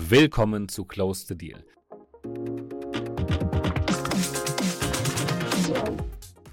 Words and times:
Willkommen 0.00 0.68
zu 0.68 0.84
Close 0.84 1.26
the 1.26 1.36
Deal. 1.36 1.64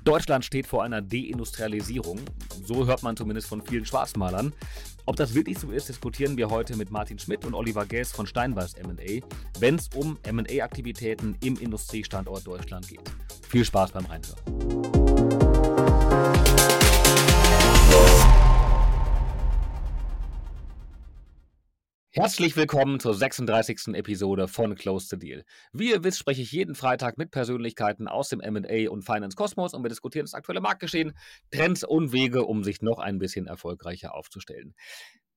Deutschland 0.04 0.44
steht 0.44 0.66
vor 0.66 0.84
einer 0.84 1.02
Deindustrialisierung. 1.02 2.20
So 2.66 2.88
hört 2.88 3.04
man 3.04 3.16
zumindest 3.16 3.48
von 3.48 3.62
vielen 3.62 3.86
Schwarzmalern. 3.86 4.52
Ob 5.06 5.16
das 5.16 5.36
wirklich 5.36 5.60
so 5.60 5.72
ist, 5.72 5.88
diskutieren 5.88 6.36
wir 6.38 6.50
heute 6.50 6.76
mit 6.76 6.90
Martin 6.90 7.20
Schmidt 7.20 7.46
und 7.46 7.54
Oliver 7.54 7.86
Gess 7.86 8.12
von 8.12 8.26
Steinbeiß 8.26 8.76
MA, 8.84 9.22
wenn 9.60 9.76
es 9.76 9.90
um 9.96 10.18
MA-Aktivitäten 10.30 11.38
im 11.44 11.56
Industriestandort 11.58 12.48
Deutschland 12.48 12.88
geht. 12.88 13.02
Viel 13.48 13.64
Spaß 13.64 13.92
beim 13.92 14.06
Reinhören. 14.06 15.06
Herzlich 22.18 22.56
willkommen 22.56 23.02
zur 23.02 23.14
36. 23.14 23.94
Episode 23.94 24.48
von 24.48 24.76
Close 24.76 25.08
the 25.10 25.20
Deal. 25.20 25.44
Wie 25.74 25.90
ihr 25.90 26.06
wisst, 26.06 26.20
spreche 26.20 26.44
ich 26.44 26.54
jeden 26.54 26.74
Freitag 26.74 27.18
mit 27.18 27.30
Persönlichkeiten 27.30 28.08
aus 28.08 28.30
dem 28.30 28.40
MA 28.40 28.90
und 28.90 29.04
Finance 29.04 29.36
Kosmos 29.36 29.74
und 29.74 29.84
wir 29.84 29.90
diskutieren 29.90 30.24
das 30.24 30.34
aktuelle 30.34 30.62
Marktgeschehen, 30.62 31.12
Trends 31.52 31.84
und 31.84 32.14
Wege, 32.14 32.46
um 32.46 32.64
sich 32.64 32.82
noch 32.82 33.00
ein 33.00 33.20
bisschen 33.20 33.48
erfolgreicher 33.48 34.16
aufzustellen. 34.16 34.76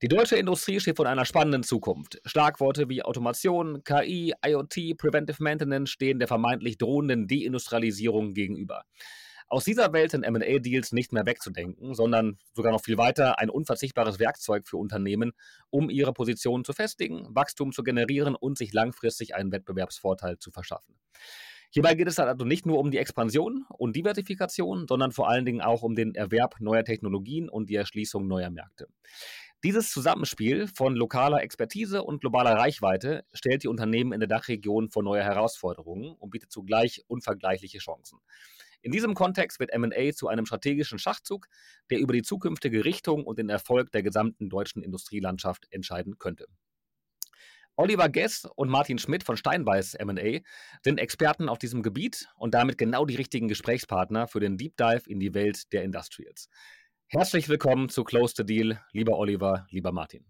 Die 0.02 0.06
deutsche 0.06 0.36
Industrie 0.36 0.78
steht 0.78 0.98
vor 0.98 1.06
einer 1.06 1.24
spannenden 1.24 1.64
Zukunft. 1.64 2.20
Schlagworte 2.24 2.88
wie 2.88 3.02
Automation, 3.02 3.82
KI, 3.82 4.34
IoT, 4.46 4.96
Preventive 4.98 5.42
Maintenance 5.42 5.90
stehen 5.90 6.20
der 6.20 6.28
vermeintlich 6.28 6.78
drohenden 6.78 7.26
Deindustrialisierung 7.26 8.34
gegenüber. 8.34 8.84
Aus 9.50 9.64
dieser 9.64 9.94
Welt 9.94 10.10
sind 10.10 10.28
MA-Deals 10.30 10.92
nicht 10.92 11.12
mehr 11.12 11.24
wegzudenken, 11.24 11.94
sondern 11.94 12.38
sogar 12.52 12.70
noch 12.70 12.82
viel 12.82 12.98
weiter 12.98 13.38
ein 13.38 13.48
unverzichtbares 13.48 14.18
Werkzeug 14.18 14.68
für 14.68 14.76
Unternehmen, 14.76 15.32
um 15.70 15.88
ihre 15.88 16.12
Position 16.12 16.64
zu 16.64 16.74
festigen, 16.74 17.26
Wachstum 17.30 17.72
zu 17.72 17.82
generieren 17.82 18.34
und 18.34 18.58
sich 18.58 18.74
langfristig 18.74 19.34
einen 19.34 19.50
Wettbewerbsvorteil 19.50 20.38
zu 20.38 20.50
verschaffen. 20.50 20.96
Hierbei 21.70 21.94
geht 21.94 22.08
es 22.08 22.18
also 22.18 22.44
nicht 22.44 22.66
nur 22.66 22.78
um 22.78 22.90
die 22.90 22.98
Expansion 22.98 23.64
und 23.70 23.96
Diversifikation, 23.96 24.86
sondern 24.86 25.12
vor 25.12 25.28
allen 25.30 25.46
Dingen 25.46 25.60
auch 25.60 25.82
um 25.82 25.94
den 25.94 26.14
Erwerb 26.14 26.56
neuer 26.60 26.84
Technologien 26.84 27.48
und 27.48 27.70
die 27.70 27.76
Erschließung 27.76 28.26
neuer 28.26 28.50
Märkte. 28.50 28.88
Dieses 29.64 29.90
Zusammenspiel 29.90 30.68
von 30.68 30.94
lokaler 30.94 31.42
Expertise 31.42 32.04
und 32.04 32.20
globaler 32.20 32.52
Reichweite 32.52 33.24
stellt 33.32 33.64
die 33.64 33.68
Unternehmen 33.68 34.12
in 34.12 34.20
der 34.20 34.28
Dachregion 34.28 34.88
vor 34.88 35.02
neue 35.02 35.24
Herausforderungen 35.24 36.14
und 36.18 36.30
bietet 36.30 36.52
zugleich 36.52 37.02
unvergleichliche 37.08 37.78
Chancen. 37.78 38.20
In 38.88 38.92
diesem 38.92 39.12
Kontext 39.12 39.60
wird 39.60 39.76
MA 39.76 40.12
zu 40.14 40.28
einem 40.28 40.46
strategischen 40.46 40.98
Schachzug, 40.98 41.46
der 41.90 41.98
über 41.98 42.14
die 42.14 42.22
zukünftige 42.22 42.86
Richtung 42.86 43.26
und 43.26 43.38
den 43.38 43.50
Erfolg 43.50 43.92
der 43.92 44.02
gesamten 44.02 44.48
deutschen 44.48 44.82
Industrielandschaft 44.82 45.66
entscheiden 45.70 46.16
könnte. 46.18 46.46
Oliver 47.76 48.08
Guess 48.08 48.46
und 48.56 48.70
Martin 48.70 48.96
Schmidt 48.96 49.24
von 49.24 49.36
Steinbeiß 49.36 49.98
MA 50.06 50.38
sind 50.82 51.00
Experten 51.00 51.50
auf 51.50 51.58
diesem 51.58 51.82
Gebiet 51.82 52.30
und 52.36 52.54
damit 52.54 52.78
genau 52.78 53.04
die 53.04 53.16
richtigen 53.16 53.46
Gesprächspartner 53.46 54.26
für 54.26 54.40
den 54.40 54.56
Deep 54.56 54.78
Dive 54.78 55.02
in 55.06 55.20
die 55.20 55.34
Welt 55.34 55.70
der 55.74 55.82
Industrials. 55.82 56.48
Herzlich 57.08 57.50
willkommen 57.50 57.90
zu 57.90 58.04
Close 58.04 58.32
the 58.38 58.46
Deal, 58.46 58.80
lieber 58.92 59.18
Oliver, 59.18 59.66
lieber 59.68 59.92
Martin. 59.92 60.24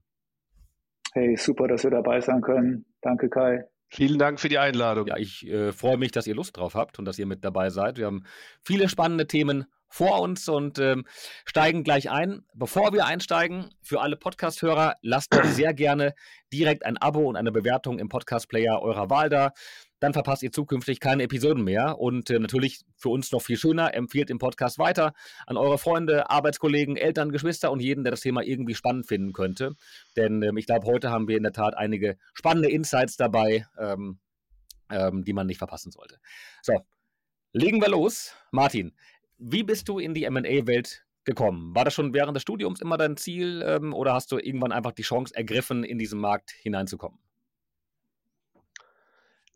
Hey, 1.12 1.36
super, 1.36 1.68
dass 1.68 1.84
wir 1.84 1.92
dabei 1.92 2.20
sein 2.20 2.40
können. 2.40 2.86
Danke, 3.02 3.28
Kai. 3.28 3.62
Vielen 3.90 4.18
Dank 4.18 4.38
für 4.38 4.48
die 4.48 4.58
Einladung. 4.58 5.06
Ja, 5.06 5.16
ich 5.16 5.46
äh, 5.46 5.72
freue 5.72 5.96
mich, 5.96 6.12
dass 6.12 6.26
ihr 6.26 6.34
Lust 6.34 6.56
drauf 6.56 6.74
habt 6.74 6.98
und 6.98 7.06
dass 7.06 7.18
ihr 7.18 7.26
mit 7.26 7.42
dabei 7.44 7.70
seid. 7.70 7.96
Wir 7.96 8.06
haben 8.06 8.24
viele 8.62 8.88
spannende 8.88 9.26
Themen 9.26 9.64
vor 9.88 10.20
uns 10.20 10.46
und 10.48 10.78
ähm, 10.78 11.06
steigen 11.46 11.84
gleich 11.84 12.10
ein. 12.10 12.44
Bevor 12.52 12.92
wir 12.92 13.06
einsteigen, 13.06 13.70
für 13.82 14.02
alle 14.02 14.16
Podcast-Hörer, 14.16 14.96
lasst 15.00 15.32
doch 15.32 15.44
sehr 15.44 15.72
gerne 15.72 16.14
direkt 16.52 16.84
ein 16.84 16.98
Abo 16.98 17.26
und 17.28 17.36
eine 17.36 17.50
Bewertung 17.50 17.98
im 17.98 18.10
Podcast-Player 18.10 18.80
eurer 18.82 19.08
Wahl 19.08 19.30
da 19.30 19.52
dann 20.00 20.12
verpasst 20.12 20.42
ihr 20.42 20.52
zukünftig 20.52 21.00
keine 21.00 21.24
Episoden 21.24 21.64
mehr. 21.64 21.98
Und 21.98 22.30
äh, 22.30 22.38
natürlich 22.38 22.80
für 22.96 23.08
uns 23.08 23.32
noch 23.32 23.42
viel 23.42 23.56
schöner, 23.56 23.94
empfiehlt 23.94 24.28
den 24.28 24.38
Podcast 24.38 24.78
weiter 24.78 25.12
an 25.46 25.56
eure 25.56 25.78
Freunde, 25.78 26.30
Arbeitskollegen, 26.30 26.96
Eltern, 26.96 27.32
Geschwister 27.32 27.70
und 27.70 27.80
jeden, 27.80 28.04
der 28.04 28.10
das 28.10 28.20
Thema 28.20 28.42
irgendwie 28.42 28.74
spannend 28.74 29.06
finden 29.06 29.32
könnte. 29.32 29.74
Denn 30.16 30.42
ähm, 30.42 30.56
ich 30.56 30.66
glaube, 30.66 30.86
heute 30.86 31.10
haben 31.10 31.28
wir 31.28 31.36
in 31.36 31.42
der 31.42 31.52
Tat 31.52 31.76
einige 31.76 32.16
spannende 32.34 32.70
Insights 32.70 33.16
dabei, 33.16 33.66
ähm, 33.78 34.18
ähm, 34.90 35.24
die 35.24 35.32
man 35.32 35.46
nicht 35.46 35.58
verpassen 35.58 35.90
sollte. 35.90 36.18
So, 36.62 36.84
legen 37.52 37.80
wir 37.80 37.88
los. 37.88 38.34
Martin, 38.52 38.94
wie 39.38 39.62
bist 39.62 39.88
du 39.88 39.98
in 39.98 40.14
die 40.14 40.28
MA-Welt 40.28 41.04
gekommen? 41.24 41.74
War 41.74 41.84
das 41.84 41.94
schon 41.94 42.14
während 42.14 42.36
des 42.36 42.42
Studiums 42.42 42.80
immer 42.80 42.96
dein 42.96 43.16
Ziel 43.16 43.62
ähm, 43.64 43.92
oder 43.92 44.14
hast 44.14 44.32
du 44.32 44.38
irgendwann 44.38 44.72
einfach 44.72 44.92
die 44.92 45.02
Chance 45.02 45.34
ergriffen, 45.34 45.84
in 45.84 45.98
diesen 45.98 46.20
Markt 46.20 46.50
hineinzukommen? 46.50 47.18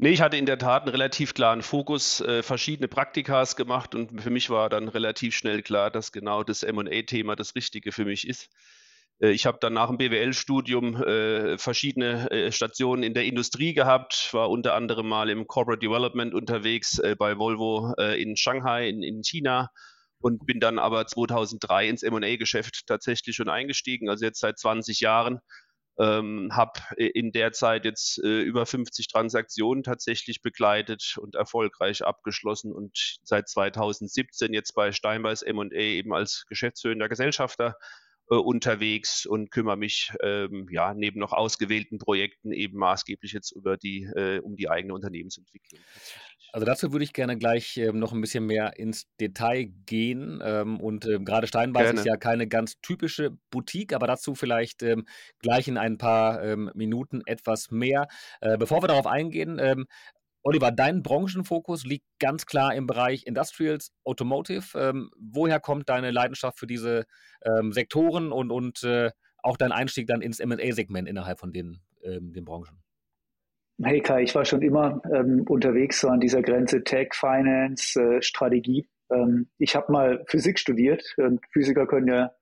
Nee, 0.03 0.11
ich 0.11 0.21
hatte 0.21 0.37
in 0.37 0.47
der 0.47 0.59
Tat 0.59 0.83
einen 0.83 0.91
relativ 0.91 1.33
klaren 1.33 1.63
Fokus, 1.63 2.21
äh, 2.23 2.43
verschiedene 2.43 2.89
Praktikas 2.89 3.55
gemacht 3.55 3.95
und 3.95 4.21
für 4.21 4.31
mich 4.31 4.51
war 4.51 4.69
dann 4.69 4.89
relativ 4.89 5.33
schnell 5.37 5.63
klar, 5.63 5.93
dass 5.93 6.11
genau 6.11 6.43
das 6.43 6.67
MA-Thema 6.67 7.37
das 7.37 7.55
Richtige 7.55 7.93
für 7.93 8.05
mich 8.05 8.27
ist. 8.27 8.51
Äh, 9.21 9.31
ich 9.31 9.47
habe 9.47 9.59
dann 9.61 9.75
nach 9.75 9.87
dem 9.87 9.99
BWL-Studium 9.99 11.01
äh, 11.01 11.57
verschiedene 11.57 12.29
äh, 12.33 12.51
Stationen 12.51 13.05
in 13.05 13.15
der 13.15 13.27
Industrie 13.27 13.75
gehabt, 13.75 14.31
war 14.33 14.51
unter 14.51 14.75
anderem 14.75 15.07
mal 15.07 15.31
im 15.31 15.47
Corporate 15.47 15.79
Development 15.79 16.35
unterwegs 16.35 16.99
äh, 16.99 17.15
bei 17.17 17.39
Volvo 17.39 17.95
in 17.95 18.37
Shanghai 18.37 18.89
in, 18.89 19.05
in 19.05 19.23
China 19.23 19.71
und 20.19 20.45
bin 20.47 20.59
dann 20.59 20.81
aber 20.81 21.07
2003 21.07 21.89
ins 21.89 22.03
M&A-Geschäft 22.03 22.89
tatsächlich 22.89 23.37
schon 23.37 23.49
eingestiegen, 23.49 24.09
also 24.09 24.25
jetzt 24.25 24.41
seit 24.41 24.59
20 24.59 24.99
Jahren 24.99 25.39
ähm, 25.99 26.51
habe 26.53 26.81
in 26.97 27.33
der 27.33 27.53
Zeit 27.53 27.85
jetzt 27.85 28.19
äh, 28.23 28.41
über 28.41 28.67
50 28.67 29.09
Transaktionen 29.09 29.83
tatsächlich 29.83 30.43
begleitet 30.43 31.17
und 31.21 31.35
erfolgreich 31.35 32.05
abgeschlossen 32.05 32.73
und 32.73 33.19
seit 33.25 33.49
2017 33.49 34.53
jetzt 34.53 34.73
bei 34.75 34.93
Steinbeiß 34.93 35.43
M&A 35.43 35.71
eben 35.73 36.15
als 36.15 36.45
geschäftsführender 36.49 37.09
Gesellschafter 37.09 37.77
äh, 38.33 38.37
unterwegs 38.37 39.27
und 39.27 39.51
kümmere 39.51 39.77
mich 39.77 40.11
ähm, 40.23 40.67
ja 40.71 40.95
neben 40.95 41.21
noch 41.21 41.33
ausgewählten 41.33 41.99
Projekten 41.99 42.51
eben 42.53 42.79
maßgeblich 42.79 43.33
jetzt 43.33 43.53
über 43.53 43.77
die 43.77 44.05
äh, 44.05 44.41
um 44.41 44.57
die 44.57 44.71
eigene 44.71 44.95
Unternehmensentwicklung. 44.95 45.81
Also 46.53 46.67
dazu 46.67 46.93
würde 46.93 47.05
ich 47.05 47.13
gerne 47.13 47.37
gleich 47.37 47.77
ähm, 47.77 47.99
noch 47.99 48.13
ein 48.13 48.21
bisschen 48.21 48.47
mehr 48.47 48.79
ins 48.79 49.07
Detail 49.21 49.73
gehen. 49.87 50.41
Ähm, 50.45 50.81
und 50.81 51.07
ähm, 51.07 51.25
gerade 51.25 51.47
Steinbeiß 51.47 51.85
gerne. 51.85 52.01
ist 52.01 52.07
ja 52.07 52.17
keine 52.17 52.47
ganz 52.47 52.81
typische 52.81 53.37
Boutique, 53.51 53.95
aber 53.95 54.07
dazu 54.07 54.35
vielleicht 54.35 54.83
ähm, 54.83 55.07
gleich 55.41 55.69
in 55.69 55.79
ein 55.79 55.99
paar 55.99 56.43
ähm, 56.43 56.71
Minuten 56.75 57.23
etwas 57.27 57.71
mehr. 57.71 58.07
Äh, 58.41 58.59
bevor 58.59 58.83
wir 58.83 58.89
darauf 58.89 59.07
eingehen, 59.07 59.59
ähm, 59.61 59.87
Oliver, 60.45 60.73
dein 60.73 61.03
Branchenfokus 61.03 61.85
liegt 61.85 62.07
ganz 62.19 62.47
klar 62.47 62.75
im 62.75 62.87
Bereich 62.87 63.27
Industrials, 63.27 63.93
Automotive. 64.05 64.77
Ähm, 64.77 65.11
woher 65.17 65.61
kommt 65.61 65.89
deine 65.89 66.11
Leidenschaft 66.11 66.59
für 66.59 66.67
diese 66.67 67.05
ähm, 67.45 67.73
Sektoren 67.73 68.33
und, 68.33 68.51
und 68.51 68.83
äh, 68.83 69.11
auch 69.39 69.57
dein 69.57 69.73
Einstieg 69.73 70.07
dann 70.09 70.21
ins 70.21 70.45
MA-Segment 70.45 71.09
innerhalb 71.09 71.39
von 71.39 71.53
den, 71.53 71.81
ähm, 72.03 72.33
den 72.33 72.45
Branchen? 72.45 72.83
Hey 73.83 74.01
Kai, 74.01 74.23
ich 74.23 74.35
war 74.35 74.45
schon 74.45 74.63
immer 74.63 75.01
ähm, 75.13 75.45
unterwegs 75.49 76.01
so 76.01 76.09
an 76.09 76.21
dieser 76.21 76.43
Grenze 76.43 76.85
Tech, 76.85 77.15
Finance, 77.15 78.01
äh, 78.01 78.23
Strategie. 78.23 78.89
Ähm, 79.11 79.49
ich 79.59 79.75
habe 79.77 79.91
mal 79.91 80.25
Physik 80.27 80.59
studiert 80.59 81.03
und 81.17 81.41
Physiker 81.53 81.87
können 81.87 82.09
ja 82.09 82.33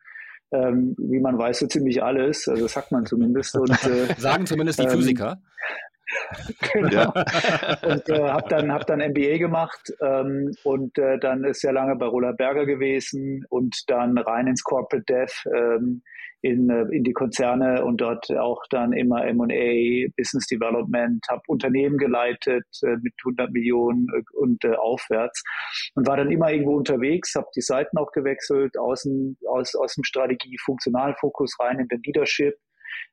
ähm, 0.53 0.97
wie 0.99 1.21
man 1.21 1.39
weiß, 1.39 1.61
so 1.61 1.67
ziemlich 1.67 2.03
alles. 2.03 2.49
Also 2.49 2.65
das 2.65 2.73
sagt 2.73 2.93
man 2.93 3.07
zumindest. 3.07 3.55
Und, 3.57 3.71
äh, 3.71 4.15
Sagen 4.19 4.47
zumindest 4.47 4.81
die 4.81 4.89
Physiker. 4.89 5.41
Genau. 6.73 7.13
und 7.83 8.09
äh, 8.09 8.29
habe 8.29 8.49
dann, 8.49 8.73
hab 8.73 8.87
dann 8.87 9.01
MBA 9.01 9.39
gemacht 9.39 9.93
ähm, 10.01 10.53
und 10.65 10.99
äh, 10.99 11.19
dann 11.19 11.45
ist 11.45 11.61
sehr 11.61 11.73
lange 11.73 11.97
bei 11.97 12.07
Roland 12.07 12.37
Berger 12.37 12.67
gewesen 12.67 13.45
und 13.49 13.77
dann 13.89 14.19
rein 14.19 14.47
ins 14.47 14.63
Corporate 14.63 15.05
Dev 15.05 15.33
ähm, 15.55 16.03
in, 16.43 16.71
äh, 16.71 16.87
in 16.95 17.05
die 17.05 17.13
Konzerne 17.13 17.85
und 17.85 18.01
dort 18.01 18.31
auch 18.39 18.63
dann 18.71 18.93
immer 18.93 19.27
M&A, 19.27 20.09
Business 20.17 20.47
Development, 20.47 21.25
habe 21.29 21.43
Unternehmen 21.49 21.99
geleitet 21.99 22.67
äh, 22.83 22.97
mit 23.03 23.15
100 23.25 23.53
Millionen 23.53 24.07
äh, 24.15 24.23
und 24.37 24.65
äh, 24.65 24.75
aufwärts 24.75 25.43
und 25.95 26.07
war 26.07 26.17
dann 26.17 26.31
immer 26.31 26.51
irgendwo 26.51 26.77
unterwegs, 26.77 27.35
habe 27.35 27.49
die 27.55 27.61
Seiten 27.61 27.99
auch 27.99 28.13
gewechselt, 28.13 28.79
aus 28.79 29.03
dem, 29.03 29.37
aus, 29.49 29.75
aus 29.75 29.95
dem 29.95 30.05
Strategie-Funktionalfokus 30.05 31.57
rein 31.61 31.79
in 31.79 31.89
den 31.89 32.01
Leadership 32.05 32.55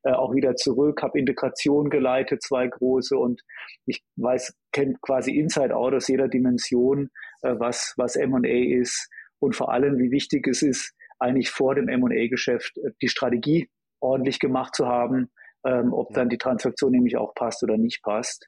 äh, 0.04 0.12
auch 0.12 0.34
wieder 0.34 0.56
zurück, 0.56 1.02
habe 1.02 1.20
Integration 1.20 1.90
geleitet, 1.90 2.42
zwei 2.44 2.68
große 2.68 3.18
und 3.18 3.42
ich 3.86 4.04
weiß, 4.16 4.56
kenne 4.72 4.96
quasi 5.02 5.38
Inside 5.38 5.76
Out 5.76 5.94
aus 5.94 6.08
jeder 6.08 6.28
Dimension, 6.28 7.10
äh, 7.42 7.56
was, 7.58 7.94
was 7.98 8.16
M&A 8.16 8.80
ist. 8.80 9.10
Und 9.40 9.56
vor 9.56 9.72
allem, 9.72 9.98
wie 9.98 10.12
wichtig 10.12 10.48
es 10.48 10.62
ist, 10.62 10.94
eigentlich 11.20 11.50
vor 11.50 11.76
dem 11.76 11.88
M&A-Geschäft 11.88 12.78
äh, 12.78 12.92
die 13.02 13.08
Strategie 13.08 13.70
ordentlich 14.00 14.40
gemacht 14.40 14.76
zu 14.76 14.88
haben, 14.88 15.30
ähm, 15.66 15.94
ob 15.94 16.14
dann 16.14 16.30
die 16.30 16.38
Transaktion 16.38 16.92
nämlich 16.92 17.18
auch 17.18 17.34
passt 17.34 17.64
oder 17.64 17.78
nicht 17.78 18.04
passt. 18.04 18.48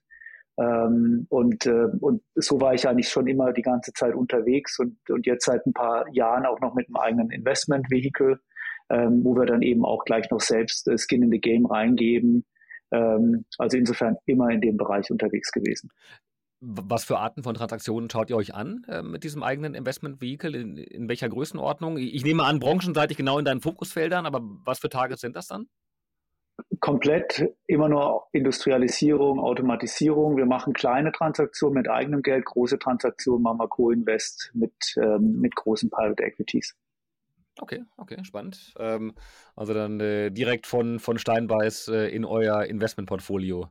Ähm, 0.60 1.26
und, 1.30 1.66
äh, 1.66 1.88
und 2.02 2.22
so 2.36 2.60
war 2.60 2.74
ich 2.74 2.88
eigentlich 2.88 3.10
schon 3.10 3.28
immer 3.28 3.54
die 3.54 3.62
ganze 3.62 3.94
Zeit 3.94 4.14
unterwegs 4.14 4.78
und, 4.80 4.98
und 5.10 5.26
jetzt 5.26 5.46
seit 5.46 5.66
ein 5.66 5.74
paar 5.74 6.06
Jahren 6.12 6.46
auch 6.46 6.60
noch 6.60 6.76
mit 6.76 6.88
einem 6.88 6.98
eigenen 6.98 7.32
Investment-Vehikel, 7.32 8.40
ähm, 8.90 9.24
wo 9.24 9.36
wir 9.36 9.46
dann 9.46 9.62
eben 9.62 9.86
auch 9.86 10.04
gleich 10.06 10.30
noch 10.30 10.42
selbst 10.42 10.88
äh, 10.88 10.98
Skin 10.98 11.24
in 11.24 11.32
the 11.32 11.40
Game 11.40 11.66
reingeben 11.66 12.46
Ähm, 12.92 13.46
also 13.58 13.78
insofern 13.78 14.18
immer 14.26 14.50
in 14.50 14.62
dem 14.62 14.78
Bereich 14.78 15.12
unterwegs 15.12 15.52
gewesen. 15.52 15.92
Was 16.62 17.06
für 17.06 17.18
Arten 17.18 17.44
von 17.44 17.56
Transaktionen 17.56 18.10
schaut 18.10 18.30
ihr 18.30 18.36
euch 18.36 18.54
an 18.54 18.84
äh, 18.90 19.02
mit 19.02 19.24
diesem 19.24 19.44
eigenen 19.44 19.76
Investment 19.76 20.22
Vehicle? 20.22 20.56
In, 20.56 20.76
in, 20.76 21.08
welcher 21.08 21.30
Größenordnung? 21.30 21.98
Ich 21.98 22.26
nehme 22.26 22.44
an, 22.44 22.60
branchenseitig 22.60 23.16
genau 23.16 23.40
in 23.40 23.46
deinen 23.46 23.62
Fokusfeldern, 23.62 24.26
aber 24.26 24.42
was 24.66 24.80
für 24.80 24.90
Targets 24.90 25.22
sind 25.22 25.38
das 25.38 25.48
dann? 25.48 25.68
Komplett 26.82 27.48
immer 27.68 27.88
nur 27.88 28.26
Industrialisierung, 28.34 29.40
Automatisierung. 29.40 30.36
Wir 30.36 30.46
machen 30.46 30.74
kleine 30.74 31.14
Transaktionen 31.14 31.76
mit 31.76 31.90
eigenem 31.90 32.22
Geld, 32.22 32.44
große 32.44 32.78
Transaktionen 32.78 33.42
machen 33.42 33.60
wir 33.60 33.70
Co-Invest 33.70 34.52
mit, 34.54 34.74
ähm, 34.98 35.40
mit 35.40 35.56
großen 35.56 35.90
Private 35.90 36.24
Equities. 36.24 36.76
Okay, 37.62 37.84
okay, 37.98 38.24
spannend. 38.24 38.74
Ähm, 38.78 39.14
also 39.56 39.74
dann 39.74 40.00
äh, 40.00 40.32
direkt 40.32 40.66
von, 40.66 41.00
von 41.00 41.18
Steinbeiß 41.18 41.90
äh, 41.90 42.08
in 42.08 42.26
euer 42.26 42.64
Investmentportfolio 42.64 43.70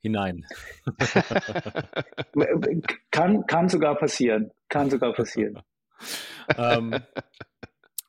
hinein. 0.00 0.46
kann, 3.10 3.46
kann 3.46 3.68
sogar 3.68 3.96
passieren. 3.96 4.50
Kann 4.68 4.90
sogar 4.90 5.12
passieren. 5.12 5.60
ähm, 6.56 6.94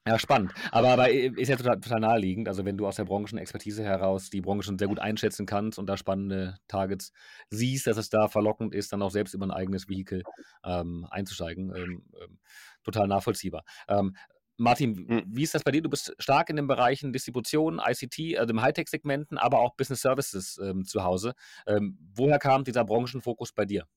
ja, 0.08 0.18
spannend. 0.18 0.54
Aber, 0.72 0.90
aber 0.90 1.12
ist 1.12 1.50
ja 1.50 1.58
total, 1.58 1.80
total 1.80 2.00
naheliegend. 2.00 2.48
Also, 2.48 2.66
wenn 2.66 2.78
du 2.78 2.88
aus 2.88 2.96
der 2.96 3.06
Branchenexpertise 3.06 3.84
heraus 3.84 4.30
die 4.30 4.42
Branche 4.42 4.64
schon 4.64 4.80
sehr 4.80 4.88
gut 4.88 5.00
einschätzen 5.00 5.46
kannst 5.46 5.78
und 5.78 5.88
da 5.88 5.96
spannende 5.96 6.58
Targets 6.68 7.12
siehst, 7.50 7.88
dass 7.88 7.98
es 7.98 8.10
da 8.10 8.28
verlockend 8.28 8.74
ist, 8.74 8.94
dann 8.94 9.02
auch 9.02 9.12
selbst 9.12 9.34
über 9.34 9.46
ein 9.46 9.52
eigenes 9.52 9.88
Vehikel 9.88 10.24
ähm, 10.64 11.06
einzusteigen. 11.10 11.76
Ähm, 11.76 12.04
ähm, 12.20 12.40
total 12.84 13.08
nachvollziehbar. 13.08 13.64
Martin, 14.62 14.96
hm. 15.08 15.24
wie 15.28 15.44
ist 15.44 15.56
das 15.56 15.64
bei 15.64 15.72
dir? 15.72 15.82
Du 15.82 15.90
bist 15.90 16.14
stark 16.20 16.50
in 16.50 16.56
den 16.56 16.68
Bereichen 16.68 17.12
Distribution, 17.12 17.82
ICT, 17.84 18.38
also 18.38 18.52
im 18.52 18.62
Hightech-Segmenten, 18.62 19.38
aber 19.38 19.60
auch 19.60 19.76
Business 19.76 20.02
Services 20.02 20.60
ähm, 20.64 20.86
zu 20.86 21.04
Hause. 21.04 21.34
Ähm, 21.66 21.98
woher 22.14 22.38
kam 22.38 22.64
dieser 22.64 22.86
Branchenfokus 22.86 23.54
bei 23.54 23.66
dir? 23.66 23.88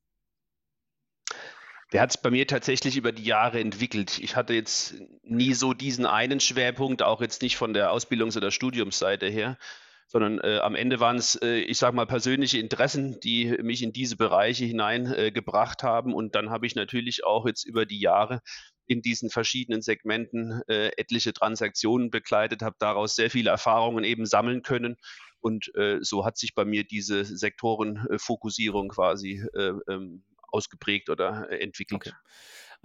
Der 1.92 2.00
hat 2.00 2.10
es 2.10 2.16
bei 2.16 2.30
mir 2.30 2.46
tatsächlich 2.46 2.96
über 2.96 3.12
die 3.12 3.24
Jahre 3.24 3.60
entwickelt. 3.60 4.18
Ich 4.18 4.36
hatte 4.36 4.54
jetzt 4.54 4.94
nie 5.22 5.52
so 5.52 5.74
diesen 5.74 6.06
einen 6.06 6.40
Schwerpunkt, 6.40 7.02
auch 7.02 7.20
jetzt 7.20 7.42
nicht 7.42 7.56
von 7.56 7.74
der 7.74 7.92
Ausbildungs- 7.92 8.36
oder 8.36 8.50
Studiumsseite 8.50 9.26
her, 9.26 9.58
sondern 10.06 10.38
äh, 10.40 10.58
am 10.58 10.74
Ende 10.74 11.00
waren 11.00 11.16
es, 11.16 11.36
äh, 11.36 11.56
ich 11.56 11.78
sage 11.78 11.96
mal, 11.96 12.06
persönliche 12.06 12.58
Interessen, 12.58 13.18
die 13.20 13.56
mich 13.62 13.82
in 13.82 13.92
diese 13.92 14.16
Bereiche 14.16 14.64
hineingebracht 14.64 15.82
äh, 15.82 15.86
haben. 15.86 16.14
Und 16.14 16.34
dann 16.34 16.50
habe 16.50 16.66
ich 16.66 16.74
natürlich 16.74 17.24
auch 17.24 17.46
jetzt 17.46 17.64
über 17.64 17.86
die 17.86 18.00
Jahre 18.00 18.40
in 18.86 19.02
diesen 19.02 19.30
verschiedenen 19.30 19.82
Segmenten 19.82 20.62
äh, 20.68 20.90
etliche 20.96 21.32
Transaktionen 21.32 22.10
begleitet, 22.10 22.62
habe 22.62 22.76
daraus 22.78 23.16
sehr 23.16 23.30
viele 23.30 23.50
Erfahrungen 23.50 24.04
eben 24.04 24.26
sammeln 24.26 24.62
können. 24.62 24.96
Und 25.40 25.74
äh, 25.74 25.98
so 26.00 26.24
hat 26.24 26.38
sich 26.38 26.54
bei 26.54 26.64
mir 26.64 26.84
diese 26.84 27.24
Sektorenfokussierung 27.24 28.88
quasi 28.88 29.42
äh, 29.54 29.72
ähm, 29.88 30.24
ausgeprägt 30.48 31.10
oder 31.10 31.50
äh, 31.50 31.62
entwickelt. 31.62 32.06
Okay. 32.06 32.12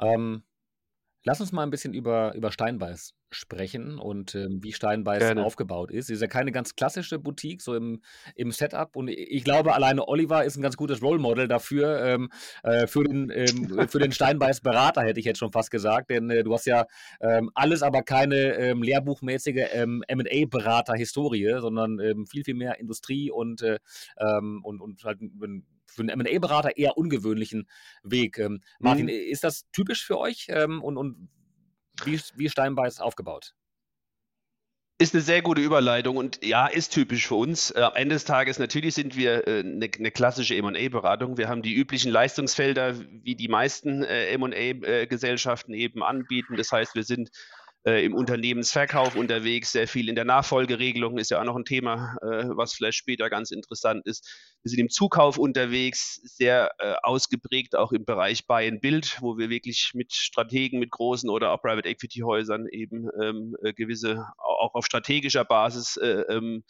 Ähm, 0.02 0.44
Lass 1.24 1.42
uns 1.42 1.52
mal 1.52 1.64
ein 1.64 1.70
bisschen 1.70 1.94
über, 1.94 2.34
über 2.36 2.52
Steinbeiß 2.52 3.14
sprechen 3.32 4.00
und 4.00 4.36
ähm, 4.36 4.64
wie 4.64 4.74
Steinbeiß 4.74 5.20
Gerne. 5.20 5.46
aufgebaut 5.46 5.92
ist. 5.92 6.10
Ist 6.10 6.22
ja 6.22 6.28
keine 6.28 6.52
ganz 6.52 6.76
klassische 6.76 7.20
Boutique, 7.20 7.62
so 7.62 7.76
im, 7.76 8.02
im 8.36 8.52
Setup. 8.52 8.96
Und 8.96 9.10
ich 9.10 9.44
glaube, 9.44 9.74
alleine 9.74 10.08
Oliver 10.08 10.46
ist 10.46 10.58
ein 10.58 10.62
ganz 10.62 10.78
gutes 10.78 11.02
Role 11.02 11.20
Model 11.20 11.48
dafür, 11.48 12.04
ähm, 12.04 12.32
äh, 12.64 12.88
für 12.88 13.04
den, 13.04 13.30
ähm, 13.30 13.88
für 13.90 14.00
den 14.00 14.12
Steinbeiß-Berater, 14.12 15.04
hätte 15.04 15.20
ich 15.20 15.26
jetzt 15.26 15.40
schon 15.40 15.52
fast 15.52 15.72
gesagt. 15.72 16.10
Denn 16.10 16.30
äh, 16.30 16.44
du 16.44 16.54
hast 16.54 16.66
ja 16.66 16.86
ähm, 17.22 17.52
alles, 17.54 17.84
aber 17.84 18.02
keine 18.02 18.56
ähm, 18.56 18.82
lehrbuchmäßige 18.82 19.68
ähm, 19.74 20.04
MA-Berater-Historie, 20.10 21.58
sondern 21.60 22.00
viel, 22.28 22.44
viel 22.44 22.56
mehr 22.56 22.80
Industrie 22.80 23.30
und, 23.30 23.62
äh, 23.62 23.80
und, 24.18 24.82
und 24.82 25.04
halt 25.04 25.22
ein 25.22 25.66
für 25.90 26.02
einen 26.02 26.18
MA-Berater 26.18 26.78
eher 26.78 26.98
ungewöhnlichen 26.98 27.70
Weg. 28.04 28.38
Ähm, 28.38 28.62
Martin, 28.80 29.06
mhm. 29.06 29.10
ist 29.10 29.44
das 29.44 29.70
typisch 29.72 30.06
für 30.06 30.18
euch 30.18 30.48
ähm, 30.50 30.84
und, 30.84 30.98
und 30.98 31.30
wie, 32.06 32.20
wie 32.36 32.50
Steinbeiß 32.50 33.00
aufgebaut? 33.00 33.54
Ist 35.02 35.14
eine 35.14 35.24
sehr 35.24 35.42
gute 35.42 35.62
Überleitung 35.62 36.18
und 36.18 36.44
ja, 36.44 36.68
ist 36.68 36.90
typisch 36.90 37.26
für 37.26 37.36
uns. 37.36 37.72
Äh, 37.72 37.84
am 37.84 37.96
Ende 37.96 38.16
des 38.16 38.26
Tages 38.26 38.60
natürlich 38.60 38.96
sind 38.96 39.16
wir 39.16 39.48
äh, 39.48 39.60
eine, 39.62 39.90
eine 39.98 40.12
klassische 40.12 40.56
M&A-Beratung. 40.58 41.38
Wir 41.38 41.48
haben 41.48 41.62
die 41.62 41.74
üblichen 41.74 42.12
Leistungsfelder, 42.12 42.96
wie 43.24 43.36
die 43.36 43.48
meisten 43.48 44.04
äh, 44.04 44.28
M&A-Gesellschaften 44.32 45.74
eben 45.74 46.04
anbieten. 46.04 46.58
Das 46.58 46.74
heißt, 46.74 46.96
wir 46.96 47.06
sind 47.06 47.30
äh, 47.86 48.04
im 48.04 48.14
Unternehmensverkauf 48.14 49.16
unterwegs, 49.16 49.72
sehr 49.72 49.88
viel 49.88 50.10
in 50.10 50.16
der 50.16 50.26
Nachfolgeregelung, 50.26 51.18
ist 51.18 51.32
ja 51.32 51.40
auch 51.40 51.46
noch 51.46 51.56
ein 51.56 51.66
Thema, 51.66 52.18
äh, 52.22 52.50
was 52.50 52.74
vielleicht 52.74 52.98
später 52.98 53.30
ganz 53.30 53.52
interessant 53.52 54.06
ist. 54.06 54.28
Wir 54.64 54.72
sind 54.72 54.80
im 54.80 54.90
Zukauf 54.90 55.38
unterwegs, 55.38 56.20
sehr 56.24 56.72
äh, 56.80 56.96
ausgeprägt 57.04 57.76
auch 57.76 57.94
im 57.94 58.04
Bereich 58.04 58.46
Buy 58.48 58.68
and 58.68 58.82
Build, 58.82 59.18
wo 59.22 59.38
wir 59.38 59.50
wirklich 59.50 59.92
mit 59.94 60.14
Strategen, 60.14 60.80
mit 60.80 60.92
großen 60.92 61.30
oder 61.30 61.52
auch 61.52 61.62
Private 61.62 61.88
Equity 61.88 62.20
Häusern 62.20 62.68
eben 62.70 63.08
ähm, 63.22 63.56
äh, 63.64 63.74
gewisse, 63.74 64.26
auch 64.38 64.76
auf 64.76 64.86
strategischer 64.86 65.46
Basis 65.46 65.96
äh, 65.98 66.24
ähm, 66.30 66.64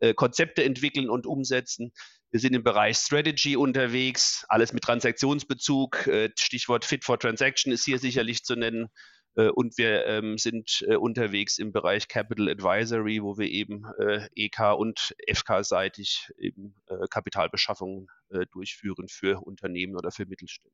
äh, 0.00 0.14
Konzepte 0.14 0.64
entwickeln 0.64 1.10
und 1.10 1.26
umsetzen. 1.26 1.92
Wir 2.30 2.40
sind 2.40 2.54
im 2.54 2.64
Bereich 2.64 2.96
Strategy 2.96 3.56
unterwegs, 3.56 4.44
alles 4.48 4.72
mit 4.72 4.82
Transaktionsbezug. 4.82 6.10
Stichwort 6.36 6.84
Fit 6.84 7.04
for 7.04 7.18
Transaction 7.18 7.72
ist 7.72 7.84
hier 7.84 7.98
sicherlich 7.98 8.42
zu 8.42 8.56
nennen. 8.56 8.88
Äh, 9.36 9.48
und 9.50 9.78
wir 9.78 10.06
ähm, 10.06 10.38
sind 10.38 10.84
äh, 10.88 10.96
unterwegs 10.96 11.58
im 11.58 11.72
Bereich 11.72 12.08
Capital 12.08 12.48
Advisory, 12.48 13.22
wo 13.22 13.38
wir 13.38 13.48
eben 13.48 13.84
äh, 13.98 14.28
EK 14.34 14.74
und 14.76 15.14
FK-seitig 15.32 16.32
eben 16.38 16.74
äh, 16.86 17.06
Kapitalbeschaffungen 17.08 18.08
äh, 18.30 18.46
durchführen 18.46 19.08
für 19.08 19.42
Unternehmen 19.46 19.96
oder 19.96 20.10
für 20.10 20.26
Mittelständler. 20.26 20.72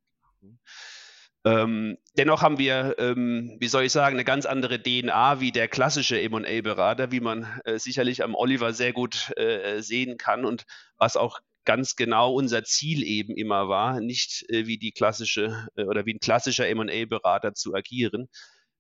Ähm, 1.45 1.99
dennoch 2.17 2.43
haben 2.43 2.59
wir, 2.59 2.95
ähm, 2.99 3.57
wie 3.59 3.67
soll 3.67 3.83
ich 3.83 3.93
sagen, 3.93 4.15
eine 4.15 4.25
ganz 4.25 4.47
andere 4.47 4.81
DNA 4.81 5.41
wie 5.41 5.51
der 5.51 5.67
klassische 5.67 6.21
M&A-Berater, 6.21 7.11
wie 7.11 7.19
man 7.19 7.61
äh, 7.65 7.79
sicherlich 7.79 8.23
am 8.23 8.37
Oliver 8.37 8.73
sehr 8.73 8.93
gut 8.93 9.33
sehen 9.79 10.19
kann 10.19 10.45
und 10.45 10.65
was 10.99 11.17
auch 11.17 11.41
ganz 11.65 11.97
genau 11.97 12.33
unser 12.35 12.65
Ziel 12.65 13.03
eben 13.03 13.37
immer 13.37 13.69
war, 13.69 14.01
nicht 14.01 14.45
äh, 14.49 14.67
wie 14.67 14.79
die 14.79 14.93
klassische 14.93 15.69
äh, 15.77 15.85
oder 15.85 16.07
wie 16.07 16.15
ein 16.15 16.21
klassischer 16.21 16.69
M&A-Berater 16.69 17.55
zu 17.55 17.75
agieren. 17.75 18.29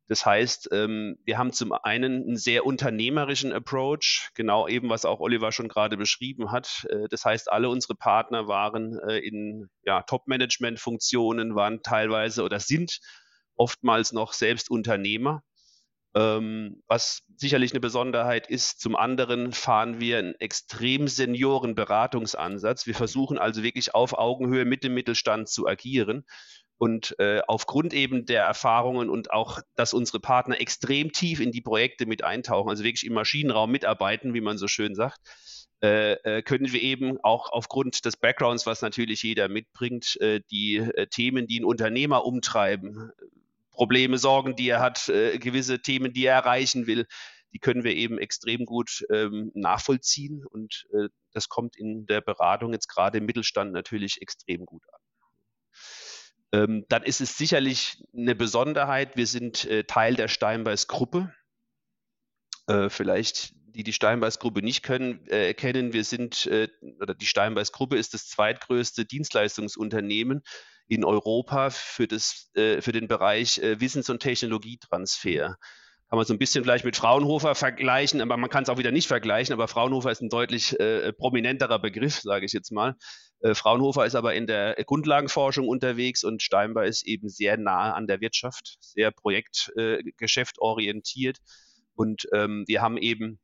Das 0.08 0.26
heißt, 0.26 0.68
ähm, 0.72 1.16
wir 1.24 1.38
haben 1.38 1.52
zum 1.52 1.72
einen 1.72 2.24
einen 2.24 2.36
sehr 2.36 2.66
unternehmerischen 2.66 3.52
Approach, 3.52 4.28
genau 4.34 4.68
eben, 4.68 4.90
was 4.90 5.04
auch 5.04 5.20
Oliver 5.20 5.52
schon 5.52 5.68
gerade 5.68 5.96
beschrieben 5.96 6.50
hat. 6.50 6.86
Äh, 6.90 7.08
das 7.08 7.24
heißt, 7.24 7.50
alle 7.50 7.68
unsere 7.68 7.94
Partner 7.94 8.48
waren 8.48 8.98
äh, 9.08 9.18
in 9.18 9.70
ja, 9.84 10.02
Top-Management-Funktionen, 10.02 11.54
waren 11.54 11.82
teilweise 11.82 12.42
oder 12.42 12.60
sind 12.60 12.98
oftmals 13.56 14.12
noch 14.12 14.32
selbst 14.32 14.70
Unternehmer 14.70 15.42
ähm, 16.14 16.82
was 16.86 17.22
sicherlich 17.36 17.72
eine 17.72 17.80
Besonderheit 17.80 18.48
ist. 18.48 18.80
Zum 18.80 18.96
anderen 18.96 19.52
fahren 19.52 20.00
wir 20.00 20.18
einen 20.18 20.34
extrem 20.34 21.08
senioren 21.08 21.74
Beratungsansatz. 21.74 22.86
Wir 22.86 22.94
versuchen 22.94 23.38
also 23.38 23.62
wirklich 23.62 23.94
auf 23.94 24.18
Augenhöhe 24.18 24.64
mit 24.64 24.84
dem 24.84 24.94
Mittelstand 24.94 25.48
zu 25.48 25.66
agieren. 25.66 26.24
Und 26.78 27.14
äh, 27.20 27.40
aufgrund 27.46 27.94
eben 27.94 28.26
der 28.26 28.42
Erfahrungen 28.42 29.08
und 29.08 29.30
auch, 29.30 29.60
dass 29.76 29.94
unsere 29.94 30.18
Partner 30.18 30.60
extrem 30.60 31.12
tief 31.12 31.38
in 31.38 31.52
die 31.52 31.60
Projekte 31.60 32.06
mit 32.06 32.24
eintauchen, 32.24 32.70
also 32.70 32.82
wirklich 32.82 33.06
im 33.06 33.14
Maschinenraum 33.14 33.70
mitarbeiten, 33.70 34.34
wie 34.34 34.40
man 34.40 34.58
so 34.58 34.66
schön 34.66 34.96
sagt, 34.96 35.20
äh, 35.80 36.14
äh 36.14 36.42
können 36.42 36.72
wir 36.72 36.82
eben 36.82 37.18
auch 37.22 37.52
aufgrund 37.52 38.04
des 38.04 38.16
Backgrounds, 38.16 38.66
was 38.66 38.82
natürlich 38.82 39.22
jeder 39.22 39.48
mitbringt, 39.48 40.20
äh, 40.20 40.40
die 40.50 40.78
äh, 40.78 41.06
Themen, 41.06 41.46
die 41.46 41.58
einen 41.58 41.66
Unternehmer 41.66 42.24
umtreiben, 42.24 43.12
Probleme, 43.72 44.18
Sorgen, 44.18 44.56
die 44.56 44.68
er 44.68 44.80
hat, 44.80 45.08
äh, 45.08 45.38
gewisse 45.38 45.80
Themen, 45.80 46.12
die 46.12 46.26
er 46.26 46.34
erreichen 46.34 46.86
will, 46.86 47.06
die 47.52 47.58
können 47.58 47.84
wir 47.84 47.94
eben 47.94 48.18
extrem 48.18 48.64
gut 48.64 49.04
ähm, 49.10 49.50
nachvollziehen 49.54 50.44
und 50.44 50.86
äh, 50.92 51.08
das 51.32 51.48
kommt 51.48 51.76
in 51.76 52.06
der 52.06 52.20
Beratung 52.20 52.72
jetzt 52.72 52.88
gerade 52.88 53.18
im 53.18 53.26
Mittelstand 53.26 53.72
natürlich 53.72 54.22
extrem 54.22 54.64
gut 54.64 54.82
an. 54.92 55.00
Ähm, 56.54 56.86
dann 56.88 57.02
ist 57.02 57.20
es 57.20 57.36
sicherlich 57.36 58.02
eine 58.16 58.34
Besonderheit, 58.34 59.16
wir 59.16 59.26
sind 59.26 59.64
äh, 59.64 59.84
Teil 59.84 60.14
der 60.14 60.28
Steinbeiß-Gruppe. 60.28 61.34
Äh, 62.66 62.90
vielleicht 62.90 63.54
die 63.74 63.84
die 63.84 63.92
Steinbeiß-Gruppe 63.92 64.60
nicht 64.60 64.82
können, 64.82 65.26
äh, 65.28 65.54
kennen, 65.54 65.92
wir 65.92 66.04
sind, 66.04 66.46
äh, 66.46 66.68
oder 67.00 67.14
die 67.14 67.26
Steinbeiß-Gruppe 67.26 67.96
ist 67.96 68.14
das 68.14 68.28
zweitgrößte 68.28 69.04
Dienstleistungsunternehmen 69.04 70.42
in 70.92 71.04
Europa 71.04 71.70
für, 71.70 72.06
das, 72.06 72.50
äh, 72.54 72.82
für 72.82 72.92
den 72.92 73.08
Bereich 73.08 73.58
äh, 73.58 73.80
Wissens- 73.80 74.10
und 74.10 74.20
Technologietransfer. 74.20 75.56
Kann 76.08 76.18
man 76.18 76.26
so 76.26 76.34
ein 76.34 76.38
bisschen 76.38 76.62
vielleicht 76.62 76.84
mit 76.84 76.96
Fraunhofer 76.96 77.54
vergleichen, 77.54 78.20
aber 78.20 78.36
man 78.36 78.50
kann 78.50 78.64
es 78.64 78.68
auch 78.68 78.76
wieder 78.76 78.90
nicht 78.90 79.08
vergleichen. 79.08 79.54
Aber 79.54 79.68
Fraunhofer 79.68 80.10
ist 80.10 80.20
ein 80.20 80.28
deutlich 80.28 80.78
äh, 80.78 81.14
prominenterer 81.14 81.78
Begriff, 81.78 82.20
sage 82.20 82.44
ich 82.44 82.52
jetzt 82.52 82.72
mal. 82.72 82.96
Äh, 83.40 83.54
Fraunhofer 83.54 84.04
ist 84.04 84.14
aber 84.14 84.34
in 84.34 84.46
der 84.46 84.74
Grundlagenforschung 84.84 85.66
unterwegs 85.66 86.24
und 86.24 86.42
Steinbar 86.42 86.84
ist 86.84 87.06
eben 87.06 87.30
sehr 87.30 87.56
nahe 87.56 87.94
an 87.94 88.06
der 88.06 88.20
Wirtschaft, 88.20 88.76
sehr 88.80 89.12
projektgeschäft 89.12 90.58
orientiert. 90.58 91.38
Und 91.94 92.28
ähm, 92.34 92.64
wir 92.66 92.82
haben 92.82 92.98
eben 92.98 93.40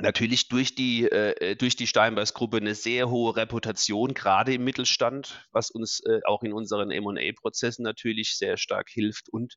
natürlich 0.00 0.48
durch 0.48 0.74
die, 0.74 1.04
äh, 1.04 1.56
durch 1.56 1.76
die 1.76 1.86
Steinbeiß-Gruppe 1.86 2.58
eine 2.58 2.74
sehr 2.74 3.10
hohe 3.10 3.36
Reputation, 3.36 4.14
gerade 4.14 4.54
im 4.54 4.64
Mittelstand, 4.64 5.46
was 5.52 5.70
uns 5.70 6.00
äh, 6.00 6.20
auch 6.24 6.42
in 6.42 6.52
unseren 6.52 6.90
M&A-Prozessen 6.90 7.82
natürlich 7.82 8.36
sehr 8.36 8.56
stark 8.56 8.88
hilft. 8.90 9.28
Und 9.28 9.54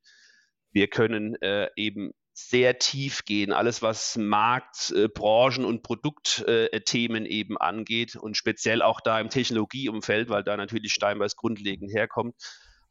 wir 0.71 0.87
können 0.87 1.35
äh, 1.41 1.69
eben 1.75 2.11
sehr 2.33 2.79
tief 2.79 3.23
gehen, 3.23 3.53
alles 3.53 3.81
was 3.81 4.17
Markt, 4.17 4.91
äh, 4.91 5.07
Branchen 5.07 5.63
und 5.63 5.83
Produktthemen 5.83 7.25
äh, 7.25 7.29
eben 7.29 7.57
angeht 7.57 8.17
und 8.17 8.35
speziell 8.35 8.81
auch 8.81 8.99
da 8.99 9.21
im 9.21 9.29
Technologieumfeld, 9.29 10.27
weil 10.27 10.43
da 10.43 10.57
natürlich 10.57 10.91
Steinbeiß 10.91 11.37
grundlegend 11.37 11.93
herkommt 11.93 12.35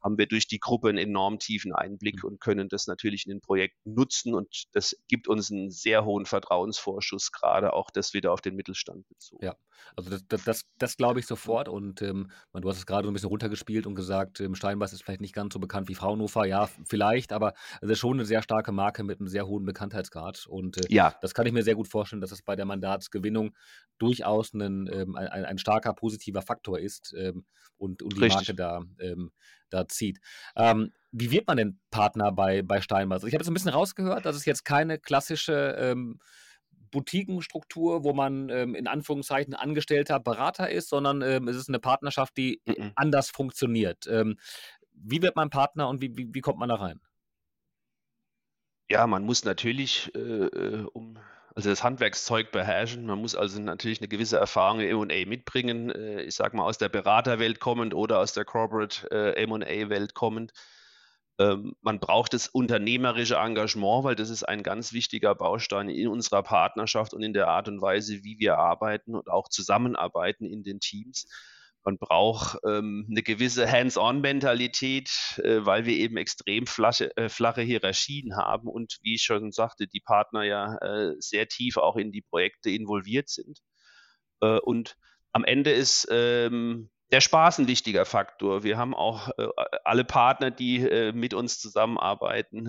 haben 0.05 0.19
wir 0.19 0.27
durch 0.27 0.47
die 0.47 0.59
Gruppe 0.59 0.89
einen 0.89 0.99
enorm 0.99 1.39
tiefen 1.39 1.73
Einblick 1.73 2.23
mhm. 2.23 2.29
und 2.29 2.39
können 2.39 2.69
das 2.69 2.85
natürlich 2.85 3.25
in 3.25 3.31
den 3.31 3.41
Projekten 3.41 3.95
nutzen. 3.95 4.35
Und 4.35 4.65
das 4.71 4.95
gibt 5.07 5.27
uns 5.27 5.51
einen 5.51 5.71
sehr 5.71 6.05
hohen 6.05 6.27
Vertrauensvorschuss, 6.27 7.31
gerade 7.31 7.73
auch 7.73 7.89
das 7.89 8.13
wieder 8.13 8.31
auf 8.31 8.39
den 8.39 8.55
Mittelstand 8.55 9.07
bezogen. 9.07 9.43
Ja, 9.43 9.55
also 9.95 10.11
das, 10.11 10.23
das, 10.27 10.43
das, 10.43 10.65
das 10.77 10.97
glaube 10.97 11.19
ich 11.19 11.25
sofort. 11.25 11.67
Und 11.67 12.03
ähm, 12.03 12.29
du 12.53 12.69
hast 12.69 12.77
es 12.77 12.85
gerade 12.85 13.07
so 13.07 13.11
ein 13.11 13.13
bisschen 13.13 13.29
runtergespielt 13.29 13.87
und 13.87 13.95
gesagt, 13.95 14.39
ähm, 14.41 14.53
Steinbeiß 14.53 14.93
ist 14.93 15.03
vielleicht 15.03 15.21
nicht 15.21 15.33
ganz 15.33 15.53
so 15.53 15.59
bekannt 15.59 15.89
wie 15.89 15.95
Fraunhofer. 15.95 16.45
Ja, 16.45 16.69
vielleicht, 16.87 17.33
aber 17.33 17.53
es 17.81 17.89
ist 17.89 17.99
schon 17.99 18.17
eine 18.17 18.25
sehr 18.25 18.43
starke 18.43 18.71
Marke 18.71 19.03
mit 19.03 19.19
einem 19.19 19.27
sehr 19.27 19.47
hohen 19.47 19.65
Bekanntheitsgrad. 19.65 20.45
Und 20.45 20.77
äh, 20.77 20.93
ja. 20.93 21.15
das 21.21 21.33
kann 21.33 21.47
ich 21.47 21.53
mir 21.53 21.63
sehr 21.63 21.75
gut 21.75 21.87
vorstellen, 21.87 22.21
dass 22.21 22.31
es 22.31 22.43
bei 22.43 22.55
der 22.55 22.65
Mandatsgewinnung 22.65 23.55
durchaus 23.97 24.53
ein, 24.53 24.87
ähm, 24.91 25.15
ein, 25.15 25.45
ein, 25.45 25.57
starker 25.57 25.93
positiver 25.93 26.43
Faktor 26.43 26.79
ist 26.79 27.13
ähm, 27.17 27.45
und, 27.77 28.03
und 28.03 28.15
die 28.15 28.19
Richtig. 28.19 28.49
Marke 28.49 28.55
da, 28.55 28.81
ähm, 28.99 29.31
da 29.69 29.87
zieht. 29.87 30.19
Ähm, 30.55 30.91
wie 31.11 31.31
wird 31.31 31.47
man 31.47 31.57
denn 31.57 31.79
Partner 31.91 32.31
bei, 32.31 32.61
bei 32.61 32.81
Steinbeiß? 32.81 33.23
Ich 33.23 33.33
habe 33.33 33.41
jetzt 33.41 33.49
ein 33.49 33.53
bisschen 33.53 33.71
rausgehört, 33.71 34.25
dass 34.25 34.35
es 34.35 34.45
jetzt 34.45 34.65
keine 34.65 34.99
klassische 34.99 35.75
ähm, 35.79 36.19
Boutiquenstruktur, 36.91 38.03
wo 38.03 38.13
man 38.13 38.49
ähm, 38.49 38.75
in 38.75 38.87
Anführungszeichen 38.87 39.53
Angestellter 39.53 40.19
Berater 40.19 40.69
ist, 40.69 40.89
sondern 40.89 41.21
ähm, 41.21 41.47
es 41.47 41.57
ist 41.57 41.69
eine 41.69 41.79
Partnerschaft, 41.79 42.37
die 42.37 42.61
mhm. 42.65 42.91
anders 42.95 43.29
funktioniert. 43.29 44.07
Ähm, 44.07 44.37
wie 44.93 45.21
wird 45.21 45.35
man 45.35 45.49
Partner 45.49 45.89
und 45.89 46.01
wie, 46.01 46.15
wie, 46.15 46.33
wie, 46.33 46.41
kommt 46.41 46.59
man 46.59 46.69
da 46.69 46.75
rein? 46.75 47.01
Ja, 48.89 49.07
man 49.07 49.23
muss 49.23 49.43
natürlich, 49.43 50.13
äh, 50.15 50.19
äh 50.19 50.87
um 50.93 51.17
also 51.55 51.69
das 51.69 51.83
Handwerkszeug 51.83 52.51
beherrschen. 52.51 53.05
Man 53.05 53.19
muss 53.19 53.33
also 53.33 53.59
natürlich 53.61 54.01
eine 54.01 54.09
gewisse 54.09 54.37
Erfahrung 54.37 54.81
im 54.81 55.09
M&A 55.09 55.27
mitbringen. 55.27 55.89
Äh, 55.89 56.23
ich 56.23 56.35
sage 56.35 56.55
mal 56.57 56.65
aus 56.65 56.77
der 56.77 56.89
Beraterwelt 56.89 57.59
kommend 57.61 57.93
oder 57.93 58.19
aus 58.19 58.33
der 58.33 58.43
Corporate 58.43 59.09
äh, 59.09 59.41
M&A-Welt 59.43 60.13
kommend. 60.13 60.51
Ähm, 61.39 61.75
man 61.81 61.99
braucht 61.99 62.33
das 62.33 62.49
unternehmerische 62.49 63.35
Engagement, 63.35 64.03
weil 64.03 64.15
das 64.15 64.29
ist 64.29 64.43
ein 64.43 64.63
ganz 64.63 64.91
wichtiger 64.91 65.33
Baustein 65.33 65.89
in 65.89 66.09
unserer 66.09 66.43
Partnerschaft 66.43 67.13
und 67.13 67.23
in 67.23 67.33
der 67.33 67.47
Art 67.47 67.69
und 67.69 67.81
Weise, 67.81 68.23
wie 68.23 68.37
wir 68.37 68.57
arbeiten 68.57 69.15
und 69.15 69.29
auch 69.29 69.47
zusammenarbeiten 69.47 70.45
in 70.45 70.63
den 70.63 70.81
Teams. 70.81 71.27
Man 71.85 71.99
braucht 71.99 72.57
ähm, 72.67 73.05
eine 73.11 73.21
gewisse 73.21 73.71
Hands-on-Mentalität, 73.71 75.39
äh, 75.43 75.63
weil 75.65 75.85
wir 75.85 75.95
eben 75.95 76.17
extrem 76.17 76.65
flache, 76.65 77.15
äh, 77.15 77.29
flache 77.29 77.61
Hierarchien 77.61 78.35
haben 78.35 78.67
und 78.67 78.97
wie 79.03 79.13
ich 79.13 79.21
schon 79.21 79.51
sagte, 79.51 79.85
die 79.85 79.99
Partner 79.99 80.41
ja 80.43 80.77
äh, 80.77 81.13
sehr 81.19 81.47
tief 81.47 81.77
auch 81.77 81.95
in 81.95 82.11
die 82.11 82.23
Projekte 82.23 82.71
involviert 82.71 83.29
sind. 83.29 83.59
Äh, 84.41 84.57
und 84.59 84.97
am 85.31 85.43
Ende 85.43 85.71
ist 85.71 86.07
ähm, 86.09 86.89
der 87.11 87.21
Spaß 87.21 87.59
ein 87.59 87.67
wichtiger 87.67 88.05
Faktor. 88.05 88.63
Wir 88.63 88.77
haben 88.77 88.95
auch 88.95 89.29
äh, 89.37 89.47
alle 89.83 90.05
Partner, 90.05 90.49
die 90.49 90.79
äh, 90.79 91.11
mit 91.13 91.35
uns 91.35 91.59
zusammenarbeiten. 91.59 92.65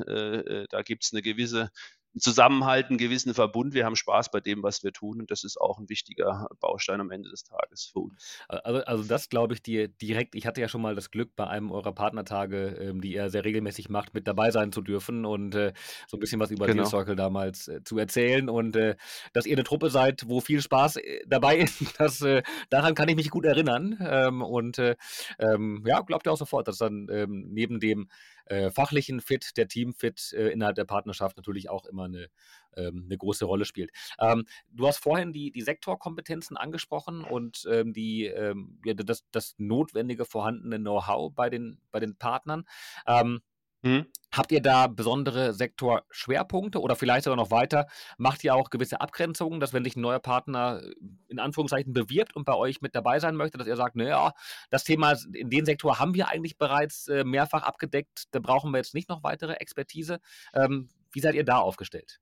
da 0.71 0.83
gibt 0.83 1.05
es 1.05 1.15
eine 1.15 1.23
gewisse 1.23 1.71
Zusammenhalt, 2.19 2.87
einen 2.89 2.99
gewissen 2.99 3.35
Verbund. 3.35 3.75
Wir 3.75 3.85
haben 3.85 3.97
Spaß 3.97 4.31
bei 4.31 4.41
dem, 4.41 4.63
was 4.63 4.83
wir 4.83 4.93
tun. 4.93 5.21
Und 5.21 5.31
das 5.31 5.45
ist 5.45 5.61
auch 5.61 5.79
ein 5.79 5.89
wichtiger 5.89 6.49
Baustein 6.61 7.01
am 7.01 7.11
Ende 7.11 7.31
des 7.31 7.45
Tages 7.45 7.91
für 7.93 8.01
uns. 8.01 8.39
Also, 8.49 8.81
also 8.85 9.05
das 9.05 9.29
glaube 9.29 9.55
ich 9.55 9.63
dir 9.63 9.89
direkt. 9.89 10.35
Ich 10.35 10.47
hatte 10.47 10.61
ja 10.61 10.69
schon 10.69 10.83
mal 10.83 10.95
das 10.95 11.11
Glück, 11.11 11.37
bei 11.37 11.47
einem 11.47 11.71
eurer 11.71 11.93
Partnertage, 11.93 12.77
ähm, 12.81 13.01
die 13.01 13.15
er 13.15 13.31
sehr 13.31 13.45
regelmäßig 13.45 13.89
macht, 13.89 14.15
mit 14.15 14.27
dabei 14.27 14.51
sein 14.51 14.73
zu 14.73 14.83
dürfen 14.83 15.25
und 15.25 15.55
äh, 15.55 15.73
so 16.07 16.17
ein 16.17 16.21
bisschen 16.21 16.41
was 16.41 16.51
über 16.51 16.67
genau. 16.67 16.83
Deal 16.83 16.91
Circle 16.91 17.17
damals 17.17 17.69
äh, 17.69 17.83
zu 17.85 17.99
erzählen. 17.99 18.49
Und 18.49 18.77
äh, 18.77 18.97
dass 19.33 19.47
ihr 19.47 19.57
eine 19.57 19.65
Truppe 19.65 19.91
seid, 19.91 20.29
wo 20.29 20.41
viel 20.41 20.63
Spaß 20.63 20.97
äh, 20.97 21.21
dabei 21.27 21.57
ist, 21.59 21.99
das, 21.99 22.23
äh, 22.23 22.43
daran 22.71 22.95
kann 22.95 23.09
ich 23.09 23.17
mich 23.17 23.31
gut 23.31 23.45
erinnern. 23.45 23.99
Ähm, 24.01 24.43
und 24.43 24.79
äh, 24.79 24.97
ähm, 25.39 25.85
ja, 25.87 26.01
glaubt 26.01 26.27
ihr 26.27 26.33
auch 26.33 26.37
sofort, 26.37 26.69
dass 26.69 26.79
dann 26.79 27.09
ähm, 27.11 27.47
neben 27.51 27.81
dem 27.81 28.09
äh, 28.47 28.71
fachlichen 28.71 29.21
Fit, 29.21 29.57
der 29.57 29.69
Teamfit 29.69 30.33
äh, 30.33 30.49
innerhalb 30.49 30.77
der 30.77 30.85
Partnerschaft 30.85 31.37
natürlich 31.37 31.69
auch 31.69 31.85
immer 31.87 32.05
eine, 32.05 32.29
ähm, 32.77 33.05
eine 33.07 33.19
große 33.19 33.45
Rolle 33.45 33.65
spielt. 33.65 33.91
Ähm, 34.19 34.47
du 34.71 34.87
hast 34.87 34.99
vorhin 34.99 35.33
die, 35.33 35.51
die 35.51 35.63
Sektorkompetenzen 35.63 36.57
angesprochen 36.57 37.23
und 37.23 37.67
ähm, 37.71 37.93
die, 37.93 38.27
ähm, 38.27 38.81
ja, 38.85 38.95
das, 38.95 39.25
das 39.31 39.55
notwendige 39.59 40.25
vorhandene 40.25 40.79
Know-how 40.79 41.33
bei 41.35 41.51
den, 41.51 41.79
bei 41.91 42.01
den 42.01 42.17
Partnern. 42.17 42.65
Ähm, 43.07 43.41
Mhm. 43.87 44.07
Habt 44.33 44.51
ihr 44.51 44.61
da 44.61 44.89
besondere 44.89 45.55
Sektorschwerpunkte 45.55 46.81
oder 46.81 46.97
vielleicht 46.97 47.25
sogar 47.25 47.37
noch 47.37 47.53
weiter? 47.53 47.87
Macht 48.19 48.43
ihr 48.43 48.53
auch 48.55 48.71
gewisse 48.71 49.01
Abgrenzungen, 49.01 49.61
dass 49.61 49.73
wenn 49.73 49.85
sich 49.85 49.95
ein 49.95 50.01
neuer 50.01 50.19
Partner 50.19 50.83
äh, 50.83 50.93
in 51.29 51.39
Anführungszeichen 51.39 51.93
bewirbt 51.93 52.35
und 52.35 52.45
bei 52.45 52.55
euch 52.55 52.81
mit 52.81 52.97
dabei 52.97 53.21
sein 53.21 53.37
möchte, 53.37 53.59
dass 53.59 53.69
ihr 53.69 53.77
sagt, 53.77 53.95
naja, 53.95 54.33
das 54.71 54.83
Thema 54.83 55.17
in 55.33 55.51
den 55.51 55.65
Sektor 55.65 56.01
haben 56.01 56.15
wir 56.15 56.29
eigentlich 56.29 56.59
bereits 56.59 57.07
äh, 57.07 57.23
mehrfach 57.23 57.63
abgedeckt, 57.63 58.25
da 58.33 58.41
brauchen 58.41 58.73
wir 58.73 58.79
jetzt 58.79 58.95
nicht 58.95 59.09
noch 59.09 59.23
weitere 59.23 59.53
Expertise. 59.55 60.19
Ähm, 60.53 60.89
wie 61.13 61.21
seid 61.21 61.37
ihr 61.37 61.45
da 61.45 61.59
aufgestellt? 61.59 62.19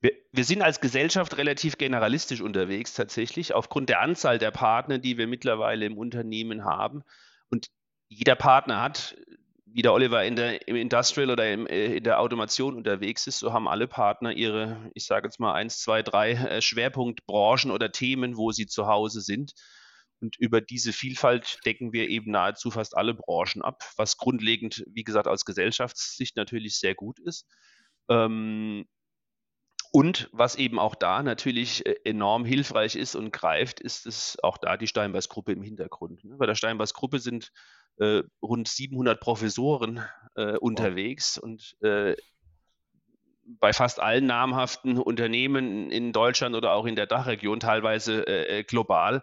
Wir, 0.00 0.12
wir, 0.30 0.44
sind 0.44 0.62
als 0.62 0.80
Gesellschaft 0.80 1.36
relativ 1.38 1.76
generalistisch 1.76 2.40
unterwegs 2.40 2.94
tatsächlich, 2.94 3.52
aufgrund 3.52 3.88
der 3.88 4.00
Anzahl 4.00 4.38
der 4.38 4.52
Partner, 4.52 4.98
die 4.98 5.18
wir 5.18 5.26
mittlerweile 5.26 5.86
im 5.86 5.98
Unternehmen 5.98 6.64
haben. 6.64 7.02
Und 7.48 7.66
jeder 8.08 8.36
Partner 8.36 8.82
hat 8.82 9.16
wie 9.66 9.82
der 9.82 9.92
Oliver 9.92 10.24
in 10.24 10.36
der, 10.36 10.66
im 10.68 10.76
Industrial 10.76 11.30
oder 11.30 11.52
im, 11.52 11.66
äh, 11.66 11.96
in 11.96 12.04
der 12.04 12.20
Automation 12.20 12.76
unterwegs 12.76 13.26
ist, 13.26 13.40
so 13.40 13.52
haben 13.52 13.68
alle 13.68 13.88
Partner 13.88 14.32
ihre, 14.32 14.90
ich 14.94 15.04
sage 15.04 15.26
jetzt 15.26 15.40
mal 15.40 15.52
eins, 15.52 15.80
zwei, 15.80 16.02
drei 16.02 16.32
äh, 16.32 16.62
Schwerpunktbranchen 16.62 17.70
oder 17.70 17.90
Themen, 17.92 18.36
wo 18.36 18.52
sie 18.52 18.66
zu 18.66 18.86
Hause 18.86 19.20
sind. 19.20 19.52
Und 20.20 20.36
über 20.38 20.60
diese 20.60 20.92
Vielfalt 20.92 21.58
decken 21.66 21.92
wir 21.92 22.08
eben 22.08 22.30
nahezu 22.30 22.70
fast 22.70 22.96
alle 22.96 23.12
Branchen 23.12 23.60
ab, 23.60 23.82
was 23.96 24.16
grundlegend, 24.16 24.84
wie 24.88 25.04
gesagt, 25.04 25.28
aus 25.28 25.44
Gesellschaftssicht 25.44 26.36
natürlich 26.36 26.78
sehr 26.78 26.94
gut 26.94 27.18
ist. 27.18 27.46
Ähm, 28.08 28.86
und 29.92 30.28
was 30.32 30.56
eben 30.56 30.78
auch 30.78 30.94
da 30.94 31.22
natürlich 31.22 31.84
äh, 31.86 31.96
enorm 32.04 32.44
hilfreich 32.44 32.96
ist 32.96 33.16
und 33.16 33.32
greift, 33.32 33.80
ist 33.80 34.06
es 34.06 34.38
auch 34.42 34.58
da 34.58 34.76
die 34.76 34.86
Steinbeiß-Gruppe 34.86 35.52
im 35.52 35.62
Hintergrund. 35.62 36.24
Ne? 36.24 36.36
Bei 36.36 36.46
der 36.46 36.54
Steinbeiß-Gruppe 36.54 37.18
sind 37.18 37.50
äh, 37.98 38.22
rund 38.42 38.68
700 38.68 39.20
Professoren 39.20 40.02
äh, 40.34 40.56
unterwegs 40.56 41.38
und 41.38 41.76
äh, 41.82 42.16
bei 43.60 43.72
fast 43.72 44.00
allen 44.00 44.26
namhaften 44.26 44.98
Unternehmen 44.98 45.90
in 45.90 46.12
Deutschland 46.12 46.56
oder 46.56 46.72
auch 46.72 46.84
in 46.86 46.96
der 46.96 47.06
Dachregion, 47.06 47.60
teilweise 47.60 48.26
äh, 48.26 48.58
äh, 48.58 48.64
global, 48.64 49.22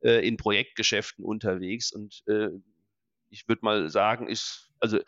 äh, 0.00 0.26
in 0.26 0.36
Projektgeschäften 0.36 1.24
unterwegs. 1.24 1.92
Und 1.92 2.24
ich 3.30 3.46
würde 3.48 3.64
mal 3.64 3.90
sagen, 3.90 4.28
ich, 4.28 4.66
also 4.80 4.98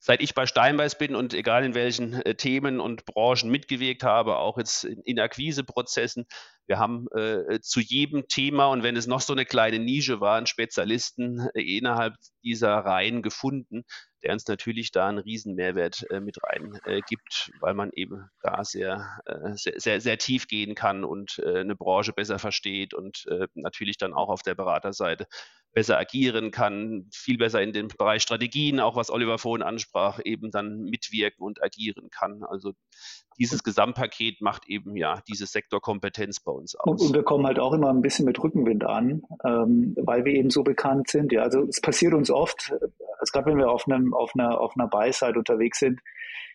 seit 0.00 0.22
ich 0.22 0.34
bei 0.34 0.46
Steinbeiß 0.46 0.96
bin 0.98 1.14
und 1.14 1.34
egal 1.34 1.64
in 1.64 1.74
welchen 1.74 2.14
äh, 2.14 2.34
Themen 2.34 2.80
und 2.80 3.04
Branchen 3.04 3.50
mitgewirkt 3.50 4.02
habe, 4.02 4.38
auch 4.38 4.58
jetzt 4.58 4.84
in, 4.84 5.00
in 5.02 5.20
Akquiseprozessen, 5.20 6.26
wir 6.66 6.78
haben 6.78 7.06
äh, 7.14 7.60
zu 7.60 7.80
jedem 7.80 8.26
Thema 8.28 8.68
und 8.68 8.82
wenn 8.82 8.96
es 8.96 9.06
noch 9.06 9.20
so 9.20 9.32
eine 9.32 9.44
kleine 9.44 9.78
Nische 9.78 10.20
war, 10.20 10.36
einen 10.36 10.46
Spezialisten 10.46 11.48
äh, 11.54 11.60
innerhalb 11.60 12.14
dieser 12.42 12.76
Reihen 12.76 13.22
gefunden, 13.22 13.84
der 14.22 14.32
uns 14.32 14.46
natürlich 14.46 14.90
da 14.90 15.08
einen 15.08 15.18
riesen 15.18 15.54
Mehrwert 15.54 16.06
äh, 16.10 16.20
mit 16.20 16.38
rein 16.44 16.78
äh, 16.84 17.00
gibt, 17.06 17.50
weil 17.60 17.74
man 17.74 17.90
eben 17.92 18.30
da 18.40 18.64
sehr, 18.64 19.18
äh, 19.26 19.54
sehr, 19.54 19.74
sehr, 19.78 20.00
sehr, 20.00 20.18
tief 20.18 20.46
gehen 20.46 20.74
kann 20.74 21.04
und 21.04 21.42
eine 21.44 21.76
Branche 21.76 22.12
besser 22.12 22.38
versteht 22.38 22.94
und 22.94 23.26
natürlich 23.54 23.96
dann 23.96 24.12
auch 24.12 24.28
auf 24.28 24.42
der 24.42 24.54
Beraterseite 24.54 25.26
besser 25.72 25.98
agieren 25.98 26.50
kann, 26.50 27.08
viel 27.12 27.38
besser 27.38 27.62
in 27.62 27.72
dem 27.72 27.88
Bereich 27.88 28.22
Strategien, 28.22 28.80
auch 28.80 28.96
was 28.96 29.10
Oliver 29.10 29.38
vorhin 29.38 29.62
ansprach, 29.62 30.20
eben 30.24 30.50
dann 30.50 30.84
mitwirken 30.84 31.44
und 31.44 31.62
agieren 31.62 32.10
kann. 32.10 32.42
Also 32.42 32.72
dieses 33.38 33.62
Gesamtpaket 33.62 34.40
macht 34.40 34.68
eben 34.68 34.96
ja 34.96 35.22
diese 35.28 35.46
Sektorkompetenz 35.46 36.40
bei 36.40 36.52
uns 36.52 36.74
aus. 36.74 37.00
Und, 37.00 37.14
wir 37.14 37.22
kommen 37.22 37.46
halt 37.46 37.58
auch 37.58 37.72
immer 37.72 37.90
ein 37.90 38.02
bisschen 38.02 38.26
mit 38.26 38.42
Rückenwind 38.42 38.84
an, 38.84 39.22
ähm, 39.44 39.94
weil 39.96 40.24
wir 40.24 40.34
eben 40.34 40.50
so 40.50 40.62
bekannt 40.62 41.08
sind. 41.08 41.32
Ja, 41.32 41.42
also 41.42 41.62
es 41.62 41.80
passiert 41.80 42.14
uns 42.14 42.30
oft, 42.30 42.72
also 42.72 43.32
gerade 43.32 43.46
wenn 43.46 43.58
wir 43.58 43.70
auf 43.70 43.86
einem 43.86 44.12
auf 44.12 44.32
einer 44.34 44.60
auf 44.60 44.74
einer 44.76 44.88
Buy-Side 44.88 45.38
unterwegs 45.38 45.78
sind, 45.78 46.00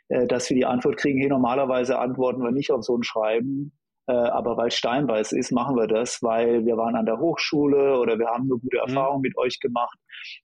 äh, 0.10 0.28
dass 0.28 0.50
wir 0.50 0.58
die 0.58 0.66
Antwort 0.66 0.98
kriegen, 0.98 1.20
hey, 1.20 1.30
normalerweise 1.30 1.98
antworten 1.98 2.44
wir 2.44 2.52
nicht 2.52 2.72
auf 2.72 2.84
so 2.84 2.98
ein 2.98 3.04
Schreiben, 3.04 3.72
äh, 4.08 4.14
aber 4.14 4.58
weil 4.58 4.72
Steinbeiß 4.72 5.32
ist, 5.32 5.52
machen 5.52 5.76
wir 5.76 5.88
das, 5.88 6.22
weil 6.22 6.66
wir 6.66 6.78
waren 6.78 6.96
an 6.96 7.06
der 7.06 7.20
Hochschule 7.20 7.98
oder 8.00 8.20
wir 8.20 8.28
haben 8.28 8.44
eine 8.44 8.60
gute. 8.60 8.78
Erfahrung 8.78 9.18
mhm. 9.18 9.22
mit 9.24 9.38
euch 9.38 9.60
gemacht. 9.60 9.98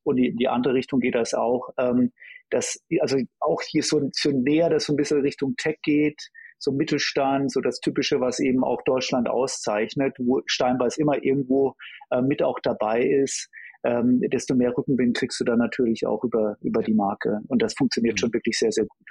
Und 0.04 0.16
die, 0.18 0.36
die 0.36 0.48
andere 0.48 0.74
Richtung 0.74 1.00
geht 1.00 1.16
das 1.16 1.34
auch. 1.34 1.70
Ähm, 1.78 2.12
dass, 2.50 2.84
also 3.00 3.18
auch 3.40 3.62
hier 3.62 3.84
so, 3.84 4.10
so 4.14 4.32
näher, 4.32 4.70
dass 4.70 4.86
so 4.86 4.94
ein 4.94 4.98
bisschen 4.98 5.22
Richtung 5.22 5.56
Tech 5.58 5.78
geht, 5.84 6.20
so 6.60 6.72
Mittelstand, 6.72 7.52
so 7.52 7.62
das 7.62 7.80
Typische, 7.80 8.20
was 8.20 8.40
eben 8.40 8.64
auch 8.64 8.82
Deutschland 8.84 9.30
auszeichnet, 9.30 10.16
wo 10.20 10.42
Steinbeiß 10.46 10.98
immer 10.98 11.24
irgendwo 11.24 11.76
äh, 12.12 12.22
mit 12.22 12.44
auch 12.44 12.60
dabei 12.62 13.02
ist, 13.04 13.50
ähm, 13.84 14.22
desto 14.22 14.56
mehr 14.56 14.76
Rückenwind 14.78 15.18
kriegst 15.18 15.40
du 15.40 15.44
dann 15.44 15.60
natürlich 15.60 16.06
auch 16.06 16.24
über, 16.24 16.58
über 16.62 16.84
die 16.84 16.94
Marke. 16.94 17.40
Und 17.48 17.62
das 17.62 17.74
funktioniert 17.74 18.16
mhm. 18.16 18.18
schon 18.18 18.34
wirklich 18.34 18.58
sehr, 18.58 18.72
sehr 18.72 18.86
gut. 18.86 19.08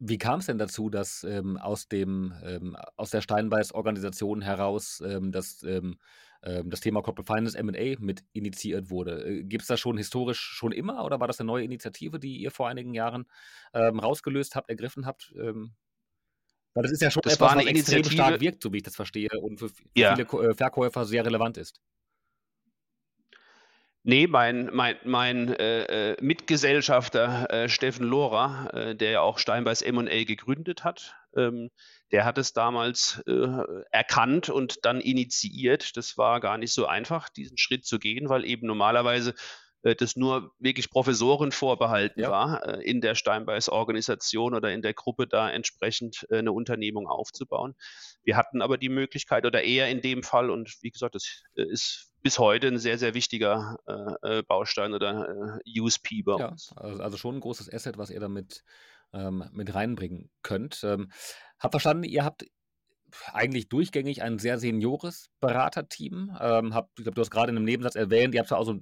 Wie 0.00 0.18
kam 0.18 0.40
es 0.40 0.46
denn 0.46 0.58
dazu, 0.58 0.90
dass 0.90 1.24
ähm, 1.24 1.56
aus, 1.56 1.88
dem, 1.88 2.32
ähm, 2.44 2.76
aus 2.96 3.10
der 3.10 3.20
Steinbeiß-Organisation 3.20 4.42
heraus 4.42 5.02
ähm, 5.04 5.32
das, 5.32 5.62
ähm, 5.64 5.98
ähm, 6.42 6.70
das 6.70 6.80
Thema 6.80 7.02
Corporate 7.02 7.32
Finance 7.32 7.58
M&A 7.58 7.96
mit 7.98 8.24
initiiert 8.32 8.90
wurde? 8.90 9.24
Äh, 9.24 9.42
Gibt 9.44 9.62
es 9.62 9.68
das 9.68 9.80
schon 9.80 9.96
historisch 9.96 10.40
schon 10.40 10.72
immer 10.72 11.04
oder 11.04 11.18
war 11.18 11.26
das 11.26 11.40
eine 11.40 11.48
neue 11.48 11.64
Initiative, 11.64 12.20
die 12.20 12.36
ihr 12.36 12.52
vor 12.52 12.68
einigen 12.68 12.94
Jahren 12.94 13.26
ähm, 13.74 13.98
rausgelöst 13.98 14.54
habt, 14.54 14.68
ergriffen 14.68 15.04
habt? 15.04 15.32
weil 16.78 16.82
das 16.82 16.92
ist 16.92 17.02
ja 17.02 17.10
schon 17.10 17.22
das 17.24 17.34
etwas, 17.34 17.56
was 17.56 17.64
extrem 17.64 18.04
stark 18.04 18.40
wirkt, 18.40 18.62
so 18.62 18.72
wie 18.72 18.76
ich 18.76 18.82
das 18.84 18.94
verstehe, 18.94 19.28
und 19.40 19.58
für, 19.58 19.68
für 19.68 19.82
ja. 19.96 20.14
viele 20.14 20.50
äh, 20.50 20.54
Verkäufer 20.54 21.04
sehr 21.06 21.24
relevant 21.24 21.56
ist. 21.56 21.80
Nee, 24.08 24.26
mein, 24.26 24.70
mein, 24.72 24.96
mein 25.04 25.48
äh, 25.52 26.12
äh, 26.12 26.16
Mitgesellschafter 26.22 27.50
äh, 27.50 27.68
Steffen 27.68 28.06
Lohrer, 28.06 28.70
äh, 28.72 28.96
der 28.96 29.10
ja 29.10 29.20
auch 29.20 29.36
Steinbeiß 29.36 29.82
M&A 29.82 30.24
gegründet 30.24 30.82
hat, 30.82 31.14
ähm, 31.36 31.68
der 32.10 32.24
hat 32.24 32.38
es 32.38 32.54
damals 32.54 33.22
äh, 33.26 33.46
erkannt 33.90 34.48
und 34.48 34.86
dann 34.86 35.02
initiiert. 35.02 35.98
Das 35.98 36.16
war 36.16 36.40
gar 36.40 36.56
nicht 36.56 36.72
so 36.72 36.86
einfach, 36.86 37.28
diesen 37.28 37.58
Schritt 37.58 37.84
zu 37.84 37.98
gehen, 37.98 38.30
weil 38.30 38.46
eben 38.46 38.66
normalerweise 38.66 39.34
das 39.82 40.16
nur 40.16 40.52
wirklich 40.58 40.90
Professoren 40.90 41.52
vorbehalten 41.52 42.20
ja. 42.20 42.30
war, 42.30 42.66
äh, 42.66 42.82
in 42.82 43.00
der 43.00 43.14
Steinbeiß-Organisation 43.14 44.54
oder 44.54 44.72
in 44.72 44.82
der 44.82 44.94
Gruppe 44.94 45.26
da 45.26 45.50
entsprechend 45.50 46.26
äh, 46.30 46.38
eine 46.38 46.52
Unternehmung 46.52 47.06
aufzubauen. 47.06 47.74
Wir 48.24 48.36
hatten 48.36 48.60
aber 48.62 48.78
die 48.78 48.88
Möglichkeit 48.88 49.46
oder 49.46 49.62
eher 49.62 49.88
in 49.88 50.00
dem 50.00 50.22
Fall, 50.22 50.50
und 50.50 50.76
wie 50.82 50.90
gesagt, 50.90 51.14
das 51.14 51.42
ist 51.54 52.10
bis 52.22 52.38
heute 52.38 52.66
ein 52.66 52.78
sehr, 52.78 52.98
sehr 52.98 53.14
wichtiger 53.14 53.78
Baustein 54.48 54.92
oder 54.92 55.60
USP 55.78 56.22
bei 56.24 56.34
uns. 56.34 56.72
Ja, 56.74 56.82
also, 56.82 57.02
also 57.02 57.16
schon 57.16 57.36
ein 57.36 57.40
großes 57.40 57.72
Asset, 57.72 57.96
was 57.96 58.10
ihr 58.10 58.18
damit 58.20 58.64
ähm, 59.12 59.44
mit 59.52 59.74
reinbringen 59.74 60.30
könnt. 60.42 60.82
Ähm, 60.84 61.10
hab 61.58 61.72
verstanden, 61.72 62.04
ihr 62.04 62.24
habt 62.24 62.44
eigentlich 63.32 63.68
durchgängig 63.68 64.22
ein 64.22 64.38
sehr 64.38 64.58
seniores 64.58 65.30
Beraterteam. 65.40 66.36
Ähm, 66.40 66.74
hab, 66.74 66.90
ich 66.98 67.04
glaube, 67.04 67.14
du 67.14 67.20
hast 67.20 67.30
gerade 67.30 67.50
in 67.50 67.56
einem 67.56 67.64
Nebensatz 67.64 67.94
erwähnt, 67.94 68.34
ihr 68.34 68.40
habt 68.40 68.48
zwar 68.48 68.58
auch 68.58 68.64
so, 68.64 68.80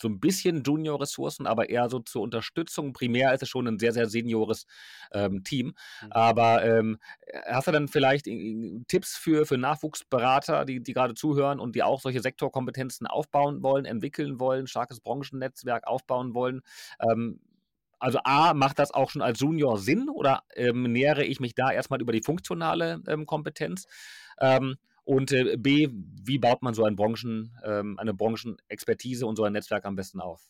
so 0.00 0.08
ein 0.08 0.20
bisschen 0.20 0.62
Junior-Ressourcen, 0.62 1.46
aber 1.46 1.70
eher 1.70 1.88
so 1.88 1.98
zur 2.00 2.22
Unterstützung. 2.22 2.92
Primär 2.92 3.32
ist 3.34 3.42
es 3.42 3.48
schon 3.48 3.66
ein 3.66 3.78
sehr, 3.78 3.92
sehr 3.92 4.08
seniores 4.08 4.66
ähm, 5.12 5.44
Team. 5.44 5.74
Mhm. 6.02 6.12
Aber 6.12 6.64
ähm, 6.64 6.98
hast 7.46 7.68
du 7.68 7.72
dann 7.72 7.88
vielleicht 7.88 8.26
Tipps 8.88 9.16
für, 9.16 9.46
für 9.46 9.58
Nachwuchsberater, 9.58 10.64
die, 10.64 10.82
die 10.82 10.92
gerade 10.92 11.14
zuhören 11.14 11.60
und 11.60 11.74
die 11.74 11.82
auch 11.82 12.00
solche 12.00 12.20
Sektorkompetenzen 12.20 13.06
aufbauen 13.06 13.62
wollen, 13.62 13.84
entwickeln 13.84 14.38
wollen, 14.40 14.66
starkes 14.66 15.00
Branchennetzwerk 15.00 15.86
aufbauen 15.86 16.34
wollen? 16.34 16.62
Ähm, 17.00 17.40
also 18.04 18.18
A, 18.24 18.52
macht 18.52 18.78
das 18.78 18.90
auch 18.92 19.08
schon 19.08 19.22
als 19.22 19.40
Junior 19.40 19.78
Sinn 19.78 20.10
oder 20.10 20.42
ähm, 20.56 20.82
nähere 20.92 21.24
ich 21.24 21.40
mich 21.40 21.54
da 21.54 21.72
erstmal 21.72 22.02
über 22.02 22.12
die 22.12 22.20
funktionale 22.20 23.02
ähm, 23.08 23.24
Kompetenz? 23.24 23.86
Ähm, 24.38 24.76
und 25.04 25.32
äh, 25.32 25.56
B, 25.56 25.88
wie 25.90 26.38
baut 26.38 26.60
man 26.60 26.74
so 26.74 26.84
ein 26.84 26.96
Branchen, 26.96 27.56
ähm, 27.64 27.98
eine 27.98 28.12
Branchenexpertise 28.12 29.26
und 29.26 29.36
so 29.36 29.44
ein 29.44 29.54
Netzwerk 29.54 29.86
am 29.86 29.96
besten 29.96 30.20
auf? 30.20 30.42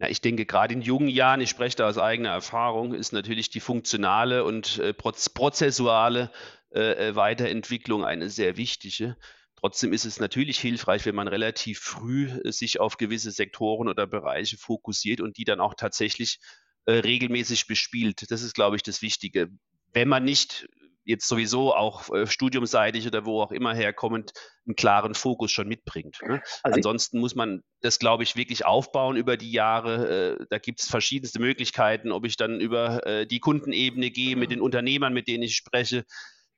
Na, 0.00 0.08
ich 0.08 0.20
denke, 0.20 0.46
gerade 0.46 0.74
in 0.74 0.82
jungen 0.82 1.06
Jahren, 1.06 1.40
ich 1.40 1.50
spreche 1.50 1.76
da 1.76 1.88
aus 1.88 1.96
eigener 1.98 2.30
Erfahrung, 2.30 2.92
ist 2.92 3.12
natürlich 3.12 3.50
die 3.50 3.60
funktionale 3.60 4.42
und 4.42 4.80
äh, 4.80 4.92
prozessuale 4.92 6.32
äh, 6.72 7.10
äh, 7.10 7.14
Weiterentwicklung 7.14 8.04
eine 8.04 8.30
sehr 8.30 8.56
wichtige. 8.56 9.16
Trotzdem 9.64 9.94
ist 9.94 10.04
es 10.04 10.20
natürlich 10.20 10.58
hilfreich, 10.58 11.06
wenn 11.06 11.14
man 11.14 11.26
relativ 11.26 11.78
früh 11.78 12.28
äh, 12.28 12.52
sich 12.52 12.80
auf 12.80 12.98
gewisse 12.98 13.30
Sektoren 13.30 13.88
oder 13.88 14.06
Bereiche 14.06 14.58
fokussiert 14.58 15.22
und 15.22 15.38
die 15.38 15.44
dann 15.44 15.58
auch 15.58 15.72
tatsächlich 15.72 16.38
äh, 16.84 16.92
regelmäßig 16.92 17.66
bespielt. 17.66 18.30
Das 18.30 18.42
ist, 18.42 18.52
glaube 18.52 18.76
ich, 18.76 18.82
das 18.82 19.00
Wichtige. 19.00 19.48
Wenn 19.94 20.08
man 20.08 20.22
nicht 20.22 20.68
jetzt 21.06 21.26
sowieso 21.26 21.74
auch 21.74 22.12
äh, 22.14 22.26
studiumseitig 22.26 23.06
oder 23.06 23.24
wo 23.24 23.40
auch 23.40 23.52
immer 23.52 23.74
herkommend 23.74 24.32
einen 24.66 24.76
klaren 24.76 25.14
Fokus 25.14 25.50
schon 25.50 25.66
mitbringt. 25.66 26.18
Ne? 26.20 26.42
Also 26.62 26.76
Ansonsten 26.76 27.18
muss 27.18 27.34
man 27.34 27.62
das, 27.80 27.98
glaube 27.98 28.22
ich, 28.22 28.36
wirklich 28.36 28.66
aufbauen 28.66 29.16
über 29.16 29.38
die 29.38 29.50
Jahre. 29.52 30.36
Äh, 30.40 30.46
da 30.50 30.58
gibt 30.58 30.80
es 30.80 30.90
verschiedenste 30.90 31.40
Möglichkeiten, 31.40 32.12
ob 32.12 32.26
ich 32.26 32.36
dann 32.36 32.60
über 32.60 33.06
äh, 33.06 33.26
die 33.26 33.40
Kundenebene 33.40 34.10
gehe, 34.10 34.36
mit 34.36 34.50
den 34.50 34.60
Unternehmern, 34.60 35.14
mit 35.14 35.26
denen 35.26 35.42
ich 35.42 35.56
spreche, 35.56 36.04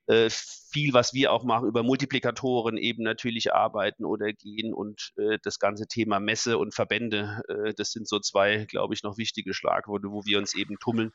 äh, 0.07 0.29
viel, 0.31 0.93
was 0.93 1.15
wir 1.15 1.33
auch 1.33 1.45
machen, 1.45 1.69
über 1.69 1.83
Multiplikatoren 1.83 2.77
eben 2.77 3.03
natürlich 3.03 3.53
arbeiten 3.53 4.05
oder 4.05 4.33
gehen 4.33 4.75
und 4.75 5.13
äh, 5.17 5.39
das 5.43 5.59
ganze 5.59 5.87
Thema 5.87 6.21
Messe 6.21 6.59
und 6.59 6.75
Verbände, 6.75 7.43
äh, 7.49 7.73
das 7.75 7.93
sind 7.93 8.09
so 8.09 8.19
zwei, 8.21 8.67
glaube 8.69 8.95
ich, 8.95 9.03
noch 9.03 9.19
wichtige 9.19 9.55
Schlagworte, 9.55 10.09
wo 10.11 10.25
wir 10.25 10.39
uns 10.39 10.55
eben 10.55 10.77
tummeln 10.79 11.13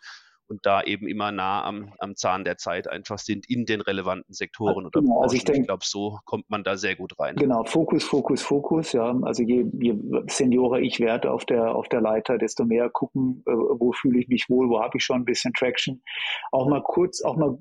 und 0.51 0.65
da 0.65 0.83
eben 0.83 1.07
immer 1.07 1.31
nah 1.31 1.63
am, 1.63 1.93
am 1.99 2.15
Zahn 2.15 2.43
der 2.43 2.57
Zeit 2.57 2.89
einfach 2.89 3.17
sind 3.17 3.49
in 3.49 3.65
den 3.65 3.79
relevanten 3.79 4.33
Sektoren 4.33 4.85
oder 4.85 4.99
genau, 4.99 5.21
also 5.21 5.35
ich, 5.35 5.47
ich 5.47 5.63
glaube, 5.63 5.85
so 5.85 6.19
kommt 6.25 6.49
man 6.49 6.65
da 6.65 6.75
sehr 6.75 6.97
gut 6.97 7.17
rein. 7.17 7.37
Genau, 7.37 7.63
Fokus, 7.63 8.03
Fokus, 8.03 8.41
Fokus, 8.41 8.91
ja. 8.91 9.17
Also 9.21 9.43
je, 9.43 9.65
je 9.79 9.95
Seniorer 10.27 10.79
ich 10.79 10.99
werde 10.99 11.31
auf 11.31 11.45
der, 11.45 11.73
auf 11.73 11.87
der 11.87 12.01
Leiter, 12.01 12.37
desto 12.37 12.65
mehr 12.65 12.89
gucken, 12.89 13.43
äh, 13.47 13.51
wo 13.51 13.93
fühle 13.93 14.19
ich 14.19 14.27
mich 14.27 14.49
wohl, 14.49 14.69
wo 14.69 14.81
habe 14.81 14.97
ich 14.97 15.05
schon 15.05 15.21
ein 15.21 15.25
bisschen 15.25 15.53
Traction. 15.53 16.03
Auch 16.51 16.67
mal 16.67 16.83
kurz, 16.83 17.21
auch 17.21 17.37
mal 17.37 17.57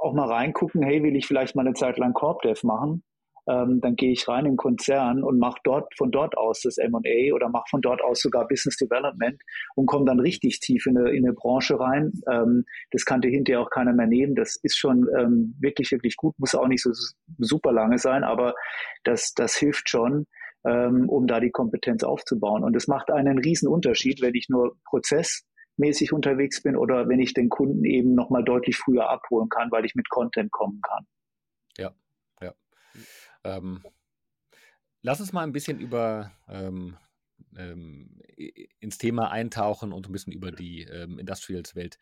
auch 0.00 0.14
mal 0.14 0.30
reingucken, 0.30 0.82
hey, 0.82 1.02
will 1.02 1.16
ich 1.16 1.26
vielleicht 1.26 1.56
mal 1.56 1.66
eine 1.66 1.74
Zeit 1.74 1.98
lang 1.98 2.12
CorpDev 2.12 2.62
machen? 2.64 3.02
Ähm, 3.48 3.80
dann 3.80 3.96
gehe 3.96 4.12
ich 4.12 4.28
rein 4.28 4.44
in 4.44 4.52
den 4.52 4.56
Konzern 4.56 5.22
und 5.24 5.38
mache 5.38 5.58
dort 5.64 5.94
von 5.96 6.10
dort 6.10 6.36
aus 6.36 6.60
das 6.60 6.76
M&A 6.76 7.34
oder 7.34 7.48
mache 7.48 7.64
von 7.70 7.80
dort 7.80 8.02
aus 8.02 8.20
sogar 8.20 8.46
Business 8.46 8.76
Development 8.76 9.40
und 9.74 9.86
komme 9.86 10.04
dann 10.04 10.20
richtig 10.20 10.60
tief 10.60 10.84
in 10.86 10.98
eine, 10.98 11.10
in 11.10 11.24
eine 11.24 11.32
Branche 11.32 11.80
rein. 11.80 12.12
Ähm, 12.30 12.64
das 12.90 13.06
kannte 13.06 13.28
hinterher 13.28 13.62
auch 13.62 13.70
keiner 13.70 13.94
mehr 13.94 14.06
nehmen. 14.06 14.34
Das 14.34 14.56
ist 14.62 14.76
schon 14.76 15.06
ähm, 15.18 15.56
wirklich, 15.60 15.90
wirklich 15.92 16.16
gut. 16.16 16.38
Muss 16.38 16.54
auch 16.54 16.68
nicht 16.68 16.82
so 16.82 16.90
super 17.38 17.72
lange 17.72 17.96
sein, 17.96 18.22
aber 18.22 18.54
das, 19.04 19.32
das 19.34 19.56
hilft 19.56 19.88
schon, 19.88 20.26
ähm, 20.66 21.08
um 21.08 21.26
da 21.26 21.40
die 21.40 21.50
Kompetenz 21.50 22.02
aufzubauen. 22.02 22.64
Und 22.64 22.76
es 22.76 22.86
macht 22.86 23.10
einen 23.10 23.38
riesen 23.38 23.68
Unterschied, 23.68 24.20
wenn 24.20 24.34
ich 24.34 24.48
nur 24.50 24.76
Prozess 24.84 25.47
mäßig 25.78 26.12
unterwegs 26.12 26.62
bin 26.62 26.76
oder 26.76 27.08
wenn 27.08 27.20
ich 27.20 27.34
den 27.34 27.48
Kunden 27.48 27.84
eben 27.84 28.14
nochmal 28.14 28.44
deutlich 28.44 28.76
früher 28.76 29.08
abholen 29.08 29.48
kann, 29.48 29.70
weil 29.70 29.84
ich 29.84 29.94
mit 29.94 30.08
Content 30.08 30.50
kommen 30.50 30.80
kann. 30.82 31.06
Ja, 31.76 31.94
ja. 32.40 32.54
Ähm, 33.44 33.82
lass 35.02 35.20
uns 35.20 35.32
mal 35.32 35.42
ein 35.42 35.52
bisschen 35.52 35.80
über 35.80 36.32
ähm, 36.48 36.96
ähm, 37.56 38.20
ins 38.80 38.98
Thema 38.98 39.30
eintauchen 39.30 39.92
und 39.92 40.08
ein 40.08 40.12
bisschen 40.12 40.32
über 40.32 40.52
die 40.52 40.82
ähm, 40.82 41.18
Industrials-Welt 41.18 41.98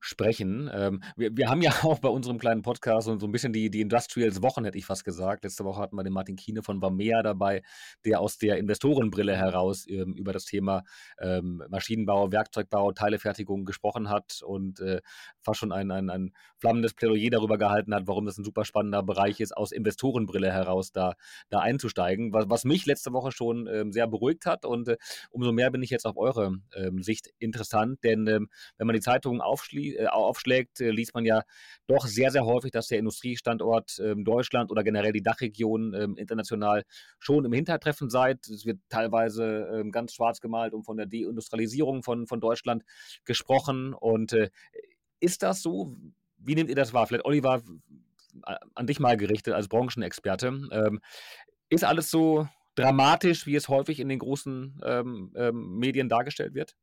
sprechen. 0.00 0.70
Ähm, 0.72 1.02
wir, 1.16 1.36
wir 1.36 1.48
haben 1.48 1.62
ja 1.62 1.70
auch 1.82 1.98
bei 1.98 2.08
unserem 2.08 2.38
kleinen 2.38 2.62
Podcast 2.62 3.06
so, 3.06 3.18
so 3.18 3.26
ein 3.26 3.32
bisschen 3.32 3.52
die, 3.52 3.70
die 3.70 3.82
Industrials-Wochen, 3.82 4.64
hätte 4.64 4.78
ich 4.78 4.86
fast 4.86 5.04
gesagt. 5.04 5.44
Letzte 5.44 5.64
Woche 5.64 5.80
hatten 5.80 5.96
wir 5.96 6.02
den 6.02 6.12
Martin 6.12 6.36
Kiene 6.36 6.62
von 6.62 6.80
Vamea 6.80 7.22
dabei, 7.22 7.62
der 8.04 8.20
aus 8.20 8.38
der 8.38 8.56
Investorenbrille 8.56 9.36
heraus 9.36 9.86
ähm, 9.88 10.14
über 10.14 10.32
das 10.32 10.46
Thema 10.46 10.82
ähm, 11.20 11.62
Maschinenbau, 11.68 12.32
Werkzeugbau, 12.32 12.92
Teilefertigung 12.92 13.64
gesprochen 13.64 14.08
hat 14.08 14.40
und 14.42 14.80
äh, 14.80 15.00
fast 15.42 15.60
schon 15.60 15.72
ein, 15.72 15.90
ein, 15.90 16.08
ein 16.10 16.32
flammendes 16.56 16.94
Plädoyer 16.94 17.30
darüber 17.30 17.58
gehalten 17.58 17.94
hat, 17.94 18.06
warum 18.06 18.24
das 18.24 18.38
ein 18.38 18.44
super 18.44 18.64
spannender 18.64 19.02
Bereich 19.02 19.40
ist, 19.40 19.56
aus 19.56 19.70
Investorenbrille 19.70 20.50
heraus 20.50 20.92
da, 20.92 21.14
da 21.50 21.60
einzusteigen, 21.60 22.32
was, 22.32 22.48
was 22.48 22.64
mich 22.64 22.86
letzte 22.86 23.12
Woche 23.12 23.32
schon 23.32 23.66
ähm, 23.66 23.92
sehr 23.92 24.06
beruhigt 24.06 24.46
hat 24.46 24.64
und 24.64 24.88
äh, 24.88 24.96
umso 25.30 25.52
mehr 25.52 25.70
bin 25.70 25.82
ich 25.82 25.90
jetzt 25.90 26.06
auf 26.06 26.16
eure 26.16 26.54
ähm, 26.74 27.02
Sicht 27.02 27.30
interessant, 27.38 28.02
denn 28.02 28.26
ähm, 28.26 28.48
wenn 28.78 28.86
man 28.86 28.94
die 28.94 29.00
Zeitungen 29.00 29.40
aufschließt, 29.40 29.89
aufschlägt, 30.06 30.80
äh, 30.80 30.90
liest 30.90 31.14
man 31.14 31.24
ja 31.24 31.42
doch 31.86 32.06
sehr, 32.06 32.30
sehr 32.30 32.44
häufig, 32.44 32.70
dass 32.70 32.88
der 32.88 32.98
Industriestandort 32.98 34.00
ähm, 34.02 34.24
Deutschland 34.24 34.70
oder 34.70 34.82
generell 34.82 35.12
die 35.12 35.22
Dachregion 35.22 35.94
ähm, 35.94 36.16
international 36.16 36.84
schon 37.18 37.44
im 37.44 37.52
Hintertreffen 37.52 38.10
seid. 38.10 38.46
Es 38.48 38.64
wird 38.64 38.78
teilweise 38.88 39.68
ähm, 39.74 39.90
ganz 39.90 40.14
schwarz 40.14 40.40
gemalt 40.40 40.72
und 40.72 40.84
von 40.84 40.96
der 40.96 41.06
Deindustrialisierung 41.06 42.02
von, 42.02 42.26
von 42.26 42.40
Deutschland 42.40 42.84
gesprochen. 43.24 43.94
Und 43.94 44.32
äh, 44.32 44.50
ist 45.20 45.42
das 45.42 45.62
so? 45.62 45.96
Wie 46.38 46.54
nehmt 46.54 46.70
ihr 46.70 46.76
das 46.76 46.94
wahr? 46.94 47.06
Vielleicht, 47.06 47.26
Oliver, 47.26 47.62
an 48.74 48.86
dich 48.86 49.00
mal 49.00 49.16
gerichtet 49.18 49.52
als 49.52 49.68
Branchenexperte. 49.68 51.00
ist 51.68 51.84
alles 51.84 52.10
so 52.10 52.48
dramatisch, 52.74 53.46
wie 53.46 53.56
es 53.56 53.68
häufig 53.68 54.00
in 54.00 54.08
den 54.08 54.18
großen 54.18 54.80
ähm, 54.84 55.32
ähm, 55.36 55.78
Medien 55.78 56.08
dargestellt 56.08 56.54
wird? 56.54 56.76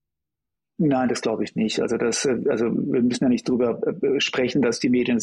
Nein, 0.79 1.09
das 1.09 1.21
glaube 1.21 1.43
ich 1.43 1.55
nicht. 1.55 1.79
Also 1.81 1.97
das, 1.97 2.25
äh, 2.25 2.37
also 2.49 2.65
wir 2.65 3.01
müssen 3.01 3.23
ja 3.23 3.29
nicht 3.29 3.49
darüber 3.49 3.81
äh, 3.87 4.19
sprechen, 4.19 4.61
dass 4.61 4.79
die 4.79 4.89
Medien 4.89 5.19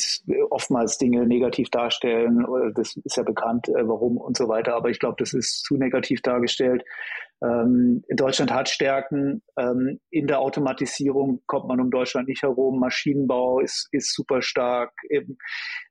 oftmals 0.51 0.99
Dinge 0.99 1.27
negativ 1.27 1.71
darstellen. 1.71 2.45
Das 2.75 2.97
ist 2.97 3.17
ja 3.17 3.23
bekannt, 3.23 3.69
äh, 3.69 3.87
warum 3.87 4.17
und 4.17 4.37
so 4.37 4.49
weiter. 4.49 4.75
Aber 4.75 4.91
ich 4.91 4.99
glaube, 4.99 5.15
das 5.19 5.33
ist 5.33 5.63
zu 5.63 5.77
negativ 5.77 6.23
dargestellt. 6.23 6.83
Ähm, 7.41 8.03
Deutschland 8.09 8.53
hat 8.53 8.69
Stärken. 8.69 9.43
Ähm, 9.57 10.01
in 10.11 10.27
der 10.27 10.41
Automatisierung 10.41 11.43
kommt 11.47 11.69
man 11.69 11.81
um 11.81 11.91
Deutschland 11.91 12.27
nicht 12.27 12.43
herum. 12.43 12.81
Maschinenbau 12.81 13.61
ist, 13.61 13.89
ist 13.93 14.13
super 14.13 14.43
stark. 14.43 14.93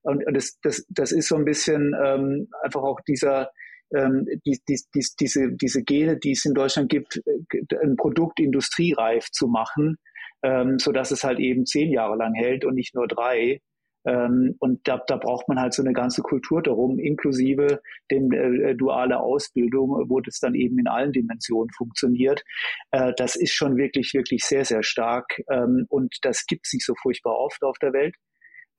Und, 0.01 0.27
und 0.27 0.33
das, 0.35 0.59
das, 0.61 0.85
das 0.89 1.13
ist 1.13 1.29
so 1.29 1.37
ein 1.37 1.45
bisschen 1.45 1.95
ähm, 2.03 2.49
einfach 2.63 2.81
auch 2.81 2.99
dieser, 3.07 3.49
ähm, 3.95 4.25
die, 4.45 4.59
die, 4.67 4.79
die, 4.93 5.05
diese, 5.19 5.51
diese 5.53 5.83
Gene, 5.83 6.17
die 6.17 6.31
es 6.31 6.45
in 6.45 6.53
Deutschland 6.53 6.89
gibt, 6.89 7.21
äh, 7.25 7.77
ein 7.83 7.95
Produkt 7.95 8.39
industriereif 8.39 9.29
zu 9.31 9.47
machen, 9.47 9.97
ähm, 10.43 10.79
so 10.79 10.91
dass 10.91 11.11
es 11.11 11.23
halt 11.23 11.39
eben 11.39 11.65
zehn 11.65 11.91
Jahre 11.91 12.17
lang 12.17 12.33
hält 12.33 12.65
und 12.65 12.75
nicht 12.75 12.95
nur 12.95 13.07
drei. 13.07 13.61
Ähm, 14.05 14.55
und 14.59 14.85
da, 14.87 15.01
da 15.07 15.15
braucht 15.15 15.47
man 15.47 15.59
halt 15.59 15.73
so 15.73 15.81
eine 15.81 15.93
ganze 15.93 16.21
Kultur 16.21 16.61
darum, 16.61 16.99
inklusive 16.99 17.81
dem 18.11 18.31
äh, 18.31 18.71
äh, 18.71 18.75
duale 18.75 19.19
Ausbildung, 19.19 20.09
wo 20.09 20.19
das 20.19 20.39
dann 20.39 20.55
eben 20.55 20.77
in 20.77 20.87
allen 20.87 21.13
Dimensionen 21.13 21.69
funktioniert. 21.77 22.43
Äh, 22.91 23.13
das 23.15 23.35
ist 23.35 23.53
schon 23.53 23.77
wirklich, 23.77 24.13
wirklich 24.13 24.43
sehr, 24.43 24.65
sehr 24.65 24.83
stark. 24.83 25.41
Ähm, 25.49 25.85
und 25.89 26.17
das 26.23 26.45
gibt 26.45 26.65
es 26.65 26.73
nicht 26.73 26.85
so 26.85 26.93
furchtbar 27.01 27.37
oft 27.37 27.63
auf 27.63 27.77
der 27.79 27.93
Welt. 27.93 28.15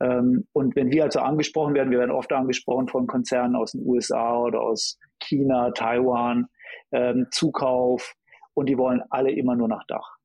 Ähm, 0.01 0.47
und 0.53 0.77
wenn 0.77 0.91
wir 0.91 1.05
also 1.05 1.21
angesprochen 1.21 1.75
werden, 1.75 1.91
wir 1.91 2.01
werden 2.01 2.11
oft 2.11 2.33
angesprochen 2.33 2.89
von 2.89 3.07
Konzernen 3.07 3.57
aus 3.57 3.73
den 3.73 3.87
USA 3.87 4.37
oder 4.39 4.61
aus 4.61 4.99
China, 5.21 5.71
Taiwan, 5.71 6.47
ähm, 6.93 7.27
Zukauf, 7.31 8.15
und 8.55 8.69
die 8.69 8.79
wollen 8.79 9.03
alle 9.11 9.33
immer 9.33 9.57
nur 9.57 9.69
nach 9.69 9.85
Dach. 9.87 10.17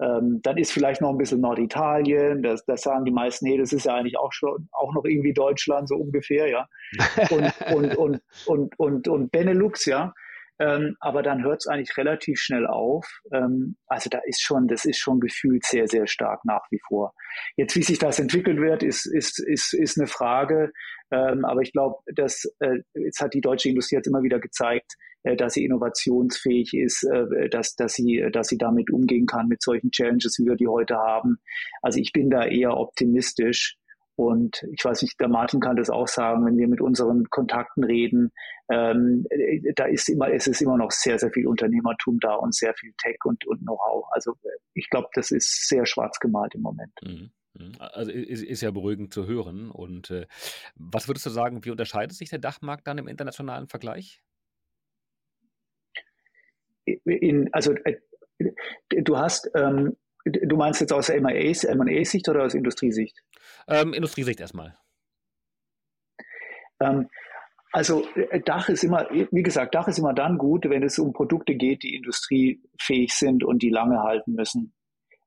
Ähm, 0.00 0.40
dann 0.42 0.58
ist 0.58 0.70
vielleicht 0.70 1.00
noch 1.00 1.10
ein 1.10 1.18
bisschen 1.18 1.40
Norditalien, 1.40 2.42
das, 2.42 2.64
das 2.64 2.82
sagen 2.82 3.04
die 3.04 3.10
meisten, 3.10 3.46
nee, 3.46 3.56
das 3.56 3.72
ist 3.72 3.86
ja 3.86 3.94
eigentlich 3.94 4.16
auch 4.16 4.32
schon 4.32 4.68
auch 4.70 4.92
noch 4.94 5.04
irgendwie 5.04 5.32
Deutschland, 5.32 5.88
so 5.88 5.96
ungefähr, 5.96 6.48
ja. 6.48 6.68
Und, 7.30 7.52
und, 7.74 7.96
und, 7.96 8.22
und, 8.46 8.78
und, 8.78 9.08
und 9.08 9.32
Benelux, 9.32 9.86
ja. 9.86 10.12
Ähm, 10.60 10.96
aber 11.00 11.22
dann 11.22 11.44
hört 11.44 11.60
es 11.60 11.66
eigentlich 11.66 11.96
relativ 11.96 12.40
schnell 12.40 12.66
auf. 12.66 13.06
Ähm, 13.32 13.76
also 13.86 14.10
da 14.10 14.18
ist 14.24 14.42
schon, 14.42 14.66
das 14.66 14.84
ist 14.84 14.98
schon 14.98 15.20
gefühlt 15.20 15.64
sehr, 15.64 15.86
sehr 15.86 16.06
stark 16.06 16.44
nach 16.44 16.66
wie 16.70 16.80
vor. 16.86 17.14
Jetzt, 17.56 17.76
wie 17.76 17.82
sich 17.82 17.98
das 17.98 18.18
entwickelt 18.18 18.58
wird, 18.58 18.82
ist, 18.82 19.06
ist, 19.06 19.38
ist, 19.38 19.72
ist 19.72 19.98
eine 19.98 20.08
Frage. 20.08 20.72
Ähm, 21.10 21.44
aber 21.44 21.62
ich 21.62 21.72
glaube, 21.72 21.96
dass 22.14 22.44
äh, 22.58 22.78
jetzt 22.94 23.20
hat 23.20 23.34
die 23.34 23.40
deutsche 23.40 23.68
Industrie 23.68 23.96
jetzt 23.96 24.08
immer 24.08 24.22
wieder 24.22 24.40
gezeigt, 24.40 24.94
äh, 25.22 25.36
dass 25.36 25.54
sie 25.54 25.64
innovationsfähig 25.64 26.74
ist, 26.74 27.04
äh, 27.04 27.48
dass, 27.48 27.76
dass, 27.76 27.94
sie, 27.94 28.26
dass 28.32 28.48
sie 28.48 28.58
damit 28.58 28.90
umgehen 28.90 29.26
kann 29.26 29.48
mit 29.48 29.62
solchen 29.62 29.90
Challenges, 29.90 30.38
wie 30.38 30.46
wir 30.46 30.56
die 30.56 30.68
heute 30.68 30.96
haben. 30.96 31.38
Also 31.82 32.00
ich 32.00 32.12
bin 32.12 32.30
da 32.30 32.44
eher 32.46 32.76
optimistisch. 32.76 33.76
Und 34.18 34.66
ich 34.72 34.84
weiß 34.84 35.02
nicht, 35.02 35.20
der 35.20 35.28
Martin 35.28 35.60
kann 35.60 35.76
das 35.76 35.90
auch 35.90 36.08
sagen, 36.08 36.44
wenn 36.44 36.58
wir 36.58 36.66
mit 36.66 36.80
unseren 36.80 37.30
Kontakten 37.30 37.84
reden, 37.84 38.32
ähm, 38.68 39.24
da 39.76 39.84
ist 39.84 40.08
immer, 40.08 40.28
es 40.32 40.48
ist 40.48 40.60
immer 40.60 40.76
noch 40.76 40.90
sehr, 40.90 41.20
sehr 41.20 41.30
viel 41.30 41.46
Unternehmertum 41.46 42.18
da 42.18 42.34
und 42.34 42.52
sehr 42.52 42.74
viel 42.74 42.92
Tech 43.00 43.18
und, 43.22 43.46
und 43.46 43.60
Know-how. 43.60 44.06
Also 44.10 44.36
ich 44.74 44.90
glaube, 44.90 45.06
das 45.14 45.30
ist 45.30 45.68
sehr 45.68 45.86
schwarz 45.86 46.18
gemalt 46.18 46.56
im 46.56 46.62
Moment. 46.62 46.92
Mhm. 47.00 47.30
mhm. 47.54 47.72
Also 47.78 48.10
ist, 48.10 48.42
ist, 48.42 48.60
ja 48.60 48.72
beruhigend 48.72 49.14
zu 49.14 49.28
hören. 49.28 49.70
Und 49.70 50.10
äh, 50.10 50.26
was 50.74 51.06
würdest 51.06 51.24
du 51.24 51.30
sagen, 51.30 51.64
wie 51.64 51.70
unterscheidet 51.70 52.16
sich 52.16 52.28
der 52.28 52.40
Dachmarkt 52.40 52.88
dann 52.88 52.98
im 52.98 53.06
internationalen 53.06 53.68
Vergleich? 53.68 54.20
In, 57.04 57.50
also 57.52 57.72
äh, 57.84 58.00
du 58.90 59.16
hast 59.16 59.48
ähm, 59.54 59.96
Du 60.24 60.56
meinst 60.56 60.80
jetzt 60.80 60.92
aus 60.92 61.08
M&A-Sicht 61.08 62.28
oder 62.28 62.44
aus 62.44 62.54
Industriesicht? 62.54 63.16
Ähm, 63.66 63.94
Industriesicht 63.94 64.40
erstmal. 64.40 64.76
Ähm, 66.80 67.08
also 67.72 68.06
äh, 68.14 68.40
Dach 68.40 68.68
ist 68.68 68.84
immer, 68.84 69.08
wie 69.10 69.42
gesagt, 69.42 69.74
Dach 69.74 69.88
ist 69.88 69.98
immer 69.98 70.14
dann 70.14 70.38
gut, 70.38 70.68
wenn 70.68 70.82
es 70.82 70.98
um 70.98 71.12
Produkte 71.12 71.54
geht, 71.54 71.82
die 71.82 71.94
industriefähig 71.94 73.12
sind 73.14 73.44
und 73.44 73.62
die 73.62 73.70
lange 73.70 74.02
halten 74.02 74.34
müssen. 74.34 74.74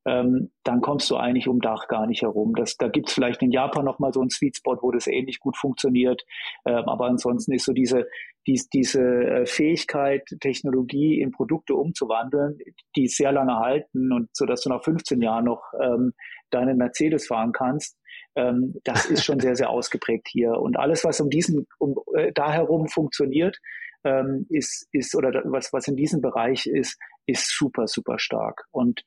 Ähm, 0.06 0.52
dann 0.64 0.82
kommst 0.82 1.10
du 1.12 1.16
eigentlich 1.16 1.48
um 1.48 1.62
Dach 1.62 1.88
gar 1.88 2.08
nicht 2.08 2.24
herum. 2.24 2.56
Das, 2.56 2.76
da 2.78 2.88
gibt 2.88 3.10
es 3.10 3.14
vielleicht 3.14 3.42
in 3.44 3.52
Japan 3.52 3.86
nochmal 3.86 4.12
so 4.14 4.20
einen 4.22 4.30
Sweet 4.30 4.58
Spot, 4.58 4.78
wo 4.82 4.92
das 4.92 5.08
ähnlich 5.08 5.40
gut 5.40 5.58
funktioniert. 5.58 6.24
Ähm, 6.66 6.86
aber 6.88 7.06
ansonsten 7.06 7.54
ist 7.54 7.66
so 7.66 7.74
diese, 7.74 8.08
dies, 8.48 8.68
diese 8.70 9.02
äh, 9.02 9.46
Fähigkeit, 9.46 10.24
Technologie 10.40 11.22
in 11.22 11.32
Produkte 11.32 11.76
umzuwandeln, 11.76 12.58
die 12.96 13.08
sehr 13.08 13.32
lange 13.32 13.58
halten 13.58 14.12
und 14.12 14.30
so 14.34 14.46
dass 14.46 14.62
du 14.62 14.70
nach 14.70 14.84
15 14.84 15.22
Jahren 15.22 15.46
noch 15.46 15.62
ähm, 15.80 16.14
deinen 16.50 16.78
Mercedes 16.78 17.28
fahren 17.28 17.52
kannst, 17.52 17.98
ähm, 18.36 18.76
das 18.84 19.06
ist 19.06 19.24
schon 19.26 19.40
sehr, 19.40 19.56
sehr 19.56 19.70
ausgeprägt 19.70 20.28
hier. 20.30 20.54
Und 20.54 20.78
alles, 20.78 21.04
was 21.04 21.20
um 21.22 21.30
diesen, 21.30 21.68
um, 21.80 21.96
äh, 22.16 22.32
da 22.34 22.52
herum 22.52 22.88
funktioniert, 22.88 23.58
ähm, 24.04 24.46
ist, 24.50 24.88
ist, 24.92 25.16
oder 25.16 25.44
was, 25.46 25.74
was 25.74 25.88
in 25.88 25.96
diesem 25.96 26.22
Bereich 26.22 26.66
ist, 26.66 26.98
ist 27.28 27.56
super, 27.56 27.88
super 27.88 28.18
stark. 28.20 28.66
Und 28.72 29.04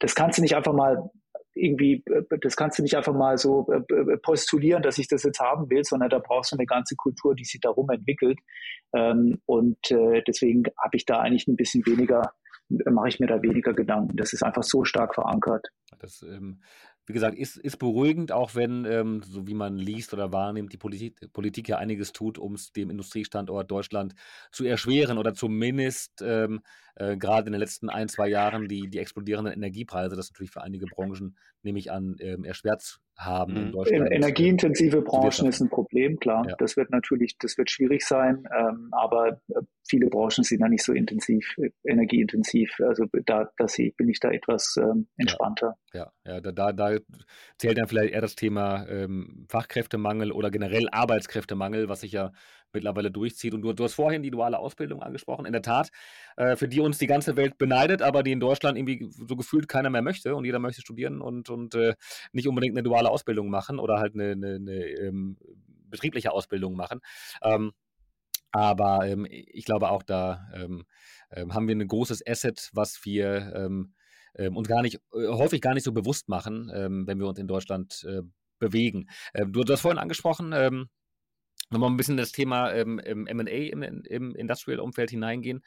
das 0.00 0.14
kannst 0.14 0.38
du 0.38 0.42
nicht 0.42 0.56
einfach 0.56 0.72
mal 0.72 1.10
irgendwie, 1.54 2.02
äh, 2.06 2.38
das 2.40 2.56
kannst 2.56 2.78
du 2.78 2.82
nicht 2.82 2.96
einfach 2.96 3.14
mal 3.14 3.38
so 3.38 3.68
äh, 3.70 3.94
äh, 3.94 4.16
postulieren, 4.18 4.82
dass 4.82 4.98
ich 4.98 5.08
das 5.08 5.22
jetzt 5.22 5.40
haben 5.40 5.70
will, 5.70 5.84
sondern 5.84 6.10
da 6.10 6.18
brauchst 6.18 6.52
du 6.52 6.56
eine 6.56 6.66
ganze 6.66 6.96
Kultur, 6.96 7.34
die 7.34 7.44
sich 7.44 7.60
darum 7.60 7.88
entwickelt. 7.90 8.38
Ähm, 8.92 9.40
und 9.46 9.78
deswegen 9.90 10.64
habe 10.78 10.96
ich 10.96 11.04
da 11.04 11.20
eigentlich 11.20 11.46
ein 11.46 11.56
bisschen 11.56 11.86
weniger, 11.86 12.32
mache 12.68 13.08
ich 13.08 13.20
mir 13.20 13.26
da 13.26 13.42
weniger 13.42 13.72
Gedanken. 13.72 14.16
Das 14.16 14.32
ist 14.32 14.42
einfach 14.42 14.62
so 14.62 14.84
stark 14.84 15.14
verankert. 15.14 15.68
Das 15.98 16.22
ähm, 16.22 16.62
wie 17.10 17.14
gesagt, 17.14 17.36
ist, 17.36 17.56
ist 17.56 17.78
beruhigend, 17.78 18.30
auch 18.30 18.54
wenn, 18.54 18.84
ähm, 18.84 19.20
so 19.24 19.48
wie 19.48 19.54
man 19.54 19.76
liest 19.76 20.14
oder 20.14 20.32
wahrnimmt, 20.32 20.72
die 20.72 20.76
Politik, 20.76 21.32
Politik 21.32 21.68
ja 21.68 21.78
einiges 21.78 22.12
tut, 22.12 22.38
um 22.38 22.54
es 22.54 22.70
dem 22.70 22.88
Industriestandort 22.88 23.68
Deutschland 23.68 24.14
zu 24.52 24.64
erschweren 24.64 25.18
oder 25.18 25.34
zumindest 25.34 26.22
ähm, 26.22 26.60
äh, 26.94 27.16
gerade 27.16 27.48
in 27.48 27.52
den 27.52 27.58
letzten 27.58 27.90
ein, 27.90 28.08
zwei 28.08 28.28
Jahren 28.28 28.68
die, 28.68 28.88
die 28.88 29.00
explodierenden 29.00 29.52
Energiepreise, 29.52 30.14
das 30.14 30.30
natürlich 30.30 30.52
für 30.52 30.62
einige 30.62 30.86
Branchen, 30.86 31.36
nehme 31.62 31.80
ich 31.80 31.90
an, 31.90 32.14
ähm, 32.20 32.44
erschwert 32.44 33.00
haben 33.20 33.56
in 33.56 33.66
mhm. 33.66 33.72
Deutschland. 33.72 34.10
Energieintensive 34.10 35.02
Branchen 35.02 35.46
ist 35.46 35.60
ein 35.60 35.68
Problem, 35.68 36.18
klar. 36.18 36.44
Ja. 36.48 36.56
Das 36.58 36.76
wird 36.76 36.90
natürlich, 36.90 37.36
das 37.38 37.58
wird 37.58 37.70
schwierig 37.70 38.04
sein, 38.04 38.48
ähm, 38.56 38.88
aber 38.92 39.40
äh, 39.48 39.60
viele 39.88 40.08
Branchen 40.08 40.42
sind 40.42 40.60
da 40.60 40.68
nicht 40.68 40.82
so 40.82 40.92
intensiv, 40.92 41.54
äh, 41.58 41.70
energieintensiv. 41.84 42.70
Also 42.80 43.04
da, 43.26 43.50
ich, 43.76 43.96
bin 43.96 44.08
ich 44.08 44.20
da 44.20 44.30
etwas 44.30 44.76
ähm, 44.78 45.06
entspannter. 45.18 45.76
Ja, 45.92 46.10
ja, 46.24 46.34
ja 46.34 46.40
da, 46.40 46.72
da, 46.72 46.96
zählt 47.58 47.78
dann 47.78 47.88
vielleicht 47.88 48.14
eher 48.14 48.22
das 48.22 48.36
Thema 48.36 48.86
ähm, 48.88 49.46
Fachkräftemangel 49.48 50.32
oder 50.32 50.50
generell 50.50 50.88
Arbeitskräftemangel, 50.90 51.88
was 51.88 52.00
sich 52.00 52.12
ja 52.12 52.32
mittlerweile 52.72 53.10
durchzieht. 53.10 53.54
Und 53.54 53.62
du, 53.62 53.72
du 53.72 53.84
hast 53.84 53.94
vorhin 53.94 54.22
die 54.22 54.30
duale 54.30 54.58
Ausbildung 54.58 55.02
angesprochen. 55.02 55.46
In 55.46 55.52
der 55.52 55.62
Tat, 55.62 55.90
äh, 56.36 56.56
für 56.56 56.68
die 56.68 56.80
uns 56.80 56.98
die 56.98 57.06
ganze 57.06 57.36
Welt 57.36 57.58
beneidet, 57.58 58.02
aber 58.02 58.22
die 58.22 58.32
in 58.32 58.40
Deutschland 58.40 58.78
irgendwie 58.78 59.08
so 59.10 59.36
gefühlt 59.36 59.68
keiner 59.68 59.90
mehr 59.90 60.02
möchte 60.02 60.34
und 60.34 60.44
jeder 60.44 60.58
möchte 60.58 60.80
studieren 60.80 61.20
und, 61.20 61.50
und 61.50 61.74
äh, 61.74 61.94
nicht 62.32 62.48
unbedingt 62.48 62.76
eine 62.76 62.82
duale 62.82 63.10
Ausbildung 63.10 63.50
machen 63.50 63.78
oder 63.78 63.98
halt 63.98 64.14
eine, 64.14 64.32
eine, 64.32 64.54
eine 64.54 64.84
ähm, 64.84 65.36
betriebliche 65.90 66.32
Ausbildung 66.32 66.74
machen. 66.76 67.00
Ähm, 67.42 67.72
aber 68.52 69.06
ähm, 69.06 69.26
ich 69.30 69.64
glaube 69.64 69.90
auch 69.90 70.02
da 70.02 70.48
ähm, 70.54 70.84
ähm, 71.30 71.54
haben 71.54 71.68
wir 71.68 71.76
ein 71.76 71.86
großes 71.86 72.26
Asset, 72.26 72.70
was 72.72 73.04
wir 73.04 73.52
ähm, 73.54 73.94
uns 74.54 74.68
gar 74.68 74.82
nicht, 74.82 74.96
äh, 75.12 75.28
häufig 75.28 75.60
gar 75.60 75.74
nicht 75.74 75.84
so 75.84 75.92
bewusst 75.92 76.28
machen, 76.28 76.68
wenn 76.68 77.18
wir 77.18 77.26
uns 77.26 77.38
in 77.38 77.48
Deutschland 77.48 78.04
äh, 78.08 78.22
bewegen. 78.60 79.08
du, 79.34 79.64
hast 79.64 79.80
vorhin 79.80 79.98
angesprochen, 79.98 80.52
nochmal 81.70 81.90
ein 81.90 81.96
bisschen 81.96 82.16
das 82.16 82.32
Thema 82.32 82.72
ähm, 82.72 82.98
M&A 82.98 83.50
im, 83.50 83.82
im 83.82 84.34
Industrial-Umfeld 84.34 85.10
hineingehen. 85.10 85.62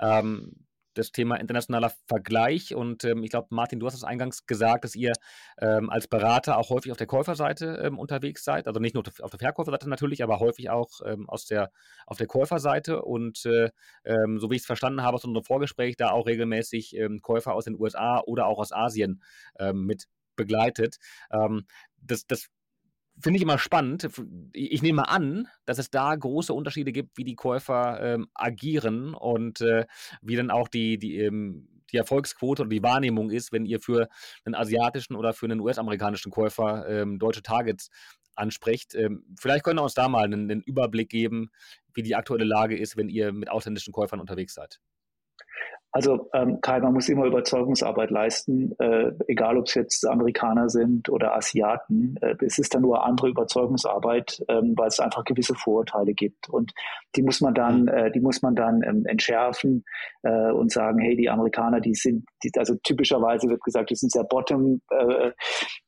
Ähm, 0.00 0.66
das 0.96 1.12
Thema 1.12 1.36
internationaler 1.36 1.92
Vergleich 2.06 2.74
und 2.74 3.04
ähm, 3.04 3.22
ich 3.22 3.30
glaube, 3.30 3.48
Martin, 3.50 3.78
du 3.78 3.86
hast 3.86 3.94
es 3.94 4.04
eingangs 4.04 4.46
gesagt, 4.46 4.84
dass 4.84 4.96
ihr 4.96 5.12
ähm, 5.60 5.90
als 5.90 6.08
Berater 6.08 6.58
auch 6.58 6.70
häufig 6.70 6.90
auf 6.90 6.98
der 6.98 7.06
Käuferseite 7.06 7.82
ähm, 7.84 7.98
unterwegs 7.98 8.44
seid, 8.44 8.66
also 8.66 8.80
nicht 8.80 8.94
nur 8.94 9.04
auf 9.20 9.30
der 9.30 9.38
Verkäuferseite 9.38 9.88
natürlich, 9.88 10.22
aber 10.22 10.40
häufig 10.40 10.70
auch 10.70 11.00
ähm, 11.04 11.28
aus 11.28 11.46
der, 11.46 11.70
auf 12.06 12.16
der 12.16 12.26
Käuferseite 12.26 13.02
und 13.02 13.44
äh, 13.44 13.70
ähm, 14.04 14.38
so 14.38 14.50
wie 14.50 14.56
ich 14.56 14.62
es 14.62 14.66
verstanden 14.66 15.02
habe 15.02 15.16
aus 15.16 15.24
unserem 15.24 15.44
Vorgespräch, 15.44 15.96
da 15.96 16.10
auch 16.10 16.26
regelmäßig 16.26 16.96
ähm, 16.96 17.20
Käufer 17.20 17.54
aus 17.54 17.64
den 17.64 17.78
USA 17.78 18.20
oder 18.20 18.46
auch 18.46 18.58
aus 18.58 18.72
Asien 18.72 19.22
mit 19.72 20.06
begleitet. 20.36 20.96
das, 21.96 22.26
das 22.26 22.48
finde 23.20 23.36
ich 23.38 23.42
immer 23.42 23.58
spannend. 23.58 24.08
Ich 24.52 24.82
nehme 24.82 25.08
an, 25.08 25.48
dass 25.64 25.78
es 25.78 25.90
da 25.90 26.14
große 26.14 26.52
Unterschiede 26.52 26.92
gibt, 26.92 27.16
wie 27.16 27.24
die 27.24 27.34
Käufer 27.34 28.00
ähm, 28.00 28.28
agieren 28.34 29.14
und 29.14 29.60
äh, 29.60 29.86
wie 30.22 30.36
dann 30.36 30.50
auch 30.50 30.68
die, 30.68 30.98
die, 30.98 31.18
ähm, 31.18 31.68
die 31.92 31.96
Erfolgsquote 31.96 32.62
oder 32.62 32.70
die 32.70 32.82
Wahrnehmung 32.82 33.30
ist, 33.30 33.52
wenn 33.52 33.64
ihr 33.64 33.80
für 33.80 34.08
einen 34.44 34.54
asiatischen 34.54 35.16
oder 35.16 35.32
für 35.32 35.46
einen 35.46 35.60
US-amerikanischen 35.60 36.30
Käufer 36.30 36.86
ähm, 36.88 37.18
deutsche 37.18 37.42
Targets 37.42 37.90
ansprecht. 38.34 38.94
Ähm, 38.94 39.24
vielleicht 39.38 39.64
könnt 39.64 39.80
ihr 39.80 39.84
uns 39.84 39.94
da 39.94 40.08
mal 40.08 40.24
einen, 40.24 40.50
einen 40.50 40.62
Überblick 40.62 41.08
geben, 41.08 41.50
wie 41.94 42.02
die 42.02 42.14
aktuelle 42.14 42.44
Lage 42.44 42.76
ist, 42.76 42.96
wenn 42.96 43.08
ihr 43.08 43.32
mit 43.32 43.48
ausländischen 43.48 43.92
Käufern 43.92 44.20
unterwegs 44.20 44.54
seid. 44.54 44.80
Also 45.96 46.28
ähm, 46.34 46.60
Kai, 46.60 46.78
man 46.80 46.92
muss 46.92 47.08
immer 47.08 47.24
Überzeugungsarbeit 47.24 48.10
leisten, 48.10 48.78
äh, 48.78 49.12
egal 49.28 49.56
ob 49.56 49.64
es 49.66 49.72
jetzt 49.72 50.06
Amerikaner 50.06 50.68
sind 50.68 51.08
oder 51.08 51.34
Asiaten. 51.34 52.16
Äh, 52.20 52.34
es 52.44 52.58
ist 52.58 52.74
dann 52.74 52.82
nur 52.82 53.06
andere 53.06 53.30
Überzeugungsarbeit, 53.30 54.44
ähm, 54.48 54.74
weil 54.76 54.88
es 54.88 55.00
einfach 55.00 55.24
gewisse 55.24 55.54
Vorurteile 55.54 56.12
gibt 56.12 56.50
und 56.50 56.74
die 57.16 57.22
muss 57.22 57.40
man 57.40 57.54
dann, 57.54 57.84
mhm. 57.84 57.88
äh, 57.88 58.10
die 58.10 58.20
muss 58.20 58.42
man 58.42 58.54
dann 58.54 58.82
ähm, 58.82 59.06
entschärfen 59.06 59.86
äh, 60.22 60.50
und 60.50 60.70
sagen, 60.70 60.98
hey, 60.98 61.16
die 61.16 61.30
Amerikaner, 61.30 61.80
die 61.80 61.94
sind, 61.94 62.26
die, 62.44 62.50
also 62.58 62.74
typischerweise 62.84 63.48
wird 63.48 63.62
gesagt, 63.62 63.88
die 63.88 63.96
sind 63.96 64.12
sehr 64.12 64.24
bottom 64.24 64.82
äh, 64.90 65.30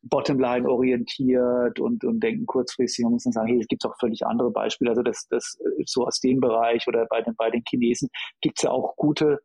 Bottomline 0.00 0.66
orientiert 0.66 1.80
und 1.80 2.02
und 2.02 2.20
denken 2.20 2.46
kurzfristig. 2.46 3.02
Man 3.02 3.12
muss 3.12 3.24
dann 3.24 3.34
sagen, 3.34 3.48
hey, 3.48 3.60
es 3.60 3.68
gibt 3.68 3.84
auch 3.84 3.94
völlig 4.00 4.24
andere 4.24 4.50
Beispiele. 4.50 4.92
Also 4.92 5.02
das, 5.02 5.26
das 5.28 5.58
so 5.84 6.06
aus 6.06 6.18
dem 6.20 6.40
Bereich 6.40 6.88
oder 6.88 7.04
bei 7.10 7.20
den 7.20 7.36
bei 7.36 7.50
den 7.50 7.62
Chinesen 7.68 8.08
gibt 8.40 8.58
es 8.58 8.62
ja 8.62 8.70
auch 8.70 8.96
gute 8.96 9.40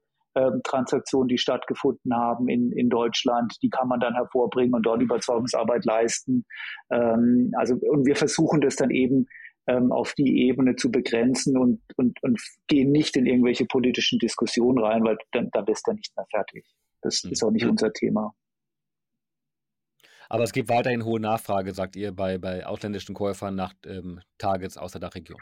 Transaktionen, 0.64 1.28
die 1.28 1.38
stattgefunden 1.38 2.14
haben 2.16 2.48
in, 2.48 2.72
in 2.72 2.90
Deutschland, 2.90 3.56
die 3.62 3.70
kann 3.70 3.88
man 3.88 4.00
dann 4.00 4.16
hervorbringen 4.16 4.74
und 4.74 4.84
dort 4.84 5.02
Überzeugungsarbeit 5.02 5.86
leisten. 5.86 6.46
Ähm, 6.92 7.52
also, 7.58 7.76
und 7.76 8.06
wir 8.06 8.16
versuchen 8.16 8.62
das 8.62 8.76
dann 8.76 8.90
eben 8.90 9.28
ähm, 9.68 9.92
auf 9.92 10.14
die 10.14 10.48
Ebene 10.48 10.76
zu 10.76 10.92
begrenzen 10.92 11.58
und, 11.58 11.82
und, 11.96 12.22
und 12.24 12.42
gehen 12.68 12.92
nicht 12.92 13.16
in 13.16 13.26
irgendwelche 13.26 13.66
politischen 13.66 14.20
Diskussionen 14.20 14.84
rein, 14.84 15.04
weil 15.04 15.18
dann, 15.32 15.50
dann 15.52 15.66
bist 15.66 15.88
du 15.88 15.94
nicht 15.94 16.16
mehr 16.18 16.26
fertig. 16.32 16.66
Das 17.02 17.24
mhm. 17.24 17.32
ist 17.32 17.44
auch 17.44 17.52
nicht 17.52 17.66
unser 17.66 17.94
Thema. 17.94 18.34
Aber 20.30 20.44
es 20.44 20.52
gibt 20.52 20.70
weiterhin 20.70 21.06
hohe 21.06 21.20
Nachfrage, 21.20 21.74
sagt 21.74 21.96
ihr, 21.96 22.12
bei, 22.12 22.40
bei 22.40 22.66
ausländischen 22.66 23.14
Käufern 23.14 23.56
nach 23.56 23.74
ähm, 23.86 24.20
Targets 24.38 24.78
aus 24.78 24.94
der 24.94 25.02
Dachregion. 25.02 25.40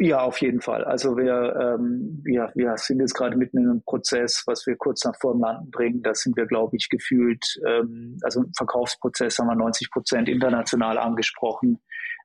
Ja, 0.00 0.20
auf 0.20 0.40
jeden 0.40 0.60
Fall. 0.60 0.84
Also 0.84 1.16
wir, 1.16 1.56
ähm, 1.60 2.20
wir, 2.22 2.52
wir 2.54 2.76
sind 2.76 3.00
jetzt 3.00 3.14
gerade 3.14 3.36
mitten 3.36 3.58
in 3.58 3.68
einem 3.68 3.82
Prozess, 3.82 4.44
was 4.46 4.64
wir 4.64 4.76
kurz 4.76 5.04
nach 5.04 5.16
vor 5.20 5.32
dem 5.32 5.40
Landen 5.40 5.72
bringen. 5.72 6.02
Da 6.02 6.14
sind 6.14 6.36
wir, 6.36 6.46
glaube 6.46 6.76
ich, 6.76 6.88
gefühlt, 6.88 7.44
ähm, 7.66 8.16
also 8.22 8.42
im 8.44 8.52
Verkaufsprozess 8.56 9.38
haben 9.38 9.48
wir 9.48 9.56
90 9.56 9.90
Prozent 9.90 10.28
international 10.28 10.98
angesprochen, 10.98 11.80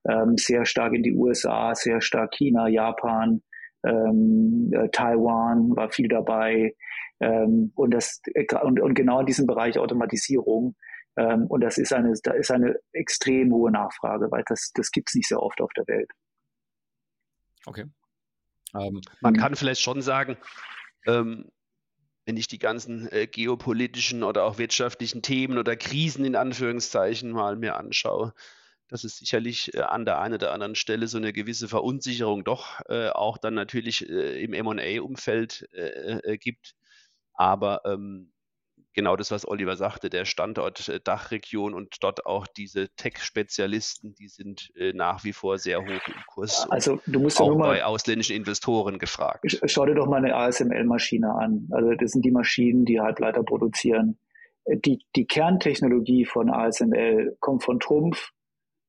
ähm, 0.08 0.38
sehr 0.38 0.66
stark 0.66 0.94
in 0.94 1.02
die 1.02 1.16
USA, 1.16 1.74
sehr 1.74 2.00
stark 2.02 2.34
China, 2.36 2.68
Japan, 2.68 3.42
ähm, 3.84 4.70
äh, 4.72 4.90
Taiwan 4.90 5.76
war 5.76 5.90
viel 5.90 6.08
dabei. 6.08 6.76
Ähm, 7.20 7.72
und, 7.76 7.92
das, 7.92 8.22
und, 8.62 8.80
und 8.82 8.94
genau 8.94 9.22
in 9.22 9.26
diesem 9.26 9.48
Bereich 9.48 9.80
Automatisierung. 9.80 10.76
Ähm, 11.18 11.48
und 11.48 11.62
das 11.62 11.80
ist 11.80 11.92
eine, 11.92 12.14
da 12.24 12.34
ist 12.34 12.52
eine 12.52 12.76
extrem 12.92 13.52
hohe 13.52 13.72
Nachfrage, 13.72 14.30
weil 14.30 14.44
das, 14.48 14.72
das 14.76 14.92
gibt's 14.92 15.16
nicht 15.16 15.28
sehr 15.28 15.42
oft 15.42 15.60
auf 15.60 15.72
der 15.74 15.88
Welt. 15.88 16.12
Okay. 17.66 17.86
Ähm, 18.76 19.02
man 19.22 19.34
mhm. 19.34 19.38
kann 19.38 19.56
vielleicht 19.56 19.82
schon 19.82 20.02
sagen, 20.02 20.38
ähm, 21.06 21.52
wenn 22.26 22.38
ich 22.38 22.48
die 22.48 22.60
ganzen 22.60 23.12
äh, 23.12 23.28
geopolitischen 23.28 24.24
oder 24.24 24.46
auch 24.46 24.58
wirtschaftlichen 24.58 25.22
Themen 25.22 25.58
oder 25.58 25.76
Krisen 25.76 26.26
in 26.26 26.36
Anführungszeichen 26.36 27.32
mal 27.32 27.56
mir 27.56 27.76
anschaue, 27.76 28.34
dass 28.88 29.04
es 29.04 29.18
sicherlich 29.18 29.74
äh, 29.74 29.82
an 29.82 30.06
der 30.06 30.20
einen 30.20 30.36
oder 30.36 30.54
anderen 30.54 30.76
Stelle 30.76 31.08
so 31.08 31.18
eine 31.18 31.34
gewisse 31.34 31.68
Verunsicherung 31.68 32.44
doch 32.44 32.80
äh, 32.88 33.10
auch 33.10 33.38
dann 33.38 33.54
natürlich 33.54 34.08
äh, 34.10 34.44
im 34.44 34.52
MA-Umfeld 34.52 35.68
äh, 35.74 36.20
äh, 36.20 36.38
gibt. 36.38 36.76
Aber 37.34 37.82
ähm, 37.86 38.33
genau 38.94 39.16
das, 39.16 39.32
was 39.32 39.48
Oliver 39.48 39.76
sagte, 39.76 40.10
der 40.10 40.26
Standort 40.26 40.88
äh, 40.90 41.00
Dachregion 41.00 41.74
und 41.74 42.04
dort 42.04 42.26
auch 42.26 42.48
diese 42.48 42.90
Tech-Spezialisten, 42.96 44.14
die 44.16 44.28
sind 44.28 44.72
äh, 44.76 44.94
nach 44.94 45.24
wie 45.24 45.34
vor 45.34 45.58
sehr 45.58 45.82
hoch 45.82 46.08
im 46.08 46.24
Kurs. 46.28 46.68
Also 46.70 47.00
du 47.06 47.20
musst 47.20 47.40
ja 47.40 47.46
auch 47.46 47.56
mal, 47.56 47.70
bei 47.70 47.86
ausländischen 47.86 48.36
Investoren 48.36 49.00
gefragt. 49.00 49.60
Schau 49.66 49.86
dir 49.86 49.96
doch 49.96 50.08
mal 50.08 50.18
eine 50.18 50.36
ASML-Maschine 50.36 51.34
an. 51.34 51.68
Also 51.72 51.94
das 51.94 52.12
sind 52.12 52.24
die 52.24 52.32
Maschinen, 52.32 52.86
die 52.86 53.00
Halbleiter 53.00 53.44
produzieren. 53.44 54.18
Die, 54.66 55.06
die 55.16 55.26
Kerntechnologie 55.26 56.26
von 56.26 56.50
ASML 56.50 57.36
kommt 57.40 57.64
von 57.64 57.80
Trumpf, 57.80 58.32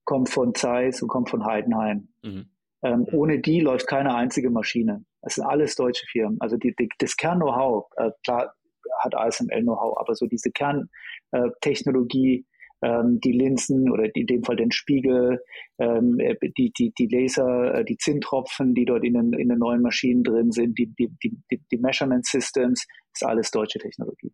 kommt 0.04 0.28
von 0.28 0.54
Zeiss 0.54 1.02
und 1.02 1.08
kommt 1.08 1.30
von 1.30 1.44
Heidenheim. 1.44 2.08
Mhm. 2.22 2.46
Ähm, 2.82 3.06
ohne 3.12 3.40
die 3.40 3.60
läuft 3.60 3.86
keine 3.88 4.14
einzige 4.14 4.50
Maschine. 4.50 5.04
Das 5.22 5.36
sind 5.36 5.44
alles 5.44 5.74
deutsche 5.74 6.06
Firmen. 6.06 6.36
Also 6.40 6.58
die, 6.58 6.74
die, 6.78 6.90
das 6.98 7.16
Kern-Know-how, 7.16 7.86
äh, 7.96 8.10
klar, 8.22 8.54
hat 9.00 9.14
ASML 9.14 9.62
Know-how, 9.62 9.98
aber 9.98 10.14
so 10.14 10.26
diese 10.26 10.50
Kerntechnologie, 10.50 12.46
ähm, 12.82 13.20
die 13.20 13.32
Linsen 13.32 13.90
oder 13.90 14.14
in 14.14 14.26
dem 14.26 14.44
Fall 14.44 14.56
den 14.56 14.70
Spiegel, 14.70 15.40
ähm, 15.78 16.18
äh, 16.20 16.36
die, 16.58 16.72
die, 16.72 16.92
die 16.92 17.06
Laser, 17.06 17.76
äh, 17.76 17.84
die 17.84 17.96
Zinntropfen, 17.96 18.74
die 18.74 18.84
dort 18.84 19.04
in 19.04 19.14
den, 19.14 19.32
in 19.32 19.48
den 19.48 19.58
neuen 19.58 19.80
Maschinen 19.82 20.22
drin 20.22 20.52
sind, 20.52 20.78
die, 20.78 20.86
die, 20.86 21.08
die, 21.22 21.60
die 21.70 21.78
Measurement 21.78 22.26
Systems, 22.26 22.86
ist 23.12 23.24
alles 23.24 23.50
deutsche 23.50 23.78
Technologie. 23.78 24.32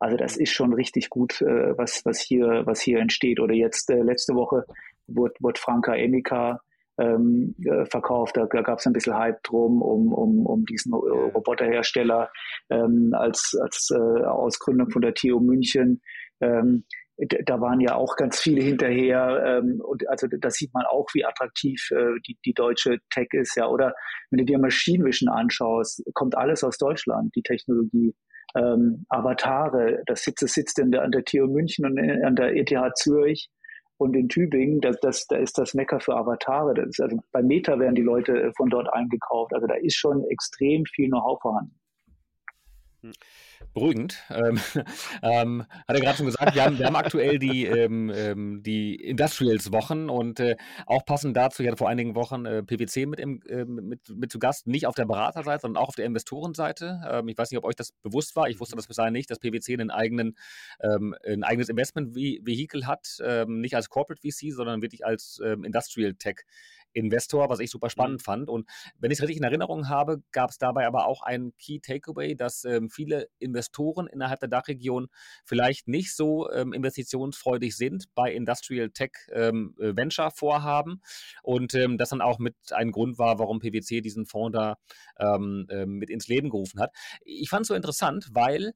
Also 0.00 0.16
das 0.16 0.36
ist 0.36 0.52
schon 0.52 0.74
richtig 0.74 1.08
gut, 1.10 1.40
äh, 1.42 1.78
was, 1.78 2.04
was, 2.04 2.20
hier, 2.20 2.62
was 2.64 2.80
hier 2.80 2.98
entsteht. 2.98 3.40
Oder 3.40 3.54
jetzt 3.54 3.88
äh, 3.88 4.02
letzte 4.02 4.34
Woche 4.34 4.64
wurde, 5.06 5.34
wurde 5.40 5.60
Franka 5.60 5.94
Emika 5.94 6.60
ähm, 6.98 7.54
äh, 7.64 7.84
verkauft. 7.86 8.36
Da, 8.36 8.46
da 8.46 8.62
gab 8.62 8.78
es 8.78 8.86
ein 8.86 8.92
bisschen 8.92 9.16
Hype 9.16 9.42
drum 9.42 9.82
um, 9.82 10.12
um, 10.12 10.46
um 10.46 10.64
diesen 10.64 10.92
Roboterhersteller 10.92 12.30
ähm, 12.70 13.12
als, 13.14 13.56
als 13.60 13.90
äh, 13.90 14.24
Ausgründung 14.24 14.90
von 14.90 15.02
der 15.02 15.14
TU 15.14 15.40
München. 15.40 16.02
Ähm, 16.40 16.84
da 17.44 17.60
waren 17.60 17.80
ja 17.80 17.94
auch 17.94 18.16
ganz 18.16 18.40
viele 18.40 18.62
hinterher. 18.62 19.42
Ähm, 19.46 19.80
und 19.84 20.08
also 20.08 20.26
da 20.26 20.50
sieht 20.50 20.72
man 20.74 20.84
auch, 20.86 21.06
wie 21.14 21.24
attraktiv 21.24 21.88
äh, 21.90 22.18
die, 22.26 22.38
die 22.44 22.54
deutsche 22.54 22.98
Tech 23.10 23.28
ist. 23.32 23.56
Ja, 23.56 23.68
oder 23.68 23.94
wenn 24.30 24.38
du 24.38 24.44
dir 24.44 24.58
Machine 24.58 25.04
Vision 25.04 25.28
anschaust, 25.28 26.02
kommt 26.14 26.36
alles 26.36 26.64
aus 26.64 26.78
Deutschland, 26.78 27.34
die 27.36 27.42
Technologie. 27.42 28.14
Ähm, 28.54 29.06
Avatare, 29.08 30.02
das 30.06 30.24
sitzt, 30.24 30.42
das 30.42 30.52
sitzt 30.52 30.78
in 30.78 30.90
der, 30.90 31.02
an 31.02 31.10
der 31.10 31.24
TU 31.24 31.46
München 31.46 31.86
und 31.86 31.96
in, 31.96 32.24
an 32.24 32.36
der 32.36 32.54
ETH 32.54 32.96
Zürich. 32.96 33.50
Und 33.98 34.16
in 34.16 34.28
Tübingen, 34.28 34.80
das, 34.80 34.98
das, 35.00 35.26
da 35.26 35.36
ist 35.36 35.58
das 35.58 35.74
Mecker 35.74 36.00
für 36.00 36.16
Avatare. 36.16 36.74
Das 36.74 36.86
ist 36.88 37.00
also 37.00 37.18
bei 37.30 37.42
Meta 37.42 37.78
werden 37.78 37.94
die 37.94 38.02
Leute 38.02 38.52
von 38.56 38.68
dort 38.68 38.92
eingekauft. 38.92 39.54
Also 39.54 39.66
da 39.66 39.74
ist 39.74 39.96
schon 39.96 40.24
extrem 40.24 40.84
viel 40.86 41.08
Know-how 41.08 41.40
vorhanden. 41.40 41.78
Hm 43.02 43.12
beruhigend. 43.72 44.22
Ähm, 44.30 44.60
ähm, 45.22 45.66
hat 45.88 45.96
er 45.96 46.00
gerade 46.00 46.16
schon 46.16 46.26
gesagt, 46.26 46.54
wir 46.54 46.64
haben, 46.64 46.78
wir 46.78 46.86
haben 46.86 46.96
aktuell 46.96 47.38
die, 47.38 47.66
ähm, 47.66 48.10
ähm 48.14 48.62
die 48.62 48.94
Industrials-Wochen 48.94 50.08
und 50.08 50.40
äh, 50.40 50.56
auch 50.86 51.04
passend 51.04 51.36
dazu, 51.36 51.62
ich 51.62 51.68
hatte 51.68 51.78
vor 51.78 51.88
einigen 51.88 52.14
Wochen 52.14 52.46
äh, 52.46 52.62
PwC 52.62 53.06
mit, 53.06 53.20
im, 53.20 53.40
äh, 53.48 53.64
mit, 53.64 54.08
mit 54.08 54.32
zu 54.32 54.38
Gast, 54.38 54.66
nicht 54.66 54.86
auf 54.86 54.94
der 54.94 55.06
Beraterseite, 55.06 55.62
sondern 55.62 55.82
auch 55.82 55.88
auf 55.88 55.94
der 55.94 56.06
Investorenseite. 56.06 57.00
Ähm, 57.10 57.28
ich 57.28 57.38
weiß 57.38 57.50
nicht, 57.50 57.58
ob 57.58 57.64
euch 57.64 57.76
das 57.76 57.92
bewusst 58.02 58.36
war, 58.36 58.48
ich 58.48 58.60
wusste 58.60 58.76
das 58.76 58.86
bis 58.86 58.96
dahin 58.96 59.12
nicht, 59.12 59.30
dass 59.30 59.38
PwC 59.38 59.74
einen 59.74 59.90
eigenen, 59.90 60.36
ähm, 60.80 61.14
ein 61.26 61.44
eigenes 61.44 61.68
Investment-Vehikel 61.68 62.86
hat, 62.86 63.18
nicht 63.46 63.74
als 63.74 63.88
Corporate 63.88 64.20
VC, 64.20 64.52
sondern 64.52 64.82
wirklich 64.82 65.04
als 65.04 65.40
Industrial 65.40 66.14
Tech 66.14 66.44
Investor, 66.92 67.48
was 67.48 67.60
ich 67.60 67.70
super 67.70 67.90
spannend 67.90 68.20
mhm. 68.20 68.24
fand. 68.24 68.48
Und 68.48 68.68
wenn 68.98 69.10
ich 69.10 69.18
es 69.18 69.22
richtig 69.22 69.38
in 69.38 69.44
Erinnerung 69.44 69.88
habe, 69.88 70.22
gab 70.32 70.50
es 70.50 70.58
dabei 70.58 70.86
aber 70.86 71.06
auch 71.06 71.22
ein 71.22 71.52
Key 71.58 71.80
Takeaway, 71.80 72.34
dass 72.34 72.64
ähm, 72.64 72.90
viele 72.90 73.28
Investoren 73.38 74.06
innerhalb 74.06 74.40
der 74.40 74.48
Dachregion 74.48 75.08
vielleicht 75.44 75.88
nicht 75.88 76.14
so 76.14 76.50
ähm, 76.50 76.72
investitionsfreudig 76.72 77.76
sind 77.76 78.06
bei 78.14 78.32
Industrial 78.32 78.90
Tech 78.90 79.12
ähm, 79.32 79.74
äh, 79.78 79.96
Venture 79.96 80.30
Vorhaben 80.30 81.00
und 81.42 81.74
ähm, 81.74 81.98
das 81.98 82.10
dann 82.10 82.20
auch 82.20 82.38
mit 82.38 82.56
ein 82.70 82.90
Grund 82.90 83.18
war, 83.18 83.38
warum 83.38 83.60
PwC 83.60 84.00
diesen 84.00 84.26
Fonds 84.26 84.52
da 84.52 84.76
ähm, 85.18 85.66
äh, 85.70 85.86
mit 85.86 86.10
ins 86.10 86.28
Leben 86.28 86.50
gerufen 86.50 86.80
hat. 86.80 86.92
Ich 87.24 87.48
fand 87.48 87.62
es 87.62 87.68
so 87.68 87.74
interessant, 87.74 88.28
weil 88.32 88.72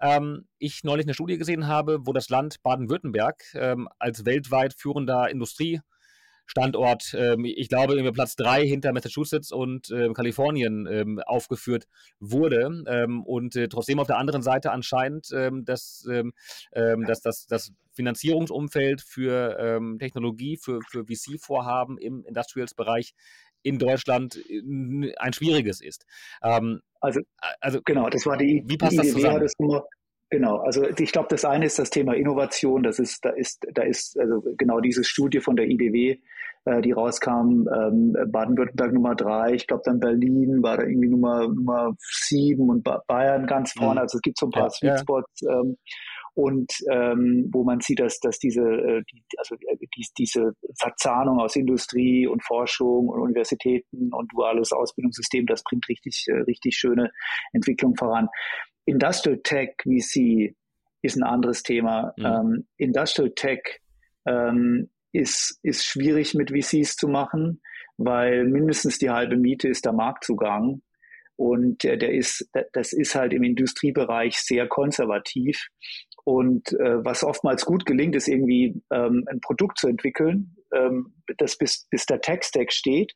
ähm, 0.00 0.46
ich 0.58 0.84
neulich 0.84 1.06
eine 1.06 1.14
Studie 1.14 1.38
gesehen 1.38 1.66
habe, 1.66 2.06
wo 2.06 2.12
das 2.12 2.28
Land 2.28 2.62
Baden-Württemberg 2.62 3.42
ähm, 3.54 3.88
als 3.98 4.24
weltweit 4.24 4.74
führender 4.74 5.28
Industrie 5.28 5.80
Standort, 6.48 7.14
ähm, 7.14 7.44
ich 7.44 7.68
glaube, 7.68 7.92
irgendwie 7.92 8.12
Platz 8.12 8.34
drei 8.34 8.66
hinter 8.66 8.92
Massachusetts 8.92 9.52
und 9.52 9.90
äh, 9.90 10.10
Kalifornien 10.14 10.88
ähm, 10.90 11.20
aufgeführt 11.26 11.86
wurde. 12.20 12.84
Ähm, 12.88 13.22
und 13.22 13.54
äh, 13.54 13.68
trotzdem 13.68 14.00
auf 14.00 14.06
der 14.06 14.16
anderen 14.16 14.42
Seite 14.42 14.72
anscheinend, 14.72 15.28
ähm, 15.32 15.66
dass, 15.66 16.06
ähm, 16.10 16.32
ähm, 16.72 17.04
dass 17.04 17.20
das, 17.20 17.46
das 17.46 17.70
Finanzierungsumfeld 17.92 19.02
für 19.02 19.80
Technologie, 19.98 20.56
für, 20.56 20.80
für 20.88 21.04
VC-Vorhaben 21.04 21.98
im 21.98 22.24
Industrials-Bereich 22.24 23.12
in 23.62 23.78
Deutschland 23.78 24.36
äh, 24.48 25.12
ein 25.18 25.32
schwieriges 25.32 25.80
ist. 25.82 26.06
also, 26.40 27.20
also, 27.60 27.80
genau, 27.84 28.08
das 28.08 28.24
war 28.24 28.36
die, 28.36 28.64
wie 28.66 28.76
passt 28.78 28.92
die 28.92 28.98
das 28.98 29.12
zusammen? 29.12 29.40
Das 29.40 29.52
nur, 29.58 29.86
Genau, 30.30 30.58
also 30.58 30.86
ich 30.86 31.12
glaube, 31.12 31.28
das 31.30 31.46
eine 31.46 31.64
ist 31.64 31.78
das 31.78 31.88
Thema 31.88 32.14
Innovation. 32.14 32.82
Das 32.82 32.98
ist, 32.98 33.24
da 33.24 33.30
ist, 33.30 33.66
da 33.72 33.82
ist 33.82 34.18
also 34.18 34.42
genau 34.58 34.80
diese 34.80 35.02
Studie 35.02 35.40
von 35.40 35.56
der 35.56 35.66
IDW, 35.66 36.18
äh, 36.64 36.80
die 36.80 36.92
rauskam, 36.92 37.68
ähm, 37.68 38.16
Baden-Württemberg 38.28 38.92
Nummer 38.92 39.14
drei, 39.14 39.54
ich 39.54 39.66
glaube 39.66 39.82
dann 39.84 40.00
Berlin 40.00 40.62
war 40.62 40.76
da 40.76 40.84
irgendwie 40.84 41.08
Nummer 41.08 41.48
Nummer 41.48 41.94
sieben 41.98 42.68
und 42.70 42.84
ba 42.84 43.02
Bayern 43.06 43.46
ganz 43.46 43.72
vorne. 43.72 43.94
Mhm. 43.94 43.98
Also 43.98 44.18
es 44.18 44.22
gibt 44.22 44.38
so 44.38 44.46
ein 44.46 44.50
paar 44.50 44.64
ja, 44.64 44.70
Sweet 44.70 45.00
Spots. 45.00 45.42
Ähm, 45.42 45.76
und 46.38 46.72
ähm, 46.88 47.48
wo 47.52 47.64
man 47.64 47.80
sieht, 47.80 47.98
dass, 47.98 48.20
dass 48.20 48.38
diese, 48.38 48.62
äh, 48.62 49.02
die, 49.10 49.24
also 49.38 49.56
äh, 49.56 49.76
die, 49.96 50.06
diese 50.16 50.52
Verzahnung 50.78 51.40
aus 51.40 51.56
Industrie 51.56 52.28
und 52.28 52.44
Forschung 52.44 53.08
und 53.08 53.20
Universitäten 53.20 54.14
und 54.14 54.32
duales 54.32 54.70
Ausbildungssystem, 54.70 55.46
das 55.46 55.64
bringt 55.64 55.88
richtig, 55.88 56.26
äh, 56.28 56.42
richtig 56.42 56.76
schöne 56.76 57.10
Entwicklung 57.52 57.96
voran. 57.96 58.28
Industrial 58.84 59.40
Tech 59.42 59.70
VC 59.82 60.54
ist 61.02 61.16
ein 61.16 61.24
anderes 61.24 61.64
Thema. 61.64 62.12
Mhm. 62.16 62.24
Ähm, 62.24 62.66
Industrial 62.76 63.32
Tech 63.34 63.80
ähm, 64.24 64.90
ist, 65.12 65.58
ist 65.62 65.84
schwierig 65.84 66.34
mit 66.34 66.50
VCs 66.50 66.96
zu 66.96 67.08
machen, 67.08 67.60
weil 67.96 68.44
mindestens 68.44 68.98
die 68.98 69.10
halbe 69.10 69.36
Miete 69.36 69.68
ist 69.68 69.84
der 69.84 69.92
Marktzugang. 69.92 70.82
Und 71.36 71.84
der, 71.84 71.96
der 71.96 72.12
ist, 72.12 72.50
das 72.72 72.92
ist 72.92 73.14
halt 73.14 73.32
im 73.32 73.44
Industriebereich 73.44 74.38
sehr 74.38 74.66
konservativ. 74.66 75.68
Und 76.24 76.72
äh, 76.72 77.04
was 77.04 77.22
oftmals 77.22 77.64
gut 77.64 77.86
gelingt, 77.86 78.16
ist 78.16 78.28
irgendwie 78.28 78.82
ähm, 78.92 79.24
ein 79.30 79.40
Produkt 79.40 79.78
zu 79.78 79.88
entwickeln, 79.88 80.56
ähm, 80.74 81.14
das 81.38 81.56
bis, 81.56 81.86
bis 81.90 82.06
der 82.06 82.20
Tech-Stack 82.20 82.72
steht. 82.72 83.12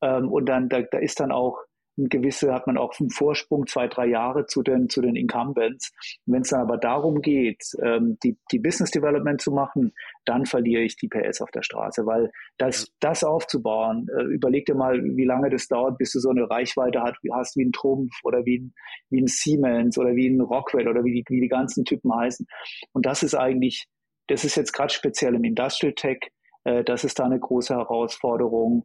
Ähm, 0.00 0.30
und 0.30 0.46
dann, 0.46 0.68
da, 0.68 0.82
da 0.82 0.98
ist 0.98 1.18
dann 1.20 1.32
auch 1.32 1.58
ein 1.98 2.08
gewisse, 2.08 2.52
hat 2.52 2.66
man 2.66 2.76
auch 2.76 2.98
einen 3.00 3.10
Vorsprung, 3.10 3.66
zwei, 3.66 3.88
drei 3.88 4.06
Jahre 4.06 4.46
zu 4.46 4.62
den, 4.62 4.88
zu 4.88 5.00
den 5.00 5.16
Incumbents. 5.16 5.92
Wenn 6.26 6.42
es 6.42 6.50
dann 6.50 6.60
aber 6.60 6.76
darum 6.76 7.20
geht, 7.22 7.62
ähm, 7.82 8.18
die, 8.22 8.36
die 8.52 8.58
Business 8.58 8.90
Development 8.90 9.40
zu 9.40 9.50
machen, 9.50 9.92
dann 10.24 10.46
verliere 10.46 10.82
ich 10.82 10.96
die 10.96 11.08
PS 11.08 11.40
auf 11.40 11.50
der 11.50 11.62
Straße, 11.62 12.06
weil 12.06 12.30
das, 12.58 12.92
das 13.00 13.24
aufzubauen, 13.24 14.08
äh, 14.16 14.24
überleg 14.24 14.66
dir 14.66 14.74
mal, 14.74 15.02
wie 15.02 15.24
lange 15.24 15.50
das 15.50 15.68
dauert, 15.68 15.98
bis 15.98 16.12
du 16.12 16.20
so 16.20 16.30
eine 16.30 16.48
Reichweite 16.48 17.00
hast, 17.00 17.16
hast 17.32 17.56
wie 17.56 17.64
ein 17.64 17.72
Trumpf 17.72 18.12
oder 18.24 18.44
wie 18.44 18.58
ein, 18.58 18.74
wie 19.10 19.22
ein 19.22 19.26
Siemens 19.26 19.98
oder 19.98 20.14
wie 20.14 20.28
ein 20.28 20.40
Rockwell 20.40 20.88
oder 20.88 21.04
wie 21.04 21.14
die, 21.14 21.24
wie 21.28 21.40
die 21.40 21.48
ganzen 21.48 21.84
Typen 21.84 22.14
heißen. 22.14 22.46
Und 22.92 23.06
das 23.06 23.22
ist 23.22 23.34
eigentlich, 23.34 23.86
das 24.26 24.44
ist 24.44 24.56
jetzt 24.56 24.72
gerade 24.72 24.92
speziell 24.92 25.34
im 25.34 25.44
Industrial 25.44 25.94
Tech, 25.94 26.18
äh, 26.66 26.84
das 26.84 27.04
ist 27.04 27.18
da 27.18 27.24
eine 27.24 27.38
große 27.38 27.74
Herausforderung. 27.74 28.84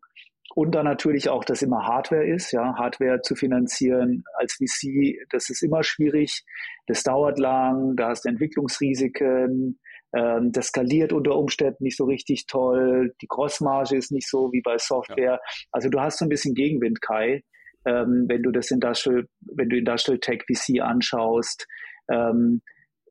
Und 0.54 0.76
dann 0.76 0.86
natürlich 0.86 1.30
auch, 1.30 1.46
dass 1.46 1.62
immer 1.62 1.86
Hardware 1.86 2.26
ist, 2.26 2.52
ja, 2.52 2.76
Hardware 2.76 3.22
zu 3.22 3.36
finanzieren 3.36 4.24
als 4.36 4.54
VC, 4.54 5.18
das 5.30 5.50
ist 5.50 5.64
immer 5.64 5.84
schwierig. 5.84 6.44
Das 6.88 7.04
dauert 7.04 7.40
lang, 7.40 7.96
da 7.96 8.10
hast 8.10 8.26
du 8.26 8.30
Entwicklungsrisiken, 8.30 9.80
ähm, 10.14 10.52
das 10.52 10.68
skaliert 10.68 11.14
unter 11.14 11.38
Umständen 11.38 11.84
nicht 11.84 11.98
so 11.98 12.06
richtig 12.06 12.48
toll, 12.48 13.14
die 13.22 13.28
Crossmarge 13.28 13.96
ist 13.96 14.12
nicht 14.12 14.30
so 14.30 14.52
wie 14.52 14.62
bei 14.62 14.78
Software. 14.78 15.34
Ja. 15.34 15.40
Also 15.72 15.90
du 15.90 16.00
hast 16.00 16.20
so 16.20 16.26
ein 16.26 16.30
bisschen 16.30 16.54
Gegenwind, 16.54 17.02
Kai, 17.02 17.44
ähm, 17.86 18.26
wenn 18.28 18.44
du 18.44 18.52
das 18.52 18.72
Industrial, 18.72 19.26
wenn 19.42 19.70
du 19.70 19.78
Industrial 19.78 20.20
Tech 20.20 20.44
VC 20.48 20.82
anschaust, 20.82 21.66
ähm, 22.12 22.62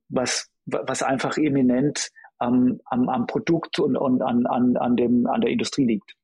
was, 0.08 0.50
was 0.66 1.02
einfach 1.02 1.38
eminent 1.38 2.10
am, 2.38 2.80
am, 2.86 3.08
am 3.08 3.26
Produkt 3.26 3.78
und, 3.78 3.96
und 3.96 4.22
an, 4.22 4.46
an, 4.46 4.76
an, 4.76 4.96
dem, 4.96 5.26
an 5.26 5.40
der 5.40 5.50
Industrie 5.50 5.86
liegt. 5.86 6.14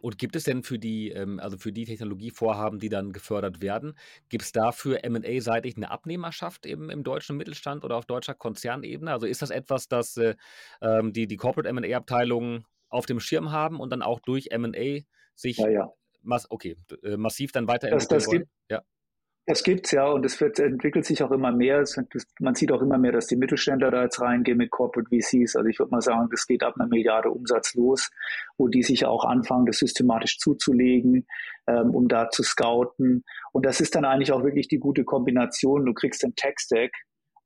Und 0.00 0.18
gibt 0.18 0.36
es 0.36 0.44
denn 0.44 0.62
für 0.62 0.78
die, 0.78 1.10
ähm, 1.10 1.40
also 1.40 1.58
für 1.58 1.72
die 1.72 1.84
Technologievorhaben, 1.84 2.78
die 2.78 2.88
dann 2.88 3.12
gefördert 3.12 3.60
werden, 3.60 3.96
gibt 4.28 4.44
es 4.44 4.52
dafür 4.52 5.04
M&A-seitig 5.04 5.76
eine 5.76 5.90
Abnehmerschaft 5.90 6.66
eben 6.66 6.90
im 6.90 7.02
deutschen 7.02 7.36
Mittelstand 7.36 7.84
oder 7.84 7.96
auf 7.96 8.06
deutscher 8.06 8.34
Konzernebene? 8.34 9.12
Also 9.12 9.26
ist 9.26 9.42
das 9.42 9.50
etwas, 9.50 9.88
das 9.88 10.16
äh, 10.16 10.34
ähm, 10.80 11.12
die, 11.12 11.26
die 11.26 11.36
Corporate 11.36 11.68
M&A-Abteilungen 11.68 12.66
auf 12.88 13.06
dem 13.06 13.20
Schirm 13.20 13.52
haben 13.52 13.80
und 13.80 13.90
dann 13.90 14.02
auch 14.02 14.20
durch 14.20 14.48
M&A 14.50 15.00
sich 15.34 15.58
ja, 15.58 15.68
ja. 15.68 15.92
Mass 16.22 16.50
okay, 16.50 16.76
äh, 17.02 17.16
massiv 17.16 17.52
dann 17.52 17.66
weiterentwickeln 17.66 18.18
das, 18.18 18.24
das? 18.24 18.30
Gibt, 18.30 18.48
ja. 18.68 18.82
Das 19.46 19.64
gibt's 19.64 19.90
ja 19.90 20.06
und 20.06 20.24
es 20.24 20.40
wird, 20.40 20.58
entwickelt 20.60 21.04
sich 21.04 21.22
auch 21.22 21.32
immer 21.32 21.50
mehr. 21.50 21.80
Es, 21.80 22.00
man 22.38 22.54
sieht 22.54 22.70
auch 22.70 22.82
immer 22.82 22.98
mehr, 22.98 23.12
dass 23.12 23.26
die 23.26 23.36
Mittelständler 23.36 23.90
da 23.90 24.02
jetzt 24.04 24.20
reingehen 24.20 24.58
mit 24.58 24.70
Corporate 24.70 25.08
VCs. 25.08 25.56
Also 25.56 25.68
ich 25.68 25.78
würde 25.78 25.90
mal 25.90 26.02
sagen, 26.02 26.28
das 26.30 26.46
geht 26.46 26.62
ab 26.62 26.74
einer 26.78 26.88
Milliarde 26.88 27.30
Umsatz 27.30 27.74
los, 27.74 28.10
wo 28.58 28.68
die 28.68 28.82
sich 28.82 29.06
auch 29.06 29.24
anfangen, 29.24 29.66
das 29.66 29.78
systematisch 29.78 30.38
zuzulegen, 30.38 31.26
ähm, 31.66 31.90
um 31.90 32.06
da 32.06 32.28
zu 32.30 32.42
scouten. 32.42 33.24
Und 33.52 33.66
das 33.66 33.80
ist 33.80 33.94
dann 33.94 34.04
eigentlich 34.04 34.30
auch 34.30 34.44
wirklich 34.44 34.68
die 34.68 34.78
gute 34.78 35.04
Kombination. 35.04 35.84
Du 35.84 35.94
kriegst 35.94 36.22
den 36.22 36.36
Tech-Stack 36.36 36.92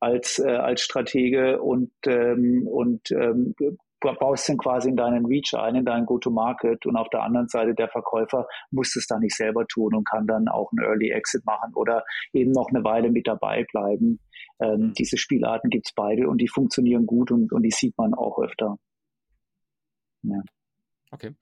als, 0.00 0.38
äh, 0.38 0.50
als 0.50 0.82
Stratege 0.82 1.62
und, 1.62 1.92
ähm, 2.06 2.66
und 2.66 3.10
ähm, 3.12 3.54
baust 4.12 4.48
dann 4.48 4.58
quasi 4.58 4.88
in 4.88 4.96
deinen 4.96 5.26
Reach 5.26 5.54
ein, 5.54 5.74
in 5.74 5.84
deinen 5.84 6.06
Go-to-Market 6.06 6.86
und 6.86 6.96
auf 6.96 7.08
der 7.10 7.22
anderen 7.22 7.48
Seite 7.48 7.74
der 7.74 7.88
Verkäufer 7.88 8.46
muss 8.70 8.94
es 8.96 9.06
dann 9.06 9.20
nicht 9.20 9.36
selber 9.36 9.66
tun 9.66 9.94
und 9.94 10.08
kann 10.08 10.26
dann 10.26 10.48
auch 10.48 10.70
einen 10.72 10.86
Early 10.86 11.10
Exit 11.10 11.44
machen 11.44 11.72
oder 11.74 12.04
eben 12.32 12.52
noch 12.52 12.68
eine 12.68 12.84
Weile 12.84 13.10
mit 13.10 13.26
dabei 13.26 13.64
bleiben. 13.70 14.20
Ähm, 14.60 14.80
mhm. 14.80 14.92
diese 14.94 15.16
Spielarten 15.16 15.70
gibt 15.70 15.86
es 15.88 15.94
beide 15.94 16.28
und 16.28 16.38
die 16.38 16.48
funktionieren 16.48 17.06
gut 17.06 17.30
und, 17.30 17.52
und 17.52 17.62
die 17.62 17.70
sieht 17.70 17.96
man 17.98 18.14
auch 18.14 18.38
öfter. 18.38 18.76
Ja. 20.22 20.40
Okay. 21.10 21.36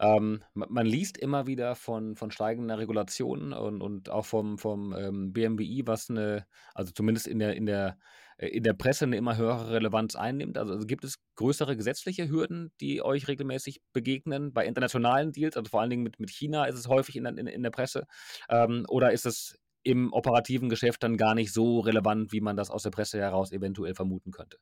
Ähm, 0.00 0.42
man 0.54 0.86
liest 0.86 1.18
immer 1.18 1.46
wieder 1.46 1.74
von, 1.74 2.16
von 2.16 2.30
steigender 2.30 2.78
Regulation 2.78 3.52
und, 3.52 3.82
und 3.82 4.08
auch 4.08 4.24
vom, 4.24 4.56
vom 4.56 4.94
ähm, 4.96 5.32
BMWI, 5.34 5.82
was 5.84 6.08
eine, 6.08 6.46
also 6.74 6.92
zumindest 6.92 7.26
in 7.26 7.38
der, 7.38 7.54
in 7.54 7.66
der 7.66 7.98
in 8.38 8.62
der 8.62 8.72
Presse 8.72 9.04
eine 9.04 9.16
immer 9.16 9.36
höhere 9.36 9.72
Relevanz 9.72 10.14
einnimmt? 10.14 10.56
Also, 10.58 10.72
also, 10.72 10.86
gibt 10.86 11.04
es 11.04 11.18
größere 11.34 11.76
gesetzliche 11.76 12.28
Hürden, 12.28 12.70
die 12.80 13.02
euch 13.02 13.26
regelmäßig 13.26 13.82
begegnen 13.92 14.52
bei 14.52 14.64
internationalen 14.64 15.32
Deals? 15.32 15.56
Also 15.56 15.68
vor 15.68 15.80
allen 15.80 15.90
Dingen 15.90 16.04
mit, 16.04 16.20
mit 16.20 16.30
China 16.30 16.64
ist 16.64 16.76
es 16.78 16.88
häufig 16.88 17.16
in, 17.16 17.26
in, 17.26 17.46
in 17.46 17.62
der 17.62 17.70
Presse. 17.70 18.06
Ähm, 18.48 18.86
oder 18.88 19.12
ist 19.12 19.26
es 19.26 19.58
im 19.82 20.12
operativen 20.12 20.68
Geschäft 20.68 21.02
dann 21.02 21.16
gar 21.16 21.34
nicht 21.34 21.52
so 21.52 21.80
relevant, 21.80 22.32
wie 22.32 22.40
man 22.40 22.56
das 22.56 22.70
aus 22.70 22.84
der 22.84 22.90
Presse 22.90 23.18
heraus 23.18 23.50
eventuell 23.52 23.94
vermuten 23.94 24.30
könnte? 24.30 24.58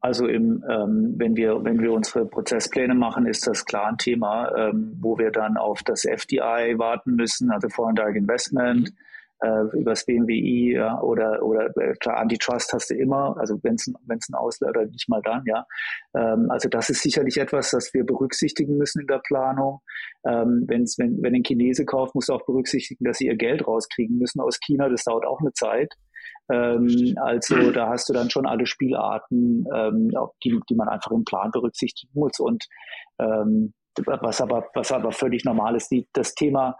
Also 0.00 0.26
im, 0.26 0.64
ähm, 0.68 1.14
wenn 1.16 1.36
wir 1.36 1.64
wenn 1.64 1.80
wir 1.80 1.92
unsere 1.92 2.24
Prozesspläne 2.24 2.94
machen, 2.94 3.26
ist 3.26 3.46
das 3.46 3.64
klar 3.64 3.88
ein 3.88 3.98
Thema, 3.98 4.52
ähm, 4.56 4.96
wo 5.00 5.18
wir 5.18 5.30
dann 5.30 5.56
auf 5.56 5.82
das 5.82 6.04
FDI 6.04 6.74
warten 6.76 7.14
müssen, 7.14 7.50
also 7.50 7.68
Foreign 7.68 7.94
Direct 7.94 8.16
Investment. 8.16 8.90
Mhm 8.90 8.96
äh, 9.40 9.76
übers 9.76 10.04
BMWI 10.04 10.74
ja, 10.74 11.00
oder 11.00 11.42
oder 11.42 11.70
äh, 11.76 11.94
klar 11.94 12.18
Antitrust 12.18 12.72
hast 12.72 12.90
du 12.90 12.94
immer, 12.94 13.36
also 13.38 13.58
wenn 13.62 13.74
es 13.74 13.86
ein 13.86 14.34
Ausländer 14.34 14.86
nicht 14.86 15.08
mal 15.08 15.22
dann, 15.22 15.42
ja. 15.46 15.66
Ähm, 16.14 16.50
also 16.50 16.68
das 16.68 16.90
ist 16.90 17.02
sicherlich 17.02 17.38
etwas, 17.38 17.70
das 17.70 17.92
wir 17.94 18.04
berücksichtigen 18.04 18.76
müssen 18.76 19.02
in 19.02 19.06
der 19.06 19.20
Planung. 19.20 19.80
Ähm, 20.26 20.64
wenn's, 20.66 20.98
wenn 20.98 21.22
wenn 21.22 21.34
ein 21.34 21.44
Chinese 21.44 21.84
kauft, 21.84 22.14
muss 22.14 22.30
auch 22.30 22.44
berücksichtigen, 22.46 23.04
dass 23.04 23.18
sie 23.18 23.26
ihr 23.26 23.36
Geld 23.36 23.66
rauskriegen 23.66 24.18
müssen 24.18 24.40
aus 24.40 24.58
China. 24.60 24.88
Das 24.88 25.04
dauert 25.04 25.26
auch 25.26 25.40
eine 25.40 25.52
Zeit. 25.52 25.94
Ähm, 26.50 27.14
also 27.20 27.70
da 27.70 27.88
hast 27.88 28.08
du 28.08 28.12
dann 28.12 28.30
schon 28.30 28.46
alle 28.46 28.66
Spielarten, 28.66 29.66
ähm, 29.74 30.10
die, 30.42 30.58
die 30.68 30.74
man 30.74 30.88
einfach 30.88 31.10
im 31.10 31.24
Plan 31.24 31.50
berücksichtigen 31.50 32.12
muss. 32.14 32.40
Und 32.40 32.66
ähm, 33.18 33.74
was 34.04 34.40
aber 34.40 34.68
was 34.74 34.92
aber 34.92 35.12
völlig 35.12 35.44
normal 35.44 35.76
ist, 35.76 35.90
die, 35.90 36.08
das 36.12 36.34
Thema 36.34 36.76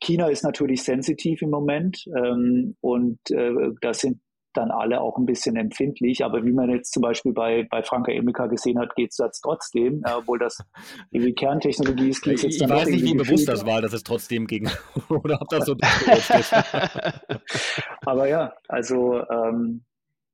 China 0.00 0.28
ist 0.28 0.42
natürlich 0.42 0.82
sensitiv 0.82 1.42
im 1.42 1.50
Moment 1.50 2.04
ähm, 2.16 2.76
und 2.80 3.18
äh, 3.30 3.52
da 3.80 3.94
sind 3.94 4.20
dann 4.54 4.70
alle 4.70 5.00
auch 5.00 5.16
ein 5.16 5.26
bisschen 5.26 5.56
empfindlich. 5.56 6.24
Aber 6.24 6.44
wie 6.44 6.52
man 6.52 6.70
jetzt 6.70 6.92
zum 6.92 7.02
Beispiel 7.02 7.32
bei, 7.32 7.66
bei 7.70 7.82
Franka 7.82 8.12
Emika 8.12 8.46
gesehen 8.46 8.78
hat, 8.78 8.94
geht 8.96 9.10
es 9.10 9.18
jetzt 9.18 9.40
trotzdem, 9.40 10.02
äh, 10.04 10.12
obwohl 10.12 10.38
das 10.38 10.58
irgendwie 11.10 11.34
Kerntechnologie 11.34 12.10
ist. 12.10 12.26
Ich, 12.26 12.44
ich 12.44 12.60
weiß 12.60 12.88
nicht, 12.88 13.04
wie 13.04 13.14
bewusst 13.14 13.48
das 13.48 13.64
war, 13.64 13.80
dass 13.80 13.92
es 13.92 14.02
trotzdem 14.02 14.46
ging. 14.46 14.68
Oder 15.08 15.40
ob 15.40 15.48
das 15.48 15.66
so 15.66 15.76
Aber 18.02 18.28
ja, 18.28 18.54
also 18.68 19.20
ähm, 19.28 19.84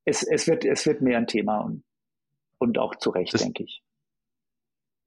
es, 0.05 0.23
es, 0.23 0.47
wird, 0.47 0.65
es 0.65 0.85
wird 0.85 1.01
mehr 1.01 1.17
ein 1.17 1.27
Thema 1.27 1.59
und, 1.59 1.83
und 2.59 2.77
auch 2.77 2.95
zu 2.95 3.09
Recht, 3.09 3.39
denke 3.39 3.63
ich. 3.63 3.81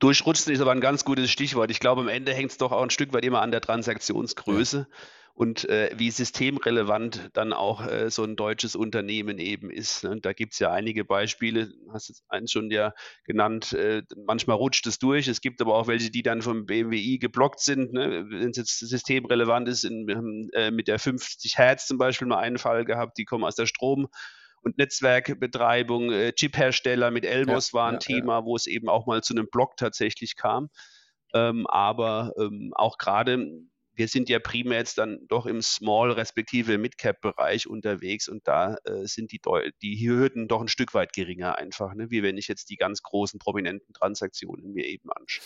Durchrutschen 0.00 0.52
ist 0.52 0.60
aber 0.60 0.72
ein 0.72 0.80
ganz 0.80 1.04
gutes 1.04 1.30
Stichwort. 1.30 1.70
Ich 1.70 1.78
glaube, 1.78 2.00
am 2.00 2.08
Ende 2.08 2.32
hängt 2.32 2.50
es 2.50 2.58
doch 2.58 2.72
auch 2.72 2.82
ein 2.82 2.90
Stück 2.90 3.12
weit 3.12 3.24
immer 3.24 3.42
an 3.42 3.50
der 3.50 3.60
Transaktionsgröße 3.60 4.88
und 5.34 5.68
äh, 5.68 5.90
wie 5.96 6.10
systemrelevant 6.10 7.30
dann 7.34 7.52
auch 7.52 7.86
äh, 7.86 8.10
so 8.10 8.24
ein 8.24 8.34
deutsches 8.34 8.76
Unternehmen 8.76 9.38
eben 9.38 9.70
ist. 9.70 10.04
Ne? 10.04 10.18
Da 10.20 10.32
gibt 10.32 10.54
es 10.54 10.58
ja 10.58 10.72
einige 10.72 11.04
Beispiele, 11.04 11.68
du 11.68 11.92
hast 11.92 12.08
jetzt 12.08 12.24
eins 12.28 12.50
schon 12.50 12.70
ja 12.70 12.94
genannt, 13.24 13.72
äh, 13.74 14.02
manchmal 14.26 14.56
rutscht 14.56 14.86
es 14.86 14.98
durch. 14.98 15.28
Es 15.28 15.42
gibt 15.42 15.60
aber 15.60 15.74
auch 15.74 15.86
welche, 15.86 16.10
die 16.10 16.22
dann 16.22 16.42
vom 16.42 16.66
BMWI 16.66 17.18
geblockt 17.18 17.60
sind. 17.60 17.92
Ne? 17.92 18.26
Wenn 18.28 18.50
es 18.50 18.56
jetzt 18.56 18.78
systemrelevant 18.78 19.68
ist, 19.68 19.84
in, 19.84 20.50
äh, 20.54 20.70
mit 20.70 20.88
der 20.88 20.98
50 20.98 21.58
Hertz 21.58 21.86
zum 21.86 21.98
Beispiel 21.98 22.26
mal 22.26 22.38
einen 22.38 22.58
Fall 22.58 22.84
gehabt, 22.84 23.18
die 23.18 23.24
kommen 23.24 23.44
aus 23.44 23.54
der 23.54 23.66
Strom- 23.66 24.08
und 24.62 24.78
Netzwerkbetreibung, 24.78 26.12
äh, 26.12 26.32
Chiphersteller 26.32 27.10
mit 27.10 27.24
Elmos 27.24 27.72
ja, 27.72 27.78
war 27.78 27.88
ein 27.88 27.94
ja, 27.94 27.98
Thema, 28.00 28.44
wo 28.44 28.56
es 28.56 28.66
eben 28.66 28.88
auch 28.88 29.06
mal 29.06 29.22
zu 29.22 29.34
einem 29.34 29.48
Block 29.50 29.76
tatsächlich 29.76 30.36
kam. 30.36 30.68
Ähm, 31.32 31.66
aber 31.66 32.32
ähm, 32.38 32.72
auch 32.74 32.98
gerade, 32.98 33.46
wir 33.94 34.08
sind 34.08 34.28
ja 34.28 34.38
primär 34.38 34.78
jetzt 34.78 34.98
dann 34.98 35.20
doch 35.28 35.46
im 35.46 35.62
Small 35.62 36.10
respektive 36.12 36.78
Mid-Cap-Bereich 36.78 37.68
unterwegs 37.68 38.28
und 38.28 38.46
da 38.48 38.76
äh, 38.84 39.06
sind 39.06 39.32
die, 39.32 39.40
die 39.82 40.08
Hürden 40.08 40.48
doch 40.48 40.60
ein 40.60 40.68
Stück 40.68 40.94
weit 40.94 41.12
geringer 41.12 41.56
einfach, 41.56 41.94
ne? 41.94 42.10
wie 42.10 42.22
wenn 42.22 42.36
ich 42.36 42.48
jetzt 42.48 42.70
die 42.70 42.76
ganz 42.76 43.02
großen 43.02 43.38
prominenten 43.38 43.94
Transaktionen 43.94 44.72
mir 44.72 44.86
eben 44.86 45.10
anschaue. 45.12 45.44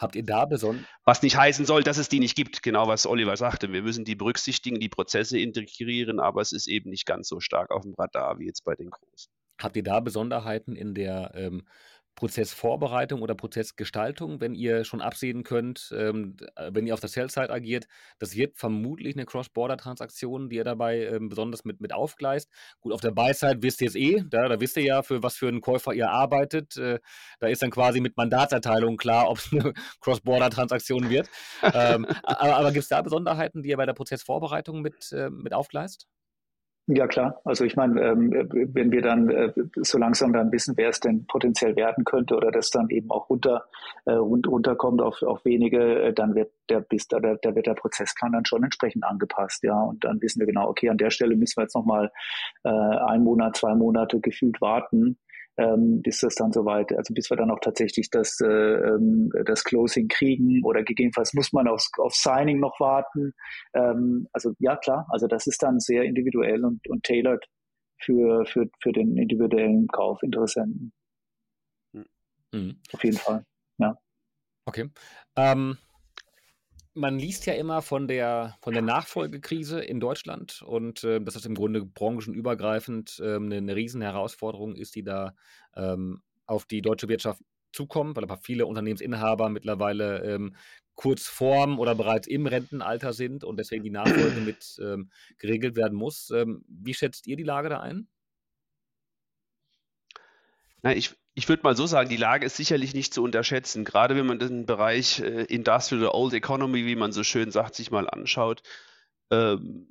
Habt 0.00 0.16
ihr 0.16 0.24
da 0.24 0.46
besonders. 0.46 0.86
Was 1.04 1.20
nicht 1.22 1.36
heißen 1.36 1.66
soll, 1.66 1.82
dass 1.82 1.98
es 1.98 2.08
die 2.08 2.20
nicht 2.20 2.34
gibt, 2.34 2.62
genau 2.62 2.88
was 2.88 3.06
Oliver 3.06 3.36
sagte. 3.36 3.70
Wir 3.70 3.82
müssen 3.82 4.06
die 4.06 4.14
berücksichtigen, 4.14 4.80
die 4.80 4.88
Prozesse 4.88 5.38
integrieren, 5.38 6.20
aber 6.20 6.40
es 6.40 6.52
ist 6.52 6.68
eben 6.68 6.88
nicht 6.88 7.04
ganz 7.04 7.28
so 7.28 7.38
stark 7.38 7.70
auf 7.70 7.82
dem 7.82 7.92
Radar 7.92 8.38
wie 8.38 8.46
jetzt 8.46 8.64
bei 8.64 8.74
den 8.74 8.88
Großen. 8.88 9.30
Habt 9.60 9.76
ihr 9.76 9.82
da 9.82 10.00
Besonderheiten 10.00 10.74
in 10.74 10.94
der 10.94 11.32
ähm, 11.34 11.66
Prozessvorbereitung 12.20 13.22
oder 13.22 13.34
Prozessgestaltung, 13.34 14.42
wenn 14.42 14.54
ihr 14.54 14.84
schon 14.84 15.00
absehen 15.00 15.42
könnt, 15.42 15.90
ähm, 15.96 16.36
äh, 16.54 16.70
wenn 16.70 16.86
ihr 16.86 16.92
auf 16.92 17.00
der 17.00 17.08
Sell-Side 17.08 17.48
agiert, 17.48 17.86
das 18.18 18.36
wird 18.36 18.58
vermutlich 18.58 19.16
eine 19.16 19.24
Cross-Border-Transaktion, 19.24 20.50
die 20.50 20.56
ihr 20.56 20.64
dabei 20.64 21.06
ähm, 21.06 21.30
besonders 21.30 21.64
mit, 21.64 21.80
mit 21.80 21.94
aufgleist. 21.94 22.50
Gut, 22.80 22.92
auf 22.92 23.00
der 23.00 23.12
Buy-Side 23.12 23.62
wisst 23.62 23.80
ihr 23.80 23.88
es 23.88 23.94
eh, 23.94 24.22
da, 24.28 24.48
da 24.48 24.60
wisst 24.60 24.76
ihr 24.76 24.82
ja, 24.82 25.02
für 25.02 25.22
was 25.22 25.36
für 25.36 25.48
einen 25.48 25.62
Käufer 25.62 25.94
ihr 25.94 26.10
arbeitet. 26.10 26.76
Äh, 26.76 26.98
da 27.38 27.46
ist 27.48 27.62
dann 27.62 27.70
quasi 27.70 28.02
mit 28.02 28.18
Mandatserteilung 28.18 28.98
klar, 28.98 29.30
ob 29.30 29.38
es 29.38 29.50
eine 29.50 29.72
Cross-Border-Transaktion 30.02 31.08
wird. 31.08 31.30
ähm, 31.62 32.04
aber 32.22 32.56
aber 32.58 32.72
gibt 32.72 32.82
es 32.82 32.88
da 32.88 33.00
Besonderheiten, 33.00 33.62
die 33.62 33.70
ihr 33.70 33.78
bei 33.78 33.86
der 33.86 33.94
Prozessvorbereitung 33.94 34.82
mit, 34.82 35.10
äh, 35.12 35.30
mit 35.30 35.54
aufgleist? 35.54 36.06
Ja 36.92 37.06
klar, 37.06 37.40
also 37.44 37.64
ich 37.64 37.76
meine, 37.76 38.00
ähm, 38.00 38.48
wenn 38.50 38.90
wir 38.90 39.00
dann 39.00 39.30
äh, 39.30 39.52
so 39.76 39.96
langsam 39.96 40.32
dann 40.32 40.50
wissen, 40.50 40.76
wer 40.76 40.88
es 40.88 40.98
denn 40.98 41.24
potenziell 41.24 41.76
werden 41.76 42.04
könnte 42.04 42.34
oder 42.34 42.50
das 42.50 42.70
dann 42.70 42.90
eben 42.90 43.12
auch 43.12 43.30
runter 43.30 43.66
äh, 44.06 44.12
runterkommt 44.14 45.00
auf, 45.00 45.22
auf 45.22 45.44
wenige, 45.44 46.02
äh, 46.02 46.12
dann 46.12 46.34
wird 46.34 46.50
der 46.68 46.80
bis 46.80 47.06
da, 47.06 47.20
da, 47.20 47.54
wird 47.54 47.68
der 47.68 47.74
Prozessplan 47.74 48.32
dann 48.32 48.44
schon 48.44 48.64
entsprechend 48.64 49.04
angepasst, 49.04 49.62
ja. 49.62 49.80
Und 49.80 50.02
dann 50.02 50.20
wissen 50.20 50.40
wir 50.40 50.48
genau, 50.48 50.68
okay, 50.68 50.88
an 50.88 50.98
der 50.98 51.10
Stelle 51.10 51.36
müssen 51.36 51.58
wir 51.58 51.62
jetzt 51.62 51.76
nochmal 51.76 52.10
ein 52.62 53.24
Monat, 53.24 53.56
zwei 53.56 53.74
Monate 53.74 54.20
gefühlt 54.20 54.60
warten, 54.60 55.16
ähm, 55.60 56.00
bis 56.02 56.20
das 56.20 56.34
dann 56.34 56.52
soweit, 56.52 56.90
also 56.96 57.12
bis 57.12 57.28
wir 57.30 57.36
dann 57.36 57.50
auch 57.50 57.60
tatsächlich 57.60 58.08
das, 58.10 58.40
äh, 58.40 58.46
ähm, 58.46 59.30
das 59.44 59.62
Closing 59.62 60.08
kriegen 60.08 60.64
oder 60.64 60.82
gegebenenfalls 60.82 61.34
muss 61.34 61.52
man 61.52 61.68
aufs, 61.68 61.90
auf 61.98 62.14
Signing 62.14 62.60
noch 62.60 62.80
warten. 62.80 63.34
Ähm, 63.74 64.26
also 64.32 64.52
ja, 64.58 64.76
klar, 64.76 65.06
also 65.10 65.26
das 65.26 65.46
ist 65.46 65.62
dann 65.62 65.78
sehr 65.78 66.04
individuell 66.04 66.64
und, 66.64 66.88
und 66.88 67.04
tailored 67.04 67.44
für, 67.98 68.46
für, 68.46 68.70
für 68.80 68.92
den 68.92 69.18
individuellen 69.18 69.86
Kaufinteressenten. 69.88 70.92
Mhm. 72.52 72.80
Auf 72.92 73.04
jeden 73.04 73.18
Fall, 73.18 73.44
ja. 73.78 73.96
Okay. 74.64 74.88
Ähm, 75.36 75.76
man 76.94 77.18
liest 77.18 77.46
ja 77.46 77.54
immer 77.54 77.82
von 77.82 78.08
der, 78.08 78.56
von 78.60 78.72
der 78.72 78.82
Nachfolgekrise 78.82 79.80
in 79.80 80.00
Deutschland 80.00 80.62
und 80.62 81.04
äh, 81.04 81.20
dass 81.20 81.34
das 81.34 81.46
im 81.46 81.54
Grunde 81.54 81.84
branchenübergreifend 81.84 83.20
äh, 83.20 83.36
eine, 83.36 83.56
eine 83.56 83.76
Riesenherausforderung 83.76 84.74
ist, 84.74 84.94
die 84.94 85.04
da 85.04 85.34
ähm, 85.76 86.22
auf 86.46 86.64
die 86.64 86.82
deutsche 86.82 87.08
Wirtschaft 87.08 87.42
zukommt, 87.72 88.16
weil 88.16 88.24
aber 88.24 88.36
viele 88.36 88.66
Unternehmensinhaber 88.66 89.48
mittlerweile 89.48 90.24
ähm, 90.24 90.56
kurz 90.94 91.26
vorm 91.28 91.78
oder 91.78 91.94
bereits 91.94 92.26
im 92.26 92.46
Rentenalter 92.46 93.12
sind 93.12 93.44
und 93.44 93.58
deswegen 93.58 93.84
die 93.84 93.90
Nachfolge 93.90 94.40
mit 94.40 94.76
ähm, 94.82 95.10
geregelt 95.38 95.76
werden 95.76 95.96
muss. 95.96 96.30
Ähm, 96.30 96.64
wie 96.68 96.94
schätzt 96.94 97.26
ihr 97.26 97.36
die 97.36 97.44
Lage 97.44 97.68
da 97.68 97.80
ein? 97.80 98.08
Na, 100.82 100.94
ich, 100.94 101.14
ich 101.40 101.48
würde 101.48 101.62
mal 101.62 101.74
so 101.74 101.86
sagen, 101.86 102.10
die 102.10 102.18
Lage 102.18 102.44
ist 102.44 102.58
sicherlich 102.58 102.92
nicht 102.92 103.14
zu 103.14 103.22
unterschätzen. 103.22 103.86
Gerade 103.86 104.14
wenn 104.14 104.26
man 104.26 104.38
den 104.38 104.66
Bereich 104.66 105.20
äh, 105.20 105.44
Industrial 105.44 106.10
Old 106.12 106.34
Economy, 106.34 106.84
wie 106.84 106.96
man 106.96 107.12
so 107.12 107.24
schön 107.24 107.50
sagt, 107.50 107.76
sich 107.76 107.90
mal 107.90 108.10
anschaut, 108.10 108.62
ähm, 109.30 109.88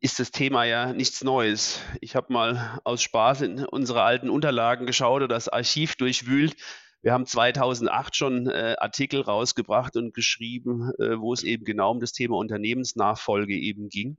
ist 0.00 0.18
das 0.20 0.30
Thema 0.30 0.64
ja 0.64 0.94
nichts 0.94 1.22
Neues. 1.22 1.80
Ich 2.00 2.16
habe 2.16 2.32
mal 2.32 2.80
aus 2.84 3.02
Spaß 3.02 3.42
in 3.42 3.66
unsere 3.66 4.04
alten 4.04 4.30
Unterlagen 4.30 4.86
geschaut 4.86 5.16
oder 5.16 5.28
das 5.28 5.50
Archiv 5.50 5.96
durchwühlt. 5.96 6.56
Wir 7.02 7.12
haben 7.12 7.26
2008 7.26 8.16
schon 8.16 8.46
äh, 8.48 8.76
Artikel 8.78 9.20
rausgebracht 9.20 9.96
und 9.96 10.14
geschrieben, 10.14 10.92
äh, 10.98 11.18
wo 11.18 11.34
es 11.34 11.42
eben 11.42 11.66
genau 11.66 11.90
um 11.90 12.00
das 12.00 12.14
Thema 12.14 12.38
Unternehmensnachfolge 12.38 13.54
eben 13.54 13.90
ging. 13.90 14.16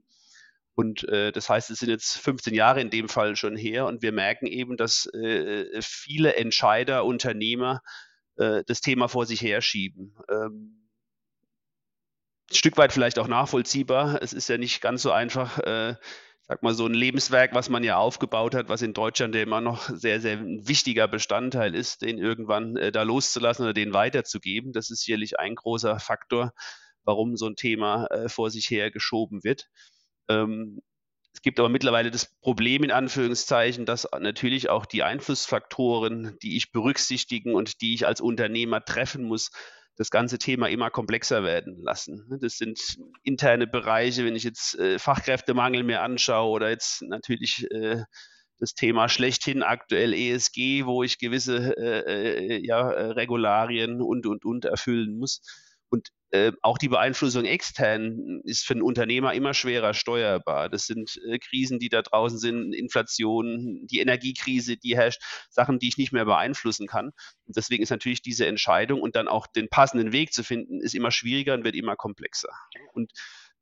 Und 0.78 1.08
äh, 1.08 1.32
das 1.32 1.50
heißt, 1.50 1.70
es 1.70 1.80
sind 1.80 1.88
jetzt 1.88 2.18
15 2.18 2.54
Jahre 2.54 2.80
in 2.80 2.88
dem 2.88 3.08
Fall 3.08 3.34
schon 3.34 3.56
her 3.56 3.86
und 3.86 4.00
wir 4.00 4.12
merken 4.12 4.46
eben, 4.46 4.76
dass 4.76 5.06
äh, 5.06 5.64
viele 5.82 6.36
Entscheider, 6.36 7.04
Unternehmer 7.04 7.82
äh, 8.36 8.62
das 8.64 8.80
Thema 8.80 9.08
vor 9.08 9.26
sich 9.26 9.42
herschieben. 9.42 10.14
Ähm, 10.30 10.88
ein 12.48 12.54
Stück 12.54 12.76
weit 12.76 12.92
vielleicht 12.92 13.18
auch 13.18 13.26
nachvollziehbar. 13.26 14.22
Es 14.22 14.32
ist 14.32 14.48
ja 14.48 14.56
nicht 14.56 14.80
ganz 14.80 15.02
so 15.02 15.10
einfach, 15.10 15.58
äh, 15.58 15.96
sag 16.42 16.62
mal, 16.62 16.74
so 16.74 16.86
ein 16.86 16.94
Lebenswerk, 16.94 17.54
was 17.54 17.68
man 17.68 17.82
ja 17.82 17.96
aufgebaut 17.96 18.54
hat, 18.54 18.68
was 18.68 18.80
in 18.80 18.94
Deutschland 18.94 19.34
ja 19.34 19.42
immer 19.42 19.60
noch 19.60 19.88
sehr, 19.88 20.20
sehr 20.20 20.36
ein 20.38 20.68
wichtiger 20.68 21.08
Bestandteil 21.08 21.74
ist, 21.74 22.02
den 22.02 22.18
irgendwann 22.18 22.76
äh, 22.76 22.92
da 22.92 23.02
loszulassen 23.02 23.64
oder 23.64 23.74
den 23.74 23.94
weiterzugeben. 23.94 24.72
Das 24.72 24.90
ist 24.90 25.00
sicherlich 25.00 25.40
ein 25.40 25.56
großer 25.56 25.98
Faktor, 25.98 26.52
warum 27.02 27.36
so 27.36 27.48
ein 27.48 27.56
Thema 27.56 28.06
äh, 28.12 28.28
vor 28.28 28.52
sich 28.52 28.70
her 28.70 28.92
geschoben 28.92 29.42
wird. 29.42 29.68
Ähm, 30.28 30.80
es 31.34 31.42
gibt 31.42 31.60
aber 31.60 31.68
mittlerweile 31.68 32.10
das 32.10 32.26
Problem 32.40 32.82
in 32.82 32.90
Anführungszeichen, 32.90 33.86
dass 33.86 34.08
natürlich 34.18 34.70
auch 34.70 34.86
die 34.86 35.02
Einflussfaktoren, 35.04 36.36
die 36.42 36.56
ich 36.56 36.72
berücksichtigen 36.72 37.54
und 37.54 37.80
die 37.80 37.94
ich 37.94 38.06
als 38.06 38.20
Unternehmer 38.20 38.84
treffen 38.84 39.24
muss, 39.24 39.50
das 39.98 40.10
ganze 40.10 40.38
Thema 40.38 40.68
immer 40.68 40.90
komplexer 40.90 41.42
werden 41.42 41.82
lassen. 41.82 42.26
Das 42.40 42.56
sind 42.56 42.80
interne 43.22 43.66
Bereiche, 43.66 44.24
wenn 44.24 44.36
ich 44.36 44.44
jetzt 44.44 44.78
äh, 44.78 44.98
Fachkräftemangel 44.98 45.82
mir 45.82 46.02
anschaue 46.02 46.50
oder 46.50 46.70
jetzt 46.70 47.02
natürlich 47.02 47.70
äh, 47.70 48.04
das 48.58 48.74
Thema 48.74 49.08
schlechthin 49.08 49.62
aktuell 49.62 50.12
ESG, 50.14 50.86
wo 50.86 51.02
ich 51.02 51.18
gewisse 51.18 51.76
äh, 51.76 52.56
äh 52.56 52.66
ja, 52.66 52.88
Regularien 52.88 54.00
und, 54.00 54.26
und, 54.26 54.44
und 54.44 54.64
erfüllen 54.64 55.18
muss. 55.18 55.40
Und 55.90 56.08
äh, 56.30 56.52
auch 56.60 56.76
die 56.76 56.88
Beeinflussung 56.88 57.46
extern 57.46 58.42
ist 58.44 58.66
für 58.66 58.74
einen 58.74 58.82
Unternehmer 58.82 59.32
immer 59.32 59.54
schwerer 59.54 59.94
steuerbar. 59.94 60.68
Das 60.68 60.86
sind 60.86 61.18
äh, 61.26 61.38
Krisen, 61.38 61.78
die 61.78 61.88
da 61.88 62.02
draußen 62.02 62.38
sind, 62.38 62.74
Inflation, 62.74 63.86
die 63.86 64.00
Energiekrise, 64.00 64.76
die 64.76 64.96
herrscht, 64.96 65.22
Sachen, 65.48 65.78
die 65.78 65.88
ich 65.88 65.96
nicht 65.96 66.12
mehr 66.12 66.26
beeinflussen 66.26 66.86
kann. 66.86 67.12
Und 67.46 67.56
deswegen 67.56 67.82
ist 67.82 67.90
natürlich 67.90 68.20
diese 68.20 68.46
Entscheidung 68.46 69.00
und 69.00 69.16
dann 69.16 69.28
auch 69.28 69.46
den 69.46 69.70
passenden 69.70 70.12
Weg 70.12 70.34
zu 70.34 70.44
finden, 70.44 70.80
ist 70.82 70.94
immer 70.94 71.10
schwieriger 71.10 71.54
und 71.54 71.64
wird 71.64 71.74
immer 71.74 71.96
komplexer. 71.96 72.52
Und 72.92 73.12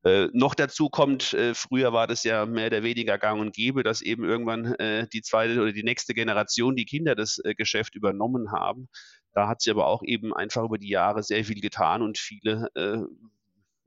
äh, 0.05 0.29
noch 0.33 0.55
dazu 0.55 0.89
kommt, 0.89 1.33
äh, 1.33 1.55
früher 1.55 1.93
war 1.93 2.07
das 2.07 2.23
ja 2.23 2.47
mehr 2.47 2.69
oder 2.69 2.83
weniger 2.83 3.19
gang 3.19 3.41
und 3.41 3.55
gäbe, 3.55 3.83
dass 3.83 4.03
eben 4.03 4.25
irgendwann 4.25 4.75
äh, 4.75 5.09
die 5.09 5.23
zweite 5.23 5.61
oder 5.61 5.73
die 5.73 5.83
nächste 5.83 6.15
Generation, 6.15 6.77
die 6.77 6.85
Kinder 6.85 7.15
das 7.15 7.39
äh, 7.45 7.55
Geschäft 7.55 7.95
übernommen 7.95 8.53
haben. 8.53 8.89
Da 9.33 9.49
hat 9.49 9.61
sich 9.61 9.73
aber 9.73 9.87
auch 9.87 10.03
eben 10.05 10.35
einfach 10.35 10.65
über 10.65 10.79
die 10.79 10.89
Jahre 10.89 11.23
sehr 11.23 11.45
viel 11.45 11.61
getan 11.61 12.03
und 12.03 12.19
viele, 12.19 12.69
äh, 12.75 12.99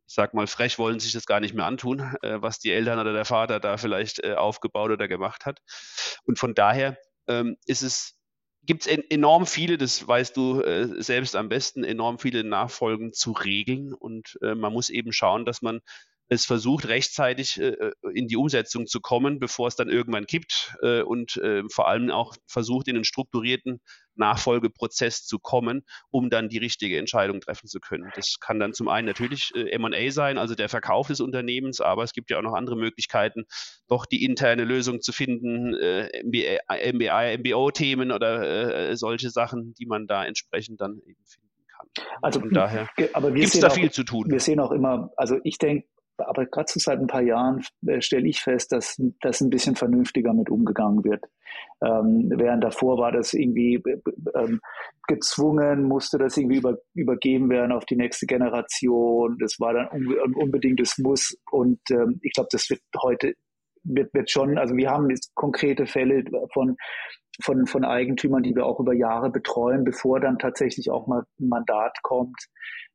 ich 0.07 0.13
sag 0.13 0.33
mal, 0.33 0.47
frech 0.47 0.77
wollen 0.77 0.99
sich 0.99 1.13
das 1.13 1.25
gar 1.25 1.39
nicht 1.39 1.53
mehr 1.53 1.65
antun, 1.65 1.99
äh, 2.21 2.41
was 2.41 2.59
die 2.59 2.71
Eltern 2.71 2.99
oder 2.99 3.13
der 3.13 3.25
Vater 3.25 3.59
da 3.59 3.77
vielleicht 3.77 4.25
aufgebaut 4.25 4.91
oder 4.91 5.07
gemacht 5.07 5.45
hat. 5.45 5.59
Und 6.25 6.37
von 6.37 6.53
daher 6.53 6.97
ähm, 7.27 7.55
ist 7.65 7.83
es 7.83 8.18
gibt 8.69 8.85
es 8.85 8.99
enorm 9.09 9.47
viele, 9.47 9.79
das 9.79 10.07
weißt 10.07 10.37
du 10.37 10.61
äh, 10.61 11.01
selbst 11.01 11.35
am 11.35 11.49
besten, 11.49 11.83
enorm 11.83 12.19
viele 12.19 12.43
Nachfolgen 12.43 13.13
zu 13.13 13.31
regeln. 13.31 13.93
Und 13.93 14.37
äh, 14.43 14.53
man 14.53 14.71
muss 14.71 14.91
eben 14.91 15.11
schauen, 15.11 15.43
dass 15.43 15.63
man 15.63 15.81
es 16.29 16.45
versucht, 16.45 16.87
rechtzeitig 16.87 17.59
äh, 17.59 17.69
äh, 17.69 17.91
in 18.13 18.27
die 18.27 18.37
Umsetzung 18.37 18.85
zu 18.85 19.01
kommen, 19.01 19.39
bevor 19.39 19.67
es 19.67 19.75
dann 19.75 19.89
irgendwann 19.89 20.27
kippt 20.27 20.75
äh, 20.81 21.01
und 21.01 21.37
äh, 21.37 21.63
vor 21.69 21.87
allem 21.87 22.11
auch 22.11 22.35
versucht, 22.47 22.87
in 22.87 22.95
einen 22.95 23.03
strukturierten 23.03 23.81
Nachfolgeprozess 24.15 25.25
zu 25.25 25.39
kommen, 25.39 25.83
um 26.11 26.29
dann 26.29 26.47
die 26.47 26.59
richtige 26.59 26.99
Entscheidung 26.99 27.41
treffen 27.41 27.67
zu 27.67 27.79
können. 27.79 28.11
Das 28.15 28.39
kann 28.39 28.59
dann 28.59 28.73
zum 28.73 28.89
einen 28.89 29.07
natürlich 29.07 29.51
äh, 29.55 29.71
M&A 29.71 30.11
sein, 30.11 30.37
also 30.37 30.53
der 30.53 30.69
Verkauf 30.69 31.07
des 31.07 31.19
Unternehmens, 31.19 31.81
aber 31.81 32.03
es 32.03 32.13
gibt 32.13 32.29
ja 32.29 32.37
auch 32.37 32.43
noch 32.43 32.53
andere 32.53 32.75
Möglichkeiten, 32.75 33.45
doch 33.87 34.05
die 34.05 34.23
interne 34.23 34.65
Lösung 34.65 35.01
zu 35.01 35.11
finden, 35.11 35.73
äh, 35.73 36.23
MBA, 36.23 37.37
MBO-Themen 37.39 38.11
oder 38.11 38.95
solche 38.95 39.29
Sachen, 39.29 39.73
die 39.75 39.85
man 39.85 40.07
da 40.07 40.25
entsprechend 40.25 40.79
dann 40.81 40.99
eben 41.05 41.23
finden 41.25 41.49
kann. 41.67 42.05
Also 42.21 42.39
von 42.39 42.51
daher 42.51 42.87
gibt 42.95 43.15
es 43.15 43.59
da 43.59 43.69
viel 43.69 43.91
zu 43.91 44.03
tun. 44.03 44.25
Wir 44.29 44.39
sehen 44.39 44.59
auch 44.59 44.71
immer, 44.71 45.11
also 45.17 45.37
ich 45.43 45.57
denke, 45.57 45.87
aber 46.27 46.45
gerade 46.45 46.69
so 46.69 46.79
seit 46.79 46.99
ein 46.99 47.07
paar 47.07 47.21
Jahren 47.21 47.63
äh, 47.85 48.01
stelle 48.01 48.27
ich 48.27 48.41
fest, 48.41 48.71
dass 48.71 49.01
das 49.21 49.41
ein 49.41 49.49
bisschen 49.49 49.75
vernünftiger 49.75 50.33
mit 50.33 50.49
umgegangen 50.49 51.03
wird. 51.03 51.23
Ähm, 51.81 52.31
während 52.35 52.63
davor 52.63 52.97
war 52.97 53.11
das 53.11 53.33
irgendwie 53.33 53.75
äh, 53.75 54.01
ähm, 54.35 54.59
gezwungen, 55.07 55.83
musste 55.83 56.17
das 56.17 56.37
irgendwie 56.37 56.57
über, 56.57 56.77
übergeben 56.93 57.49
werden 57.49 57.71
auf 57.71 57.85
die 57.85 57.95
nächste 57.95 58.25
Generation. 58.25 59.37
Das 59.39 59.59
war 59.59 59.73
dann 59.73 59.89
un, 59.91 60.35
unbedingtes 60.35 60.97
Muss. 60.97 61.37
Und 61.51 61.79
ähm, 61.91 62.19
ich 62.21 62.33
glaube, 62.33 62.49
das 62.51 62.69
wird 62.69 62.81
heute 63.01 63.33
wird, 63.83 64.13
wird 64.13 64.29
schon, 64.29 64.57
also 64.57 64.75
wir 64.75 64.89
haben 64.89 65.09
jetzt 65.09 65.33
konkrete 65.35 65.85
Fälle 65.85 66.23
von, 66.53 66.75
von, 67.41 67.65
von 67.65 67.85
Eigentümern, 67.85 68.43
die 68.43 68.55
wir 68.55 68.65
auch 68.65 68.79
über 68.79 68.93
Jahre 68.93 69.29
betreuen, 69.29 69.83
bevor 69.83 70.19
dann 70.19 70.39
tatsächlich 70.39 70.91
auch 70.91 71.07
mal 71.07 71.23
ein 71.39 71.47
Mandat 71.47 71.97
kommt, 72.03 72.37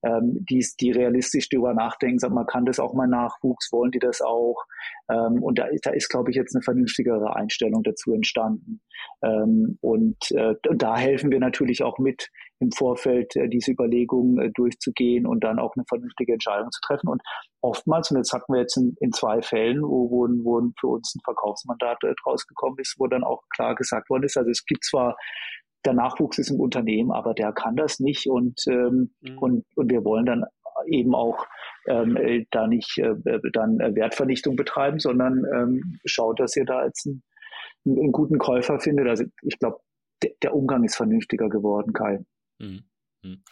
ähm, 0.04 0.44
die, 0.48 0.64
die 0.80 0.90
realistisch 0.90 1.48
darüber 1.48 1.74
nachdenken, 1.74 2.18
sagt 2.18 2.34
man, 2.34 2.46
kann 2.46 2.64
das 2.64 2.78
auch 2.78 2.94
mal 2.94 3.06
Nachwuchs, 3.06 3.72
wollen 3.72 3.90
die 3.90 3.98
das 3.98 4.20
auch? 4.20 4.64
Ähm, 5.10 5.42
und 5.42 5.58
da, 5.58 5.66
da 5.82 5.90
ist, 5.90 6.08
glaube 6.08 6.30
ich, 6.30 6.36
jetzt 6.36 6.54
eine 6.54 6.62
vernünftigere 6.62 7.34
Einstellung 7.34 7.82
dazu 7.82 8.12
entstanden. 8.12 8.80
Ähm, 9.22 9.78
und, 9.80 10.30
äh, 10.32 10.54
und 10.68 10.82
da 10.82 10.96
helfen 10.96 11.30
wir 11.30 11.40
natürlich 11.40 11.82
auch 11.82 11.98
mit, 11.98 12.28
im 12.60 12.70
Vorfeld 12.72 13.34
äh, 13.36 13.48
diese 13.48 13.72
Überlegungen 13.72 14.38
äh, 14.38 14.50
durchzugehen 14.50 15.26
und 15.26 15.42
dann 15.44 15.58
auch 15.58 15.74
eine 15.76 15.84
vernünftige 15.88 16.34
Entscheidung 16.34 16.70
zu 16.70 16.80
treffen. 16.82 17.08
Und 17.08 17.22
oftmals, 17.60 18.10
und 18.10 18.18
jetzt 18.18 18.32
hatten 18.32 18.52
wir 18.52 18.60
jetzt 18.60 18.76
in, 18.76 18.96
in 19.00 19.12
zwei 19.12 19.42
Fällen, 19.42 19.82
wo, 19.82 20.10
wo, 20.10 20.28
wo 20.44 20.70
für 20.78 20.88
uns 20.88 21.14
ein 21.14 21.20
Verkaufsmandat 21.24 22.02
äh, 22.04 22.14
draus 22.22 22.44
ist, 22.78 22.96
wo 22.98 23.06
dann 23.06 23.24
auch 23.24 23.42
klar 23.54 23.74
gesagt 23.74 24.10
worden 24.10 24.24
ist, 24.24 24.36
also 24.36 24.50
es 24.50 24.64
gibt 24.64 24.84
zwar 24.84 25.16
der 25.84 25.92
Nachwuchs 25.92 26.38
ist 26.38 26.50
im 26.50 26.60
Unternehmen, 26.60 27.12
aber 27.12 27.34
der 27.34 27.52
kann 27.52 27.76
das 27.76 28.00
nicht 28.00 28.26
und, 28.26 28.60
ähm, 28.68 29.14
mhm. 29.20 29.38
und, 29.38 29.64
und 29.76 29.90
wir 29.90 30.04
wollen 30.04 30.26
dann 30.26 30.44
eben 30.86 31.14
auch 31.14 31.46
ähm, 31.86 32.16
äh, 32.16 32.46
da 32.50 32.66
nicht 32.66 32.98
äh, 32.98 33.14
dann 33.52 33.78
Wertvernichtung 33.78 34.56
betreiben, 34.56 34.98
sondern 34.98 35.44
ähm, 35.54 35.98
schaut, 36.04 36.40
dass 36.40 36.56
ihr 36.56 36.64
da 36.64 36.84
jetzt 36.84 37.06
einen, 37.06 37.22
einen 37.86 38.12
guten 38.12 38.38
Käufer 38.38 38.80
findet. 38.80 39.06
Also 39.08 39.24
ich 39.42 39.58
glaube, 39.58 39.78
der, 40.22 40.32
der 40.42 40.54
Umgang 40.54 40.84
ist 40.84 40.96
vernünftiger 40.96 41.48
geworden, 41.48 41.92
Kai. 41.92 42.24
Mhm. 42.58 42.84
mhm. 43.22 43.42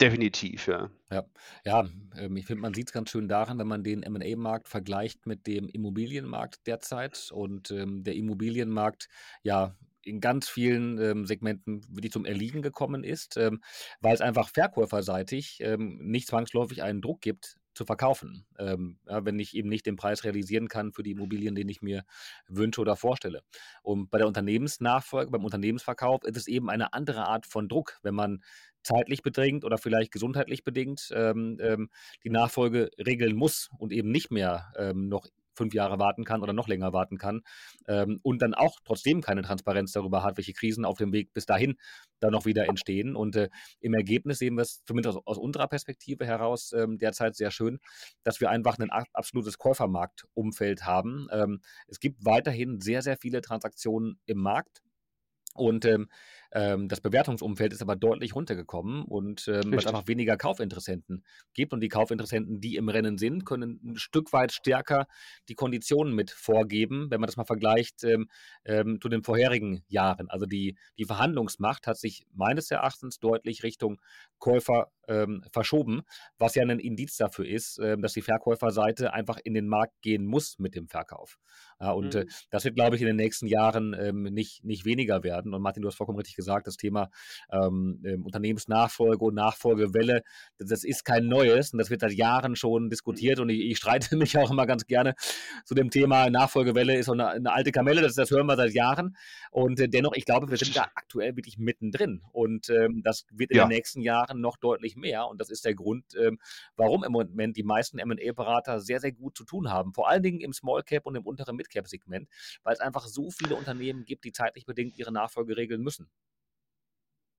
Definitiv, 0.00 0.66
ja. 0.66 0.90
Ja, 1.10 1.24
ja 1.64 1.88
ähm, 2.18 2.36
ich 2.36 2.46
finde, 2.46 2.62
man 2.62 2.74
sieht 2.74 2.88
es 2.88 2.92
ganz 2.92 3.10
schön 3.10 3.28
daran, 3.28 3.58
wenn 3.58 3.68
man 3.68 3.84
den 3.84 4.00
MA-Markt 4.00 4.68
vergleicht 4.68 5.26
mit 5.26 5.46
dem 5.46 5.68
Immobilienmarkt 5.68 6.66
derzeit 6.66 7.30
und 7.32 7.70
ähm, 7.70 8.02
der 8.02 8.14
Immobilienmarkt 8.14 9.08
ja 9.42 9.74
in 10.06 10.20
ganz 10.20 10.48
vielen 10.48 10.98
ähm, 10.98 11.26
Segmenten 11.26 11.82
wirklich 11.88 12.12
zum 12.12 12.24
Erliegen 12.24 12.62
gekommen 12.62 13.04
ist, 13.04 13.36
ähm, 13.36 13.60
weil 14.00 14.14
es 14.14 14.20
einfach 14.20 14.48
verkäuferseitig 14.48 15.58
ähm, 15.60 15.98
nicht 16.02 16.28
zwangsläufig 16.28 16.82
einen 16.82 17.02
Druck 17.02 17.20
gibt, 17.20 17.58
zu 17.76 17.84
verkaufen, 17.84 18.46
ähm, 18.58 18.98
ja, 19.06 19.24
wenn 19.24 19.38
ich 19.38 19.54
eben 19.54 19.68
nicht 19.68 19.86
den 19.86 19.96
Preis 19.96 20.24
realisieren 20.24 20.66
kann 20.66 20.92
für 20.92 21.02
die 21.02 21.12
Immobilien, 21.12 21.54
den 21.54 21.68
ich 21.68 21.82
mir 21.82 22.04
wünsche 22.48 22.80
oder 22.80 22.96
vorstelle. 22.96 23.42
Und 23.82 24.10
bei 24.10 24.18
der 24.18 24.26
Unternehmensnachfolge, 24.26 25.30
beim 25.30 25.44
Unternehmensverkauf 25.44 26.24
ist 26.24 26.38
es 26.38 26.48
eben 26.48 26.70
eine 26.70 26.94
andere 26.94 27.26
Art 27.26 27.46
von 27.46 27.68
Druck, 27.68 27.98
wenn 28.02 28.14
man 28.14 28.42
zeitlich 28.82 29.22
bedingt 29.22 29.64
oder 29.64 29.78
vielleicht 29.78 30.10
gesundheitlich 30.10 30.64
bedingt 30.64 31.10
ähm, 31.14 31.58
ähm, 31.60 31.90
die 32.24 32.30
Nachfolge 32.30 32.90
regeln 33.04 33.36
muss 33.36 33.68
und 33.78 33.92
eben 33.92 34.10
nicht 34.10 34.30
mehr 34.30 34.72
ähm, 34.76 35.08
noch 35.08 35.26
fünf 35.56 35.74
Jahre 35.74 35.98
warten 35.98 36.24
kann 36.24 36.42
oder 36.42 36.52
noch 36.52 36.68
länger 36.68 36.92
warten 36.92 37.18
kann 37.18 37.42
ähm, 37.88 38.20
und 38.22 38.42
dann 38.42 38.54
auch 38.54 38.78
trotzdem 38.84 39.20
keine 39.20 39.42
Transparenz 39.42 39.92
darüber 39.92 40.22
hat, 40.22 40.36
welche 40.36 40.52
Krisen 40.52 40.84
auf 40.84 40.98
dem 40.98 41.12
Weg 41.12 41.32
bis 41.32 41.46
dahin 41.46 41.76
dann 42.20 42.32
noch 42.32 42.44
wieder 42.44 42.68
entstehen. 42.68 43.16
Und 43.16 43.36
äh, 43.36 43.48
im 43.80 43.94
Ergebnis 43.94 44.38
sehen 44.38 44.54
wir 44.56 44.62
es 44.62 44.82
zumindest 44.84 45.18
aus, 45.18 45.26
aus 45.26 45.38
unserer 45.38 45.68
Perspektive 45.68 46.26
heraus 46.26 46.72
ähm, 46.72 46.98
derzeit 46.98 47.36
sehr 47.36 47.50
schön, 47.50 47.78
dass 48.22 48.40
wir 48.40 48.50
einfach 48.50 48.78
ein 48.78 48.90
absolutes 48.90 49.58
Käufermarktumfeld 49.58 50.84
haben. 50.84 51.28
Ähm, 51.32 51.60
es 51.88 52.00
gibt 52.00 52.24
weiterhin 52.24 52.80
sehr, 52.80 53.02
sehr 53.02 53.16
viele 53.16 53.40
Transaktionen 53.40 54.18
im 54.26 54.38
Markt. 54.38 54.82
Und 55.54 55.86
ähm, 55.86 56.08
ähm, 56.52 56.88
das 56.88 57.00
Bewertungsumfeld 57.00 57.72
ist 57.72 57.82
aber 57.82 57.96
deutlich 57.96 58.34
runtergekommen 58.34 59.04
und 59.04 59.48
ähm, 59.48 59.72
es 59.74 59.86
einfach 59.86 60.06
weniger 60.06 60.36
Kaufinteressenten 60.36 61.24
gibt. 61.54 61.72
Und 61.72 61.80
die 61.80 61.88
Kaufinteressenten, 61.88 62.60
die 62.60 62.76
im 62.76 62.88
Rennen 62.88 63.18
sind, 63.18 63.44
können 63.44 63.80
ein 63.84 63.96
Stück 63.96 64.32
weit 64.32 64.52
stärker 64.52 65.06
die 65.48 65.54
Konditionen 65.54 66.14
mit 66.14 66.30
vorgeben, 66.30 67.10
wenn 67.10 67.20
man 67.20 67.26
das 67.26 67.36
mal 67.36 67.44
vergleicht 67.44 68.04
ähm, 68.04 68.28
ähm, 68.64 69.00
zu 69.00 69.08
den 69.08 69.22
vorherigen 69.22 69.82
Jahren. 69.88 70.30
Also 70.30 70.46
die, 70.46 70.76
die 70.98 71.04
Verhandlungsmacht 71.04 71.86
hat 71.86 71.98
sich 71.98 72.26
meines 72.32 72.70
Erachtens 72.70 73.18
deutlich 73.18 73.62
Richtung 73.62 74.00
Käufer 74.38 74.90
ähm, 75.08 75.44
verschoben, 75.52 76.02
was 76.38 76.54
ja 76.54 76.62
ein 76.62 76.78
Indiz 76.78 77.16
dafür 77.16 77.46
ist, 77.46 77.78
ähm, 77.82 78.02
dass 78.02 78.12
die 78.12 78.22
Verkäuferseite 78.22 79.12
einfach 79.12 79.38
in 79.42 79.54
den 79.54 79.68
Markt 79.68 80.00
gehen 80.02 80.26
muss 80.26 80.58
mit 80.58 80.74
dem 80.74 80.88
Verkauf. 80.88 81.38
Und 81.78 82.14
äh, 82.14 82.24
mhm. 82.24 82.28
das 82.50 82.64
wird, 82.64 82.74
glaube 82.74 82.96
ich, 82.96 83.02
in 83.02 83.06
den 83.06 83.16
nächsten 83.16 83.46
Jahren 83.46 83.94
ähm, 83.98 84.22
nicht, 84.22 84.64
nicht 84.64 84.84
weniger 84.84 85.22
werden. 85.22 85.52
Und 85.54 85.62
Martin, 85.62 85.82
du 85.82 85.88
hast 85.88 85.96
vollkommen 85.96 86.18
richtig 86.18 86.35
gesagt, 86.36 86.66
das 86.66 86.76
Thema 86.76 87.10
ähm, 87.50 88.00
ähm, 88.04 88.24
Unternehmensnachfolge 88.24 89.24
und 89.24 89.34
Nachfolgewelle, 89.34 90.22
das, 90.58 90.68
das, 90.68 90.84
ist 90.84 91.04
kein 91.04 91.26
Neues 91.26 91.72
und 91.72 91.78
das 91.78 91.90
wird 91.90 92.02
seit 92.02 92.12
Jahren 92.12 92.54
schon 92.54 92.90
diskutiert 92.90 93.40
und 93.40 93.48
ich, 93.48 93.60
ich, 93.60 93.78
streite 93.78 94.16
mich 94.16 94.38
auch 94.38 94.50
immer 94.50 94.66
ganz 94.66 94.86
gerne 94.86 95.14
zu 95.64 95.74
dem 95.74 95.90
Thema 95.90 96.30
Nachfolgewelle 96.30 96.96
ist 96.96 97.08
eine, 97.08 97.28
eine 97.28 97.52
alte 97.52 97.72
Kamelle, 97.72 98.02
das, 98.02 98.14
das, 98.14 98.30
hören 98.30 98.46
wir 98.46 98.56
seit 98.56 98.72
Jahren 98.72 99.16
und 99.50 99.80
äh, 99.80 99.88
dennoch, 99.88 100.14
ich 100.14 100.24
glaube, 100.24 100.50
wir 100.50 100.56
sind 100.56 100.76
da 100.76 100.86
aktuell 100.94 101.36
wirklich 101.36 101.58
mittendrin 101.58 102.22
und 102.32 102.68
ähm, 102.70 103.02
das 103.02 103.24
wird 103.32 103.50
in 103.50 103.58
ja. 103.58 103.64
den 103.64 103.70
nächsten 103.70 104.00
Jahren 104.00 104.40
noch 104.40 104.56
deutlich 104.56 104.96
mehr 104.96 105.26
und 105.26 105.40
das 105.40 105.50
ist 105.50 105.64
der 105.64 105.74
Grund, 105.74 106.04
ähm, 106.16 106.38
warum 106.76 107.02
im 107.04 107.12
Moment 107.12 107.56
die 107.56 107.62
meisten 107.62 107.98
M&A-Berater 107.98 108.80
sehr, 108.80 109.00
sehr 109.00 109.12
gut 109.12 109.36
zu 109.36 109.44
tun 109.44 109.70
haben, 109.70 109.94
vor 109.94 110.08
allen 110.08 110.22
Dingen 110.22 110.40
im 110.40 110.52
Small 110.52 110.82
Cap 110.82 111.06
und 111.06 111.16
im 111.16 111.24
unteren 111.24 111.56
Mid 111.56 111.70
Cap 111.70 111.88
Segment, 111.88 112.28
weil 112.62 112.74
es 112.74 112.80
einfach 112.80 113.06
so 113.06 113.30
viele 113.30 113.56
Unternehmen 113.56 114.04
gibt, 114.04 114.24
die 114.24 114.32
zeitlich 114.32 114.66
bedingt 114.66 114.96
ihre 114.96 115.12
Nachfolge 115.12 115.56
regeln 115.56 115.82
müssen. 115.82 116.08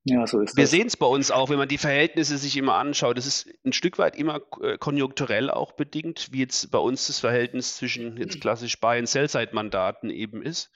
Ja, 0.10 0.26
so 0.26 0.39
ist 0.39 0.55
Wir 0.55 0.68
sehen 0.68 0.88
es 0.88 0.95
bei 0.95 1.05
uns 1.05 1.32
auch, 1.32 1.49
wenn 1.49 1.58
man 1.58 1.68
die 1.68 1.78
Verhältnisse 1.78 2.38
sich 2.38 2.55
immer 2.55 2.76
anschaut. 2.76 3.18
Das 3.18 3.26
ist 3.26 3.49
ein 3.66 3.74
Stück 3.74 3.97
weit 3.97 4.16
immer 4.16 4.41
äh, 4.62 4.78
konjunkturell 4.78 5.49
auch 5.49 5.74
bedingt, 5.74 6.30
wie 6.32 6.39
jetzt 6.39 6.72
bei 6.72 6.78
uns 6.78 7.08
das 7.08 7.20
Verhältnis 7.20 7.76
zwischen 7.76 8.16
jetzt 8.18 8.39
klassisch 8.39 8.80
Buy- 8.80 8.99
und 8.99 9.08
Sell-Side-Mandaten 9.08 10.10
eben 10.10 10.41
ist. 10.41 10.72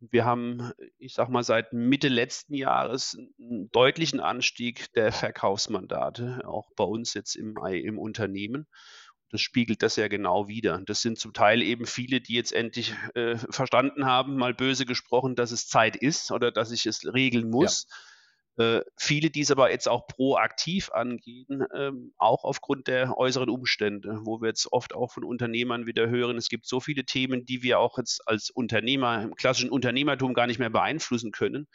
Wir 0.00 0.24
haben, 0.24 0.72
ich 0.98 1.14
sag 1.14 1.28
mal, 1.28 1.44
seit 1.44 1.72
Mitte 1.72 2.08
letzten 2.08 2.54
Jahres 2.54 3.16
einen 3.38 3.70
deutlichen 3.70 4.18
Anstieg 4.18 4.92
der 4.94 5.12
Verkaufsmandate, 5.12 6.40
auch 6.44 6.68
bei 6.76 6.84
uns 6.84 7.14
jetzt 7.14 7.36
im, 7.36 7.56
im 7.56 7.98
Unternehmen. 7.98 8.66
Das 9.30 9.40
spiegelt 9.40 9.82
das 9.82 9.96
ja 9.96 10.08
genau 10.08 10.48
wider. 10.48 10.82
Das 10.84 11.00
sind 11.00 11.18
zum 11.18 11.32
Teil 11.32 11.62
eben 11.62 11.86
viele, 11.86 12.20
die 12.20 12.34
jetzt 12.34 12.52
endlich 12.52 12.94
äh, 13.14 13.36
verstanden 13.50 14.04
haben, 14.04 14.36
mal 14.36 14.52
böse 14.52 14.84
gesprochen, 14.84 15.36
dass 15.36 15.52
es 15.52 15.68
Zeit 15.68 15.96
ist 15.96 16.32
oder 16.32 16.50
dass 16.50 16.72
ich 16.72 16.86
es 16.86 17.04
regeln 17.14 17.48
muss. 17.50 17.86
Ja 17.88 17.96
äh, 18.56 18.82
viele, 18.96 19.30
die 19.30 19.40
es 19.40 19.50
aber 19.50 19.70
jetzt 19.70 19.88
auch 19.88 20.06
proaktiv 20.06 20.90
angehen, 20.92 21.66
ähm, 21.74 22.12
auch 22.18 22.44
aufgrund 22.44 22.86
der 22.86 23.16
äußeren 23.18 23.48
Umstände, 23.48 24.20
wo 24.22 24.40
wir 24.40 24.48
jetzt 24.48 24.72
oft 24.72 24.94
auch 24.94 25.12
von 25.12 25.24
Unternehmern 25.24 25.86
wieder 25.86 26.08
hören, 26.08 26.36
es 26.36 26.48
gibt 26.48 26.66
so 26.66 26.80
viele 26.80 27.04
Themen, 27.04 27.44
die 27.44 27.62
wir 27.62 27.80
auch 27.80 27.98
jetzt 27.98 28.26
als 28.26 28.50
Unternehmer 28.50 29.22
im 29.22 29.34
klassischen 29.34 29.70
Unternehmertum 29.70 30.34
gar 30.34 30.46
nicht 30.46 30.58
mehr 30.58 30.70
beeinflussen 30.70 31.32
können. 31.32 31.66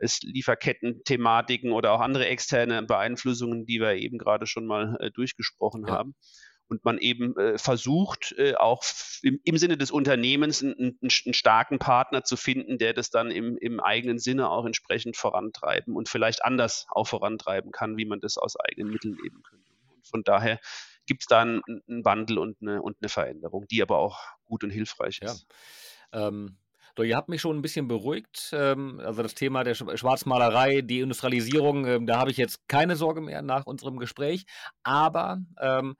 Es 0.00 0.20
Lieferketten-Thematiken 0.22 1.72
oder 1.72 1.92
auch 1.92 2.00
andere 2.00 2.26
externe 2.26 2.82
Beeinflussungen, 2.82 3.66
die 3.66 3.80
wir 3.80 3.94
eben 3.94 4.18
gerade 4.18 4.46
schon 4.46 4.66
mal 4.66 4.96
äh, 5.00 5.10
durchgesprochen 5.10 5.86
ja. 5.86 5.94
haben 5.94 6.14
und 6.68 6.84
man 6.84 6.98
eben 6.98 7.36
äh, 7.36 7.58
versucht, 7.58 8.34
äh, 8.38 8.54
auch 8.54 8.82
im, 9.22 9.40
im, 9.44 9.56
Sinne 9.56 9.76
des 9.76 9.90
Unternehmens 9.90 10.62
einen, 10.62 10.74
einen, 10.78 10.98
einen, 11.02 11.34
starken 11.34 11.78
Partner 11.78 12.24
zu 12.24 12.36
finden, 12.36 12.78
der 12.78 12.92
das 12.92 13.10
dann 13.10 13.30
im, 13.30 13.56
im, 13.56 13.80
eigenen 13.80 14.18
Sinne 14.18 14.50
auch 14.50 14.64
entsprechend 14.64 15.16
vorantreiben 15.16 15.96
und 15.96 16.08
vielleicht 16.08 16.44
anders 16.44 16.86
auch 16.90 17.06
vorantreiben 17.06 17.72
kann, 17.72 17.96
wie 17.96 18.04
man 18.04 18.20
das 18.20 18.38
aus 18.38 18.56
eigenen 18.60 18.92
Mitteln 18.92 19.18
eben 19.24 19.42
könnte. 19.42 19.72
Und 19.88 20.06
von 20.06 20.22
daher 20.24 20.60
gibt 21.06 21.22
es 21.22 21.26
da 21.26 21.40
einen, 21.40 21.62
einen, 21.88 22.04
Wandel 22.04 22.38
und 22.38 22.58
eine, 22.60 22.82
und 22.82 22.96
eine 23.00 23.08
Veränderung, 23.08 23.66
die 23.68 23.82
aber 23.82 23.98
auch 23.98 24.18
gut 24.44 24.62
und 24.62 24.70
hilfreich 24.70 25.20
ist. 25.22 25.46
Ja. 26.12 26.28
Ähm 26.28 26.58
so, 26.98 27.04
ihr 27.04 27.14
habt 27.14 27.28
mich 27.28 27.40
schon 27.40 27.56
ein 27.56 27.62
bisschen 27.62 27.86
beruhigt. 27.86 28.50
Ähm, 28.52 29.00
also 29.04 29.22
das 29.22 29.36
Thema 29.36 29.62
der 29.62 29.76
Schwarzmalerei, 29.76 30.80
die 30.80 30.98
Industrialisierung, 30.98 31.86
ähm, 31.86 32.06
da 32.06 32.18
habe 32.18 32.32
ich 32.32 32.36
jetzt 32.36 32.66
keine 32.66 32.96
Sorge 32.96 33.20
mehr 33.20 33.40
nach 33.40 33.66
unserem 33.66 33.98
Gespräch. 33.98 34.46
Aber 34.82 35.40
ähm, 35.60 35.94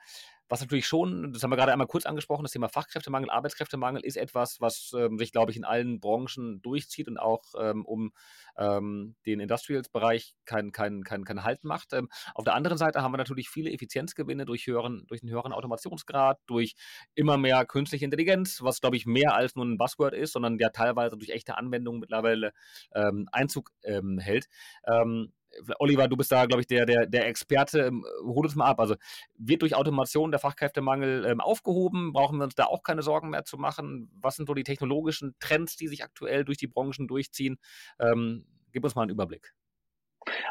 was 0.48 0.60
natürlich 0.60 0.86
schon, 0.86 1.32
das 1.32 1.42
haben 1.42 1.50
wir 1.50 1.56
gerade 1.56 1.72
einmal 1.72 1.86
kurz 1.86 2.06
angesprochen, 2.06 2.42
das 2.42 2.52
Thema 2.52 2.68
Fachkräftemangel, 2.68 3.30
Arbeitskräftemangel 3.30 4.04
ist 4.04 4.16
etwas, 4.16 4.60
was 4.60 4.92
ähm, 4.96 5.18
sich, 5.18 5.32
glaube 5.32 5.50
ich, 5.50 5.56
in 5.56 5.64
allen 5.64 6.00
Branchen 6.00 6.60
durchzieht 6.62 7.08
und 7.08 7.18
auch 7.18 7.42
ähm, 7.58 7.84
um 7.84 8.12
ähm, 8.56 9.16
den 9.26 9.40
Industrials-Bereich 9.40 10.34
keinen 10.44 10.72
kein, 10.72 11.04
kein, 11.04 11.24
kein 11.24 11.44
Halt 11.44 11.64
macht. 11.64 11.92
Ähm, 11.92 12.08
auf 12.34 12.44
der 12.44 12.54
anderen 12.54 12.78
Seite 12.78 13.02
haben 13.02 13.12
wir 13.12 13.18
natürlich 13.18 13.48
viele 13.48 13.70
Effizienzgewinne 13.72 14.44
durch, 14.44 14.66
höheren, 14.66 15.04
durch 15.06 15.22
einen 15.22 15.30
höheren 15.30 15.52
Automationsgrad, 15.52 16.38
durch 16.46 16.74
immer 17.14 17.36
mehr 17.36 17.64
künstliche 17.66 18.04
Intelligenz, 18.04 18.62
was, 18.62 18.80
glaube 18.80 18.96
ich, 18.96 19.06
mehr 19.06 19.34
als 19.34 19.54
nur 19.54 19.64
ein 19.64 19.78
Buzzword 19.78 20.14
ist, 20.14 20.32
sondern 20.32 20.58
ja 20.58 20.70
teilweise 20.70 21.16
durch 21.16 21.30
echte 21.30 21.56
Anwendungen 21.56 22.00
mittlerweile 22.00 22.52
ähm, 22.94 23.28
Einzug 23.32 23.70
ähm, 23.84 24.18
hält. 24.18 24.46
Oliver, 25.78 26.08
du 26.08 26.16
bist 26.16 26.32
da, 26.32 26.46
glaube 26.46 26.62
ich, 26.62 26.66
der, 26.66 26.86
der, 26.86 27.06
der 27.06 27.26
Experte. 27.26 27.90
Hol 28.22 28.46
uns 28.46 28.54
mal 28.54 28.66
ab. 28.66 28.80
Also 28.80 28.96
wird 29.36 29.62
durch 29.62 29.74
Automation 29.74 30.30
der 30.30 30.40
Fachkräftemangel 30.40 31.24
ähm, 31.26 31.40
aufgehoben? 31.40 32.12
Brauchen 32.12 32.38
wir 32.38 32.44
uns 32.44 32.54
da 32.54 32.64
auch 32.64 32.82
keine 32.82 33.02
Sorgen 33.02 33.30
mehr 33.30 33.44
zu 33.44 33.58
machen? 33.58 34.10
Was 34.20 34.36
sind 34.36 34.46
so 34.46 34.54
die 34.54 34.64
technologischen 34.64 35.34
Trends, 35.40 35.76
die 35.76 35.88
sich 35.88 36.04
aktuell 36.04 36.44
durch 36.44 36.58
die 36.58 36.66
Branchen 36.66 37.06
durchziehen? 37.06 37.58
Ähm, 37.98 38.44
gib 38.72 38.84
uns 38.84 38.94
mal 38.94 39.02
einen 39.02 39.10
Überblick. 39.10 39.54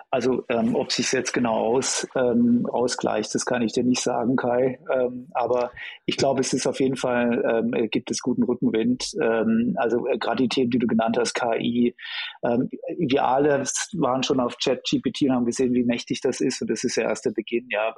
Also 0.10 0.46
ähm, 0.50 0.76
ob 0.76 0.92
sich 0.92 1.12
jetzt 1.12 1.34
genau 1.34 1.54
aus, 1.54 2.08
ähm, 2.16 2.66
ausgleicht, 2.72 3.34
das 3.36 3.46
kann 3.46 3.62
ich 3.62 3.74
dir 3.74 3.84
nicht 3.84 4.02
sagen, 4.02 4.36
Kai. 4.36 4.80
Ähm, 4.92 5.28
aber 5.34 5.72
ich 6.06 6.18
glaube, 6.18 6.42
es 6.42 6.54
ist 6.54 6.66
auf 6.66 6.80
jeden 6.80 6.96
Fall, 6.96 7.44
ähm, 7.48 7.90
gibt 7.90 8.10
es 8.12 8.22
guten 8.22 8.44
Rückenwind. 8.44 9.14
Ähm, 9.22 9.76
also 9.78 10.08
äh, 10.08 10.18
gerade 10.18 10.44
die 10.44 10.50
Themen, 10.50 10.72
die 10.72 10.80
du 10.80 10.88
genannt 10.88 11.18
hast, 11.20 11.34
KI. 11.34 11.96
Ähm, 12.44 12.70
wir 12.98 13.26
alle 13.26 13.64
waren 13.94 14.24
schon 14.24 14.40
auf 14.40 14.58
ChatGPT 14.58 15.24
und 15.24 15.34
haben 15.34 15.46
gesehen, 15.46 15.74
wie 15.74 15.84
mächtig 15.84 16.22
das 16.22 16.42
ist. 16.42 16.62
Und 16.62 16.70
das 16.70 16.84
ist 16.84 16.98
der 16.98 17.06
erste 17.06 17.32
Beginn, 17.32 17.68
ja, 17.70 17.94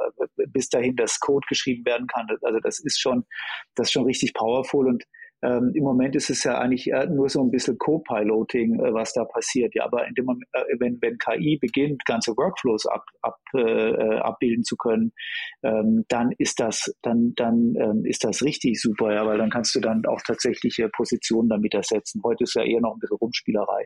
bis 0.48 0.70
dahin, 0.70 0.96
dass 0.96 1.20
Code 1.20 1.46
geschrieben 1.48 1.86
werden 1.86 2.08
kann. 2.08 2.28
Also 2.42 2.60
das 2.60 2.80
ist 2.80 3.00
schon, 3.00 3.26
das 3.76 3.88
ist 3.88 3.94
schon 3.94 4.06
richtig 4.06 4.34
powerful 4.34 4.88
und 4.88 5.04
ähm, 5.42 5.72
Im 5.74 5.84
Moment 5.84 6.16
ist 6.16 6.30
es 6.30 6.44
ja 6.44 6.58
eigentlich 6.58 6.92
nur 7.10 7.30
so 7.30 7.42
ein 7.42 7.52
bisschen 7.52 7.78
Co-Piloting, 7.78 8.80
äh, 8.80 8.94
was 8.94 9.14
da 9.14 9.24
passiert. 9.24 9.74
Ja, 9.74 9.86
aber 9.86 10.06
in 10.08 10.14
dem 10.14 10.26
Moment, 10.26 10.46
äh, 10.52 10.64
wenn, 10.80 10.98
wenn 11.02 11.18
KI 11.18 11.58
beginnt, 11.58 12.04
ganze 12.06 12.36
Workflows 12.36 12.86
ab, 12.86 13.06
ab, 13.22 13.40
äh, 13.56 14.18
abbilden 14.18 14.64
zu 14.64 14.76
können, 14.76 15.14
ähm, 15.64 16.04
dann 16.10 16.34
ist 16.38 16.60
das, 16.60 16.94
dann, 17.02 17.34
dann 17.36 17.76
ähm, 17.80 18.06
ist 18.06 18.24
das 18.24 18.44
richtig 18.44 18.82
super, 18.82 19.14
ja, 19.14 19.26
weil 19.26 19.38
dann 19.38 19.50
kannst 19.50 19.74
du 19.76 19.80
dann 19.80 20.06
auch 20.06 20.22
tatsächliche 20.26 20.90
Positionen 20.90 21.48
damit 21.48 21.74
ersetzen. 21.74 22.22
Heute 22.24 22.44
ist 22.44 22.56
ja 22.56 22.64
eher 22.64 22.82
noch 22.82 22.96
ein 22.96 23.00
bisschen 23.00 23.18
Rumspielerei. 23.18 23.86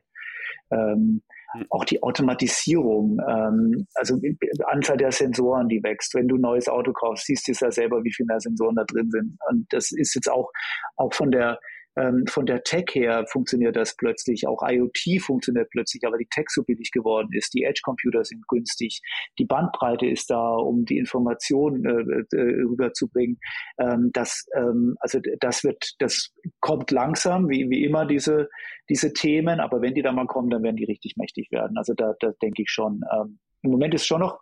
Ähm, 1.53 1.61
hm. 1.61 1.67
auch 1.69 1.85
die 1.85 2.01
Automatisierung, 2.01 3.19
ähm, 3.27 3.87
also 3.95 4.17
die 4.17 4.37
Anzahl 4.65 4.97
der 4.97 5.11
Sensoren, 5.11 5.69
die 5.69 5.83
wächst. 5.83 6.13
Wenn 6.13 6.27
du 6.27 6.35
ein 6.35 6.41
neues 6.41 6.67
Auto 6.67 6.93
kaufst, 6.93 7.25
siehst 7.25 7.47
du 7.47 7.51
es 7.51 7.59
ja 7.59 7.71
selber, 7.71 8.03
wie 8.03 8.13
viele 8.13 8.39
Sensoren 8.39 8.75
da 8.75 8.83
drin 8.85 9.09
sind. 9.09 9.37
Und 9.49 9.65
das 9.71 9.91
ist 9.91 10.15
jetzt 10.15 10.29
auch, 10.29 10.51
auch 10.97 11.13
von 11.13 11.31
der 11.31 11.59
ähm, 11.95 12.25
von 12.27 12.45
der 12.45 12.63
Tech 12.63 12.85
her 12.93 13.25
funktioniert 13.27 13.75
das 13.75 13.95
plötzlich, 13.95 14.47
auch 14.47 14.61
IoT 14.63 15.21
funktioniert 15.21 15.69
plötzlich, 15.69 16.05
aber 16.05 16.17
die 16.17 16.27
Tech 16.27 16.45
so 16.49 16.63
billig 16.63 16.91
geworden 16.91 17.29
ist, 17.31 17.53
die 17.53 17.63
Edge-Computer 17.63 18.23
sind 18.23 18.47
günstig, 18.47 19.01
die 19.37 19.45
Bandbreite 19.45 20.07
ist 20.07 20.29
da, 20.29 20.55
um 20.55 20.85
die 20.85 20.97
Informationen 20.97 21.85
äh, 21.85 22.35
äh, 22.35 22.63
rüberzubringen. 22.63 23.39
Ähm, 23.77 24.09
das, 24.13 24.47
ähm, 24.55 24.95
also 24.99 25.19
das 25.39 25.63
wird, 25.63 25.93
das 25.99 26.31
kommt 26.59 26.89
langsam, 26.91 27.49
wie, 27.49 27.69
wie 27.69 27.83
immer 27.83 28.05
diese, 28.05 28.49
diese 28.89 29.13
Themen, 29.13 29.59
aber 29.59 29.81
wenn 29.81 29.93
die 29.93 30.01
da 30.01 30.11
mal 30.11 30.27
kommen, 30.27 30.49
dann 30.49 30.63
werden 30.63 30.77
die 30.77 30.85
richtig 30.85 31.15
mächtig 31.17 31.51
werden. 31.51 31.77
Also 31.77 31.93
da, 31.93 32.13
da 32.19 32.31
denke 32.41 32.63
ich 32.63 32.71
schon. 32.71 33.01
Ähm, 33.13 33.39
Im 33.61 33.71
Moment 33.71 33.93
ist 33.93 34.05
schon 34.05 34.21
noch 34.21 34.39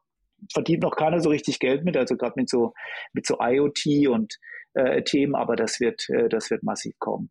verdient 0.51 0.81
noch 0.81 0.95
keiner 0.95 1.19
so 1.19 1.29
richtig 1.29 1.59
Geld 1.59 1.83
mit, 1.83 1.95
also 1.95 2.17
gerade 2.17 2.33
mit 2.35 2.49
so 2.49 2.73
mit 3.13 3.27
so 3.27 3.37
IoT 3.39 4.07
und 4.09 4.39
äh, 4.73 5.03
Themen, 5.03 5.35
aber 5.35 5.55
das 5.55 5.79
wird 5.79 6.09
äh, 6.09 6.29
das 6.29 6.49
wird 6.49 6.63
massiv 6.63 6.97
kommen 6.97 7.29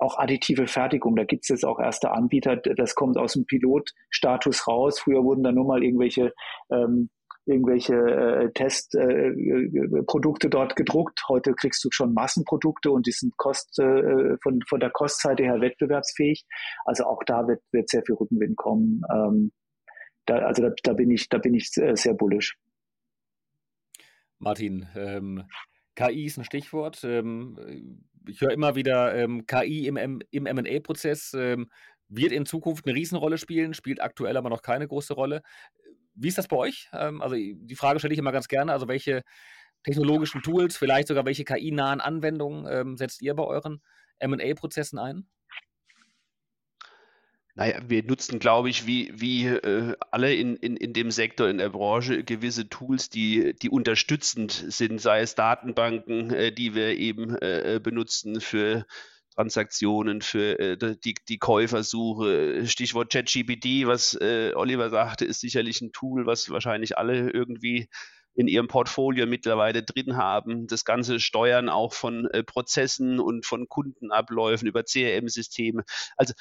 auch 0.00 0.18
additive 0.18 0.66
Fertigung. 0.66 1.16
Da 1.16 1.24
gibt 1.24 1.44
es 1.44 1.48
jetzt 1.48 1.64
auch 1.64 1.78
erste 1.78 2.10
Anbieter, 2.12 2.56
das 2.56 2.94
kommt 2.94 3.18
aus 3.18 3.34
dem 3.34 3.46
Pilotstatus 3.46 4.66
raus. 4.66 5.00
Früher 5.00 5.22
wurden 5.24 5.42
da 5.42 5.52
nur 5.52 5.66
mal 5.66 5.82
irgendwelche 5.82 6.32
ähm, 6.70 7.10
irgendwelche 7.46 7.94
äh, 7.94 8.52
Testprodukte 8.52 10.46
äh, 10.46 10.50
dort 10.50 10.76
gedruckt. 10.76 11.24
Heute 11.28 11.54
kriegst 11.54 11.82
du 11.84 11.88
schon 11.90 12.14
Massenprodukte 12.14 12.90
und 12.90 13.06
die 13.06 13.12
sind 13.12 13.36
Kost, 13.36 13.78
äh, 13.78 14.36
von, 14.42 14.60
von 14.68 14.80
der 14.80 14.90
Kostseite 14.90 15.42
her 15.42 15.60
wettbewerbsfähig. 15.60 16.44
Also 16.84 17.04
auch 17.04 17.22
da 17.24 17.48
wird, 17.48 17.62
wird 17.72 17.88
sehr 17.88 18.02
viel 18.04 18.14
Rückenwind 18.14 18.56
kommen. 18.56 19.02
Ähm, 19.12 19.52
da, 20.26 20.38
also 20.38 20.62
da, 20.62 20.70
da, 20.82 20.92
bin 20.92 21.10
ich, 21.10 21.28
da 21.28 21.38
bin 21.38 21.54
ich 21.54 21.70
sehr, 21.70 21.96
sehr 21.96 22.14
bullisch. 22.14 22.56
Martin, 24.38 24.86
ähm, 24.96 25.44
KI 25.94 26.26
ist 26.26 26.38
ein 26.38 26.44
Stichwort. 26.44 27.02
Ähm, 27.04 28.00
ich 28.26 28.40
höre 28.40 28.52
immer 28.52 28.74
wieder, 28.74 29.14
ähm, 29.14 29.46
KI 29.46 29.86
im, 29.86 30.22
MA-Prozess 30.32 31.34
ähm, 31.34 31.70
wird 32.08 32.32
in 32.32 32.46
Zukunft 32.46 32.86
eine 32.86 32.94
Riesenrolle 32.94 33.38
spielen, 33.38 33.74
spielt 33.74 34.00
aktuell 34.00 34.36
aber 34.36 34.50
noch 34.50 34.62
keine 34.62 34.86
große 34.86 35.14
Rolle. 35.14 35.42
Wie 36.14 36.28
ist 36.28 36.38
das 36.38 36.48
bei 36.48 36.56
euch? 36.56 36.88
Also 36.92 37.36
die 37.36 37.76
Frage 37.76 37.98
stelle 38.00 38.12
ich 38.12 38.18
immer 38.18 38.32
ganz 38.32 38.48
gerne. 38.48 38.72
Also 38.72 38.88
welche 38.88 39.22
technologischen 39.84 40.42
Tools, 40.42 40.76
vielleicht 40.76 41.08
sogar 41.08 41.24
welche 41.24 41.44
KI-nahen 41.44 42.00
Anwendungen 42.00 42.96
setzt 42.96 43.22
ihr 43.22 43.34
bei 43.34 43.44
euren 43.44 43.80
MA-Prozessen 44.20 44.98
ein? 44.98 45.28
Naja, 47.56 47.80
wir 47.86 48.04
nutzen, 48.04 48.38
glaube 48.38 48.70
ich, 48.70 48.86
wie, 48.86 49.10
wie 49.14 49.46
äh, 49.46 49.94
alle 50.10 50.34
in, 50.34 50.56
in, 50.56 50.76
in 50.76 50.92
dem 50.92 51.10
Sektor, 51.10 51.48
in 51.48 51.58
der 51.58 51.70
Branche, 51.70 52.22
gewisse 52.24 52.68
Tools, 52.68 53.10
die, 53.10 53.54
die 53.54 53.70
unterstützend 53.70 54.52
sind, 54.68 55.00
sei 55.00 55.20
es 55.20 55.34
Datenbanken, 55.34 56.32
äh, 56.32 56.52
die 56.52 56.74
wir 56.74 56.96
eben 56.96 57.36
äh, 57.36 57.80
benutzen 57.82 58.40
für 58.40 58.86
Transaktionen, 59.34 60.22
für 60.22 60.58
äh, 60.58 60.96
die, 61.04 61.14
die 61.28 61.38
Käufersuche. 61.38 62.66
Stichwort 62.66 63.12
ChatGPT, 63.12 63.86
was 63.86 64.14
äh, 64.14 64.52
Oliver 64.54 64.90
sagte, 64.90 65.24
ist 65.24 65.40
sicherlich 65.40 65.80
ein 65.80 65.92
Tool, 65.92 66.26
was 66.26 66.50
wahrscheinlich 66.50 66.98
alle 66.98 67.30
irgendwie 67.30 67.88
in 68.34 68.48
ihrem 68.48 68.68
Portfolio 68.68 69.26
mittlerweile 69.26 69.82
drin 69.82 70.16
haben. 70.16 70.66
Das 70.66 70.84
ganze 70.84 71.20
Steuern 71.20 71.68
auch 71.68 71.92
von 71.92 72.26
äh, 72.26 72.42
Prozessen 72.42 73.18
und 73.18 73.44
von 73.44 73.68
Kundenabläufen 73.68 74.68
über 74.68 74.84
CRM-Systeme. 74.84 75.84
Also 76.16 76.34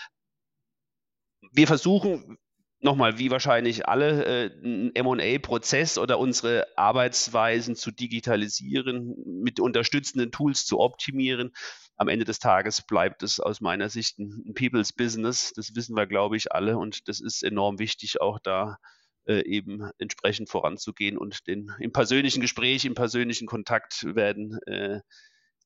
wir 1.52 1.68
versuchen 1.68 2.38
nochmal, 2.82 3.18
wie 3.20 3.32
wahrscheinlich 3.32 3.88
alle, 3.88 4.26
äh, 4.26 4.52
einen 4.64 4.92
MA-Prozess 4.96 5.98
oder 5.98 6.20
unsere 6.20 6.68
Arbeitsweisen 6.78 7.76
zu 7.76 7.92
digitalisieren, 7.92 9.16
mit 9.26 9.60
unterstützenden 9.60 10.32
Tools 10.32 10.66
zu 10.66 10.80
optimieren. 10.80 11.52
Am 11.98 12.08
Ende 12.08 12.26
des 12.26 12.40
Tages 12.40 12.82
bleibt 12.82 13.24
es 13.24 13.40
aus 13.40 13.60
meiner 13.60 13.90
Sicht 13.90 14.20
ein, 14.20 14.54
People's 14.56 14.94
Business. 14.94 15.52
Das 15.54 15.76
wissen 15.76 15.96
wir, 15.96 16.08
glaube 16.08 16.38
ich, 16.38 16.52
alle. 16.54 16.78
Und 16.78 17.08
das 17.10 17.20
ist 17.20 17.44
enorm 17.44 17.80
wichtig, 17.80 18.22
auch 18.22 18.40
da 18.40 18.78
äh, 19.26 19.44
eben 19.46 19.90
entsprechend 19.98 20.50
voranzugehen. 20.50 21.18
Und 21.18 21.48
den, 21.48 21.74
im 21.80 21.92
persönlichen 21.92 22.40
Gespräch, 22.40 22.86
im 22.86 22.96
persönlichen 22.96 23.48
Kontakt 23.48 24.16
werden 24.16 24.58
äh, 24.66 25.02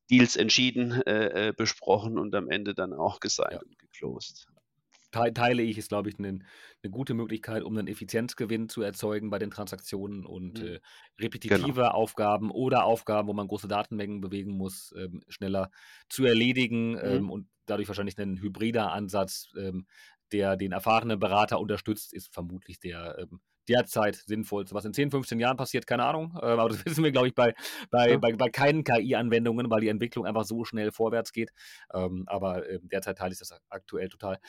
Deals 0.09 0.35
entschieden, 0.35 1.01
äh, 1.03 1.53
besprochen 1.55 2.17
und 2.17 2.33
am 2.35 2.49
Ende 2.49 2.73
dann 2.73 2.93
auch 2.93 3.19
gesigned 3.19 3.53
ja. 3.53 3.59
und 3.59 3.79
geclosed 3.79 4.47
teile 5.13 5.63
ich, 5.63 5.77
ist, 5.77 5.89
glaube 5.89 6.09
ich, 6.09 6.19
eine, 6.19 6.39
eine 6.81 6.91
gute 6.91 7.13
Möglichkeit, 7.13 7.63
um 7.63 7.77
einen 7.77 7.87
Effizienzgewinn 7.87 8.67
zu 8.69 8.81
erzeugen 8.81 9.29
bei 9.29 9.39
den 9.39 9.51
Transaktionen 9.51 10.25
und 10.25 10.61
mhm. 10.61 10.67
äh, 10.67 10.79
repetitive 11.21 11.73
genau. 11.73 11.87
Aufgaben 11.89 12.51
oder 12.51 12.83
Aufgaben, 12.85 13.27
wo 13.27 13.33
man 13.33 13.47
große 13.47 13.67
Datenmengen 13.67 14.21
bewegen 14.21 14.51
muss, 14.51 14.93
ähm, 14.97 15.21
schneller 15.27 15.71
zu 16.09 16.25
erledigen 16.25 16.91
mhm. 16.91 17.01
ähm, 17.03 17.29
und 17.29 17.47
dadurch 17.65 17.87
wahrscheinlich 17.87 18.17
ein 18.17 18.41
hybrider 18.41 18.91
Ansatz, 18.91 19.49
ähm, 19.57 19.87
der 20.31 20.57
den 20.57 20.71
erfahrenen 20.71 21.19
Berater 21.19 21.59
unterstützt, 21.59 22.13
ist 22.13 22.33
vermutlich 22.33 22.79
der 22.79 23.17
ähm, 23.19 23.39
derzeit 23.67 24.15
sinnvollste. 24.15 24.75
Was 24.75 24.85
in 24.85 24.93
10, 24.93 25.11
15 25.11 25.39
Jahren 25.39 25.57
passiert, 25.57 25.87
keine 25.87 26.05
Ahnung. 26.05 26.37
Äh, 26.41 26.45
aber 26.45 26.69
das 26.69 26.85
wissen 26.85 27.03
wir, 27.03 27.11
glaube 27.11 27.27
ich, 27.27 27.35
bei, 27.35 27.53
bei, 27.89 28.11
ja. 28.11 28.17
bei, 28.17 28.33
bei 28.33 28.49
keinen 28.49 28.83
KI-Anwendungen, 28.83 29.69
weil 29.69 29.81
die 29.81 29.89
Entwicklung 29.89 30.25
einfach 30.25 30.45
so 30.45 30.65
schnell 30.65 30.91
vorwärts 30.91 31.31
geht. 31.31 31.51
Ähm, 31.93 32.23
aber 32.27 32.67
äh, 32.67 32.79
derzeit 32.81 33.17
teile 33.17 33.33
ich 33.33 33.39
das 33.39 33.53
aktuell 33.69 34.09
total. 34.09 34.39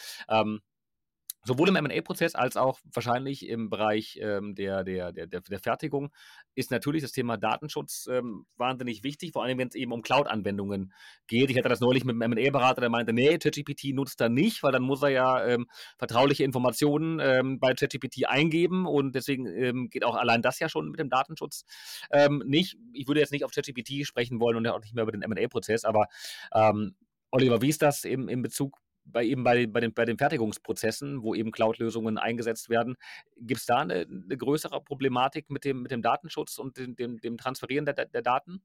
Sowohl 1.47 1.68
im 1.68 1.74
MA-Prozess 1.74 2.34
als 2.34 2.57
auch 2.57 2.80
wahrscheinlich 2.92 3.47
im 3.47 3.68
Bereich 3.68 4.18
ähm, 4.22 4.55
der, 4.55 4.82
der, 4.82 5.12
der, 5.12 5.26
der 5.26 5.59
Fertigung 5.59 6.11
ist 6.55 6.70
natürlich 6.70 7.03
das 7.03 7.12
Thema 7.12 7.36
Datenschutz 7.36 8.09
ähm, 8.11 8.47
wahnsinnig 8.57 9.05
wichtig, 9.05 9.32
vor 9.32 9.45
allem 9.45 9.59
wenn 9.59 9.68
es 9.68 9.74
eben 9.74 9.92
um 9.92 10.01
Cloud-Anwendungen 10.01 10.95
geht. 11.26 11.51
Ich 11.51 11.59
hatte 11.59 11.68
das 11.68 11.80
neulich 11.80 12.05
mit 12.05 12.20
einem 12.20 12.32
MA-Berater, 12.32 12.80
der 12.80 12.88
meinte, 12.88 13.12
nee, 13.12 13.36
ChatGPT 13.36 13.95
nutzt 13.95 14.22
er 14.22 14.30
nicht, 14.30 14.62
weil 14.62 14.72
dann 14.72 14.82
muss 14.82 15.03
er 15.03 15.11
ja 15.11 15.47
ähm, 15.47 15.66
vertrauliche 15.99 16.45
Informationen 16.45 17.20
ähm, 17.20 17.61
bei 17.61 17.74
ChatGPT 17.74 18.26
eingeben 18.26 18.86
und 18.86 19.14
deswegen 19.14 19.47
ähm, 19.47 19.90
geht 19.90 20.05
auch 20.05 20.16
allein 20.16 20.40
das 20.40 20.59
ja 20.61 20.70
schon 20.70 20.90
mit 20.90 20.99
dem 20.99 21.11
Datenschutz 21.11 21.64
ähm, 22.11 22.42
nicht. 22.47 22.78
Ich 22.95 23.07
würde 23.07 23.20
jetzt 23.20 23.32
nicht 23.32 23.45
auf 23.45 23.53
ChatGPT 23.53 24.07
sprechen 24.07 24.40
wollen 24.40 24.57
und 24.57 24.66
auch 24.68 24.80
nicht 24.80 24.95
mehr 24.95 25.03
über 25.03 25.12
den 25.12 25.20
MA-Prozess, 25.28 25.84
aber 25.84 26.07
Oliver, 27.34 27.61
wie 27.61 27.68
ist 27.68 27.82
das 27.82 28.05
im, 28.05 28.28
in 28.28 28.42
Bezug 28.42 28.78
bei 29.05 29.24
eben 29.24 29.44
bei, 29.44 29.66
bei, 29.66 29.80
den, 29.80 29.92
bei 29.92 30.05
den 30.05 30.18
Fertigungsprozessen, 30.18 31.22
wo 31.22 31.34
eben 31.34 31.52
Cloud-Lösungen 31.52 32.18
eingesetzt 32.18 32.68
werden, 32.68 32.96
gibt 33.36 33.61
es 33.61 33.66
da 33.66 33.78
eine, 33.78 34.07
eine, 34.09 34.36
größere 34.36 34.80
Problematik 34.82 35.50
mit 35.50 35.64
dem, 35.64 35.82
mit 35.82 35.90
dem 35.90 36.02
Datenschutz 36.02 36.59
und 36.59 36.78
dem, 36.78 36.96
dem, 36.96 37.18
dem 37.18 37.36
Transferieren 37.36 37.84
der, 37.84 37.94
der 37.94 38.22
Daten? 38.22 38.62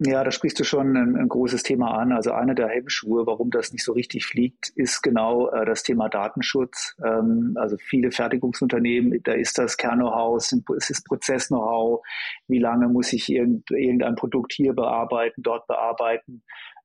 Ja, 0.00 0.24
da 0.24 0.32
sprichst 0.32 0.58
du 0.58 0.64
schon 0.64 0.96
ein, 0.96 1.16
ein, 1.16 1.28
großes 1.28 1.62
Thema 1.62 1.92
an. 1.92 2.12
Also 2.12 2.32
einer 2.32 2.54
der 2.54 2.68
Hemmschuhe, 2.68 3.26
warum 3.26 3.50
das 3.50 3.72
nicht 3.72 3.84
so 3.84 3.92
richtig 3.92 4.26
fliegt, 4.26 4.70
ist 4.74 5.02
genau 5.02 5.50
äh, 5.50 5.64
das 5.64 5.82
Thema 5.82 6.08
Datenschutz. 6.08 6.96
Ähm, 7.04 7.52
also 7.56 7.76
viele 7.78 8.10
Fertigungsunternehmen, 8.10 9.22
da 9.22 9.32
ist 9.32 9.58
das 9.58 9.76
Kern-Know-how, 9.76 10.38
es 10.76 10.90
ist 10.90 11.06
Prozess-Know-how. 11.06 12.00
Wie 12.48 12.58
lange 12.58 12.88
muss 12.88 13.12
ich 13.12 13.28
irgend, 13.28 13.70
irgendein 13.70 14.16
Produkt 14.16 14.52
hier 14.54 14.72
bearbeiten, 14.72 15.42
dort 15.42 15.66
bearbeiten? 15.68 16.42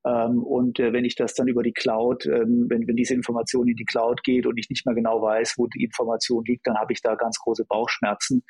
Ähm, 0.08 0.42
und 0.42 0.80
äh, 0.80 0.92
wenn 0.92 1.04
ich 1.04 1.16
das 1.16 1.34
dann 1.34 1.48
über 1.48 1.62
die 1.62 1.72
Cloud, 1.72 2.24
ähm, 2.26 2.66
wenn, 2.68 2.86
wenn 2.86 2.96
diese 2.96 3.14
Information 3.14 3.68
in 3.68 3.76
die 3.76 3.84
Cloud 3.84 4.22
geht 4.22 4.46
und 4.46 4.56
ich 4.56 4.70
nicht 4.70 4.86
mehr 4.86 4.94
genau 4.94 5.20
weiß, 5.20 5.54
wo 5.58 5.66
die 5.66 5.84
Information 5.84 6.44
liegt, 6.46 6.66
dann 6.66 6.78
habe 6.78 6.92
ich 6.92 7.02
da 7.02 7.14
ganz 7.14 7.38
große 7.38 7.64
Bauchschmerzen. 7.66 8.42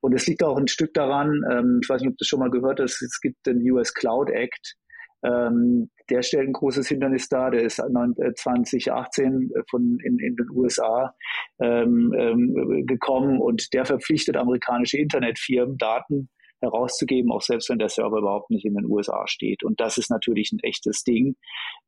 Und 0.00 0.14
es 0.14 0.26
liegt 0.26 0.44
auch 0.44 0.56
ein 0.56 0.68
Stück 0.68 0.94
daran, 0.94 1.42
ähm, 1.50 1.80
ich 1.82 1.88
weiß 1.88 2.00
nicht, 2.02 2.10
ob 2.12 2.18
du 2.18 2.24
schon 2.24 2.38
mal 2.38 2.50
gehört 2.50 2.80
hast, 2.80 3.02
es 3.02 3.20
gibt 3.20 3.44
den 3.46 3.58
US 3.70 3.92
Cloud 3.94 4.30
Act, 4.30 4.76
der 5.22 6.22
stellt 6.22 6.48
ein 6.48 6.54
großes 6.54 6.88
Hindernis 6.88 7.28
dar. 7.28 7.50
Der 7.50 7.60
ist 7.60 7.76
2018 7.76 9.50
äh, 9.54 9.62
von 9.68 9.98
in, 10.02 10.18
in 10.18 10.34
den 10.34 10.50
USA 10.50 11.14
gekommen 11.58 13.38
und 13.38 13.74
der 13.74 13.84
verpflichtet 13.84 14.38
amerikanische 14.38 14.96
Internetfirmen, 14.96 15.76
Daten 15.76 16.30
herauszugeben, 16.60 17.32
auch 17.32 17.42
selbst 17.42 17.68
wenn 17.70 17.78
der 17.78 17.88
Server 17.88 18.18
überhaupt 18.18 18.50
nicht 18.50 18.64
in 18.64 18.74
den 18.74 18.86
USA 18.86 19.26
steht. 19.26 19.62
Und 19.62 19.80
das 19.80 19.98
ist 19.98 20.10
natürlich 20.10 20.52
ein 20.52 20.60
echtes 20.60 21.02
Ding. 21.02 21.36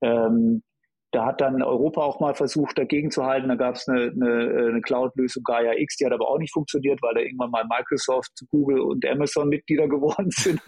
Ähm, 0.00 0.62
da 1.12 1.26
hat 1.26 1.42
dann 1.42 1.62
Europa 1.62 2.00
auch 2.00 2.20
mal 2.20 2.34
versucht, 2.34 2.78
dagegen 2.78 3.10
zu 3.10 3.24
halten. 3.24 3.48
Da 3.48 3.54
gab 3.54 3.74
es 3.74 3.86
eine, 3.86 4.04
eine, 4.04 4.68
eine 4.70 4.80
Cloud-Lösung 4.80 5.44
Gaia 5.44 5.74
X, 5.76 5.98
die 5.98 6.06
hat 6.06 6.12
aber 6.12 6.28
auch 6.28 6.38
nicht 6.38 6.54
funktioniert, 6.54 7.02
weil 7.02 7.14
da 7.14 7.20
irgendwann 7.20 7.50
mal 7.50 7.64
Microsoft, 7.68 8.32
Google 8.48 8.80
und 8.80 9.06
Amazon 9.06 9.50
Mitglieder 9.50 9.88
geworden 9.90 10.30
sind. 10.30 10.60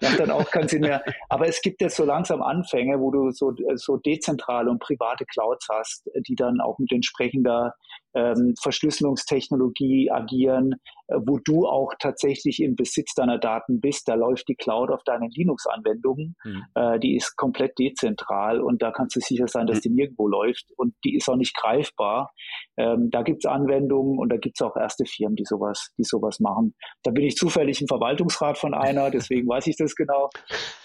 macht 0.00 0.20
dann 0.20 0.30
auch 0.30 0.48
keinen 0.50 0.68
Sinn 0.68 0.82
mehr. 0.82 1.02
Aber 1.28 1.48
es 1.48 1.60
gibt 1.60 1.80
jetzt 1.80 1.96
so 1.96 2.04
langsam 2.04 2.40
Anfänge, 2.40 3.00
wo 3.00 3.10
du 3.10 3.32
so, 3.32 3.52
so 3.74 3.96
dezentrale 3.96 4.70
und 4.70 4.78
private 4.78 5.24
Clouds 5.26 5.66
hast, 5.68 6.08
die 6.28 6.36
dann 6.36 6.60
auch 6.60 6.78
mit 6.78 6.92
entsprechender 6.92 7.74
ähm, 8.16 8.54
Verschlüsselungstechnologie 8.60 10.10
agieren, 10.10 10.76
äh, 11.08 11.16
wo 11.24 11.38
du 11.38 11.66
auch 11.66 11.92
tatsächlich 11.98 12.62
im 12.62 12.74
Besitz 12.74 13.14
deiner 13.14 13.38
Daten 13.38 13.80
bist. 13.80 14.08
Da 14.08 14.14
läuft 14.14 14.48
die 14.48 14.54
Cloud 14.54 14.90
auf 14.90 15.04
deinen 15.04 15.30
Linux-Anwendungen. 15.30 16.34
Mhm. 16.42 16.64
Äh, 16.74 16.98
die 16.98 17.16
ist 17.16 17.36
komplett 17.36 17.78
dezentral 17.78 18.60
und 18.60 18.82
da 18.82 18.90
kannst 18.90 19.16
du 19.16 19.20
sicher 19.20 19.46
sein, 19.46 19.66
dass 19.66 19.78
mhm. 19.78 19.82
die 19.82 19.90
nirgendwo 19.90 20.28
läuft 20.28 20.64
und 20.76 20.94
die 21.04 21.16
ist 21.16 21.28
auch 21.28 21.36
nicht 21.36 21.54
greifbar. 21.54 22.32
Ähm, 22.78 23.10
da 23.10 23.22
gibt's 23.22 23.44
Anwendungen 23.44 24.18
und 24.18 24.30
da 24.30 24.38
gibt's 24.38 24.62
auch 24.62 24.76
erste 24.76 25.04
Firmen, 25.04 25.36
die 25.36 25.44
sowas, 25.44 25.90
die 25.98 26.04
sowas 26.04 26.40
machen. 26.40 26.74
Da 27.02 27.10
bin 27.10 27.24
ich 27.24 27.36
zufällig 27.36 27.80
im 27.82 27.88
Verwaltungsrat 27.88 28.56
von 28.56 28.72
einer, 28.72 29.10
deswegen 29.10 29.46
weiß 29.46 29.66
ich 29.66 29.76
das 29.76 29.94
genau. 29.94 30.30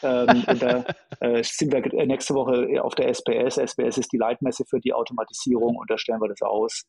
Ähm, 0.04 0.44
und 0.48 0.62
da 0.62 0.84
äh, 1.22 1.44
sind 1.44 1.72
wir 1.72 1.82
nächste 2.06 2.34
Woche 2.34 2.84
auf 2.84 2.96
der 2.96 3.08
SPS. 3.08 3.58
SPS 3.58 3.98
ist 3.98 4.12
die 4.12 4.18
Leitmesse 4.18 4.66
für 4.70 4.80
die 4.80 4.94
Automatisierung 4.94 5.78
und 5.78 5.90
da 5.90 5.98
stellen 5.98 6.20
wir 6.20 6.28
das 6.28 6.42
aus. 6.42 6.84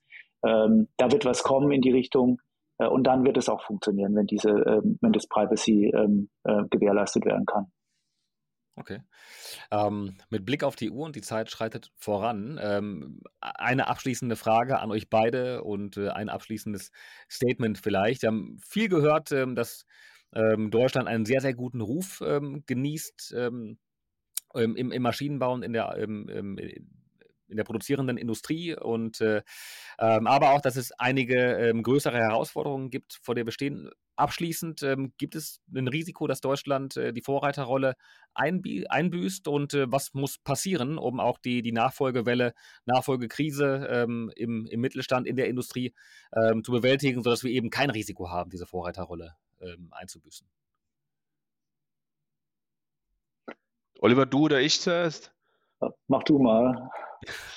Ähm, 0.44 0.88
da 0.96 1.10
wird 1.10 1.24
was 1.24 1.42
kommen 1.42 1.70
in 1.72 1.80
die 1.80 1.92
Richtung 1.92 2.40
äh, 2.78 2.86
und 2.86 3.04
dann 3.04 3.24
wird 3.24 3.36
es 3.36 3.48
auch 3.48 3.62
funktionieren, 3.62 4.14
wenn 4.14 4.26
diese, 4.26 4.50
ähm, 4.50 4.98
wenn 5.00 5.12
das 5.12 5.26
Privacy 5.26 5.92
ähm, 5.94 6.28
äh, 6.44 6.64
gewährleistet 6.70 7.24
werden 7.24 7.46
kann. 7.46 7.66
Okay. 8.74 9.00
Ähm, 9.70 10.16
mit 10.30 10.46
Blick 10.46 10.64
auf 10.64 10.76
die 10.76 10.90
Uhr 10.90 11.04
und 11.04 11.14
die 11.14 11.20
Zeit 11.20 11.50
schreitet 11.50 11.92
voran. 11.94 12.58
Ähm, 12.60 13.20
eine 13.40 13.86
abschließende 13.86 14.34
Frage 14.34 14.80
an 14.80 14.90
euch 14.90 15.10
beide 15.10 15.62
und 15.62 15.98
äh, 15.98 16.08
ein 16.08 16.30
abschließendes 16.30 16.90
Statement 17.30 17.78
vielleicht. 17.78 18.22
Wir 18.22 18.28
haben 18.28 18.58
viel 18.66 18.88
gehört, 18.88 19.30
ähm, 19.32 19.54
dass 19.54 19.84
Deutschland 20.34 21.08
einen 21.08 21.26
sehr, 21.26 21.42
sehr 21.42 21.52
guten 21.52 21.82
Ruf 21.82 22.22
genießt 22.24 23.32
im, 23.32 23.76
im, 24.54 25.02
Maschinenbau 25.02 25.52
und 25.52 25.62
in 25.62 25.74
der, 25.74 25.94
im, 25.96 26.56
in 27.52 27.56
der 27.56 27.64
produzierenden 27.64 28.16
Industrie 28.16 28.74
und 28.74 29.20
äh, 29.20 29.42
ähm, 29.98 30.26
aber 30.26 30.50
auch, 30.50 30.60
dass 30.60 30.74
es 30.74 30.90
einige 30.92 31.36
ähm, 31.36 31.84
größere 31.84 32.18
Herausforderungen 32.18 32.90
gibt, 32.90 33.20
vor 33.22 33.36
der 33.36 33.44
bestehen. 33.44 33.90
Abschließend 34.16 34.82
ähm, 34.82 35.12
gibt 35.16 35.36
es 35.36 35.60
ein 35.74 35.86
Risiko, 35.86 36.26
dass 36.26 36.40
Deutschland 36.40 36.96
äh, 36.96 37.12
die 37.12 37.22
Vorreiterrolle 37.22 37.94
einbüßt 38.34 39.46
und 39.46 39.74
äh, 39.74 39.90
was 39.90 40.14
muss 40.14 40.38
passieren, 40.38 40.98
um 40.98 41.20
auch 41.20 41.38
die, 41.38 41.62
die 41.62 41.72
Nachfolgewelle, 41.72 42.54
Nachfolgekrise 42.86 44.32
im, 44.36 44.66
im 44.66 44.80
Mittelstand, 44.80 45.26
in 45.26 45.36
der 45.36 45.48
Industrie 45.48 45.92
zu 46.62 46.72
bewältigen, 46.72 47.22
sodass 47.22 47.44
wir 47.44 47.50
eben 47.50 47.68
kein 47.68 47.90
Risiko 47.90 48.30
haben, 48.30 48.48
diese 48.50 48.64
Vorreiterrolle 48.64 49.34
einzubüßen. 49.90 50.48
Oliver, 54.02 54.26
du 54.26 54.46
oder 54.46 54.60
ich 54.60 54.80
zuerst? 54.80 55.32
Mach 56.08 56.22
du 56.24 56.38
mal. 56.38 56.90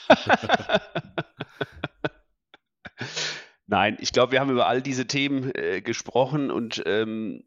Nein, 3.67 3.97
ich 3.99 4.11
glaube, 4.11 4.31
wir 4.31 4.39
haben 4.39 4.51
über 4.51 4.67
all 4.67 4.81
diese 4.81 5.07
Themen 5.07 5.51
äh, 5.55 5.81
gesprochen 5.81 6.51
und 6.51 6.83
ähm, 6.85 7.43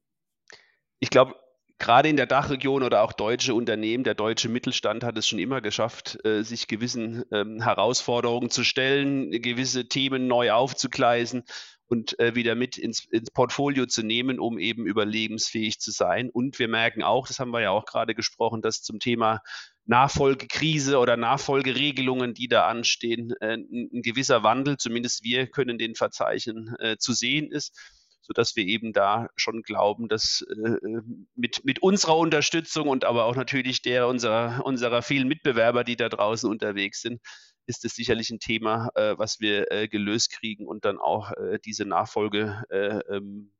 ich 0.99 1.11
glaube, 1.11 1.37
gerade 1.79 2.09
in 2.09 2.17
der 2.17 2.27
Dachregion 2.27 2.83
oder 2.83 3.03
auch 3.03 3.13
deutsche 3.13 3.55
Unternehmen, 3.55 4.03
der 4.03 4.15
deutsche 4.15 4.49
Mittelstand 4.49 5.05
hat 5.05 5.17
es 5.17 5.29
schon 5.29 5.39
immer 5.39 5.61
geschafft, 5.61 6.19
äh, 6.25 6.43
sich 6.43 6.67
gewissen 6.67 7.25
ähm, 7.31 7.63
Herausforderungen 7.63 8.51
zu 8.51 8.65
stellen, 8.65 9.31
gewisse 9.31 9.89
Themen 9.89 10.27
neu 10.27 10.51
aufzugleisen 10.53 11.45
und 11.87 12.19
äh, 12.19 12.35
wieder 12.35 12.55
mit 12.55 12.77
ins, 12.77 13.05
ins, 13.07 13.31
Portfolio 13.31 13.87
zu 13.87 14.03
nehmen, 14.03 14.41
um 14.41 14.59
eben 14.59 14.87
überlebensfähig 14.87 15.79
zu 15.79 15.91
sein. 15.93 16.31
Und 16.31 16.59
wir 16.59 16.69
merken 16.69 17.03
auch, 17.03 17.29
das 17.29 17.39
haben 17.39 17.53
wir 17.53 17.61
ja 17.61 17.71
auch 17.71 17.87
gerade 17.87 18.15
gesprochen, 18.15 18.61
dass 18.61 18.83
zum 18.83 18.99
Thema 18.99 19.41
Nachfolgekrise 19.89 20.99
oder 20.99 21.17
Nachfolgeregelungen, 21.17 22.35
die 22.35 22.47
da 22.47 22.69
anstehen, 22.69 23.33
äh, 23.41 23.55
ein, 23.55 24.03
gewisser 24.03 24.43
Wandel, 24.43 24.77
zumindest 24.77 25.25
wir 25.25 25.47
können 25.47 25.79
den 25.79 25.95
verzeichnen, 25.95 26.77
äh, 26.79 26.99
zu 26.99 27.13
sehen 27.13 27.51
ist 27.51 27.77
sodass 28.21 28.57
wir 28.57 28.67
eben 28.67 28.93
da 28.93 29.31
schon 29.37 29.63
glauben, 29.63 30.07
dass 30.07 30.45
äh, 30.51 31.01
mit, 31.35 31.65
mit 31.65 31.81
unserer 31.81 32.19
Unterstützung 32.19 32.87
und 32.87 33.07
aber 33.07 33.25
auch 33.25 33.37
natürlich 33.37 33.81
der 33.81 34.07
unserer, 34.07 34.67
unserer 34.67 35.01
vielen 35.01 35.29
Mitbewerber, 35.29 35.83
die 35.83 35.97
da 35.97 36.11
draußen 36.11 36.51
unterwegs 36.51 37.01
sind, 37.01 37.23
ist 37.65 37.87
es 37.87 37.95
sicherlich 37.95 38.29
ein 38.29 38.39
Thema, 38.39 38.91
was 38.95 39.41
wir 39.41 39.89
gelöst 39.89 40.33
kriegen 40.33 40.67
und 40.67 40.85
dann 40.87 40.99
auch 40.99 41.33
diese 41.65 41.85
Nachfolgethemen 41.87 43.51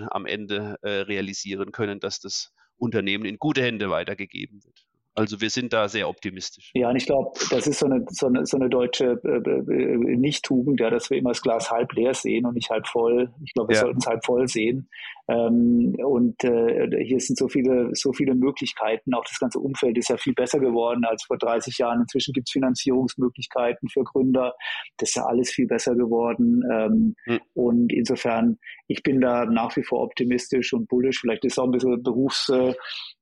ähm, 0.00 0.08
am 0.10 0.26
Ende 0.26 0.76
realisieren 0.82 1.72
können, 1.72 1.98
dass 1.98 2.20
das 2.20 2.52
Unternehmen 2.76 3.24
in 3.24 3.38
gute 3.38 3.62
Hände 3.62 3.88
weitergegeben 3.88 4.62
wird. 4.64 4.87
Also 5.18 5.40
wir 5.40 5.50
sind 5.50 5.72
da 5.72 5.88
sehr 5.88 6.08
optimistisch. 6.08 6.70
Ja, 6.74 6.90
und 6.90 6.96
ich 6.96 7.06
glaube, 7.06 7.32
das 7.50 7.66
ist 7.66 7.78
so 7.78 7.86
eine, 7.86 8.04
so 8.08 8.26
eine, 8.26 8.46
so 8.46 8.56
eine 8.56 8.68
deutsche 8.68 9.20
äh, 9.24 9.50
äh, 9.50 10.16
Nicht-Tugend, 10.16 10.80
ja, 10.80 10.90
dass 10.90 11.10
wir 11.10 11.18
immer 11.18 11.30
das 11.30 11.42
Glas 11.42 11.70
halb 11.70 11.92
leer 11.92 12.14
sehen 12.14 12.46
und 12.46 12.54
nicht 12.54 12.70
halb 12.70 12.86
voll. 12.86 13.32
Ich 13.44 13.52
glaube, 13.52 13.70
wir 13.70 13.76
ja. 13.76 13.82
sollten 13.82 13.98
es 13.98 14.06
halb 14.06 14.24
voll 14.24 14.48
sehen. 14.48 14.88
Ähm, 15.30 15.94
und 16.02 16.42
äh, 16.42 17.04
hier 17.04 17.20
sind 17.20 17.38
so 17.38 17.48
viele, 17.48 17.90
so 17.92 18.12
viele 18.12 18.34
Möglichkeiten. 18.34 19.12
Auch 19.14 19.24
das 19.24 19.38
ganze 19.38 19.58
Umfeld 19.58 19.98
ist 19.98 20.08
ja 20.08 20.16
viel 20.16 20.32
besser 20.32 20.58
geworden 20.58 21.04
als 21.04 21.24
vor 21.24 21.36
30 21.36 21.76
Jahren. 21.78 22.00
Inzwischen 22.00 22.32
gibt 22.32 22.48
es 22.48 22.52
Finanzierungsmöglichkeiten 22.52 23.88
für 23.90 24.04
Gründer. 24.04 24.54
Das 24.96 25.10
ist 25.10 25.16
ja 25.16 25.26
alles 25.26 25.50
viel 25.50 25.66
besser 25.66 25.94
geworden. 25.94 26.62
Ähm, 26.72 27.14
mhm. 27.26 27.40
Und 27.54 27.92
insofern, 27.92 28.58
ich 28.86 29.02
bin 29.02 29.20
da 29.20 29.44
nach 29.44 29.76
wie 29.76 29.82
vor 29.82 30.02
optimistisch 30.02 30.72
und 30.72 30.88
bullish. 30.88 31.20
Vielleicht 31.20 31.44
ist 31.44 31.58
auch 31.58 31.64
ein 31.64 31.72
bisschen 31.72 32.02
Berufs, 32.02 32.48
äh, 32.48 32.74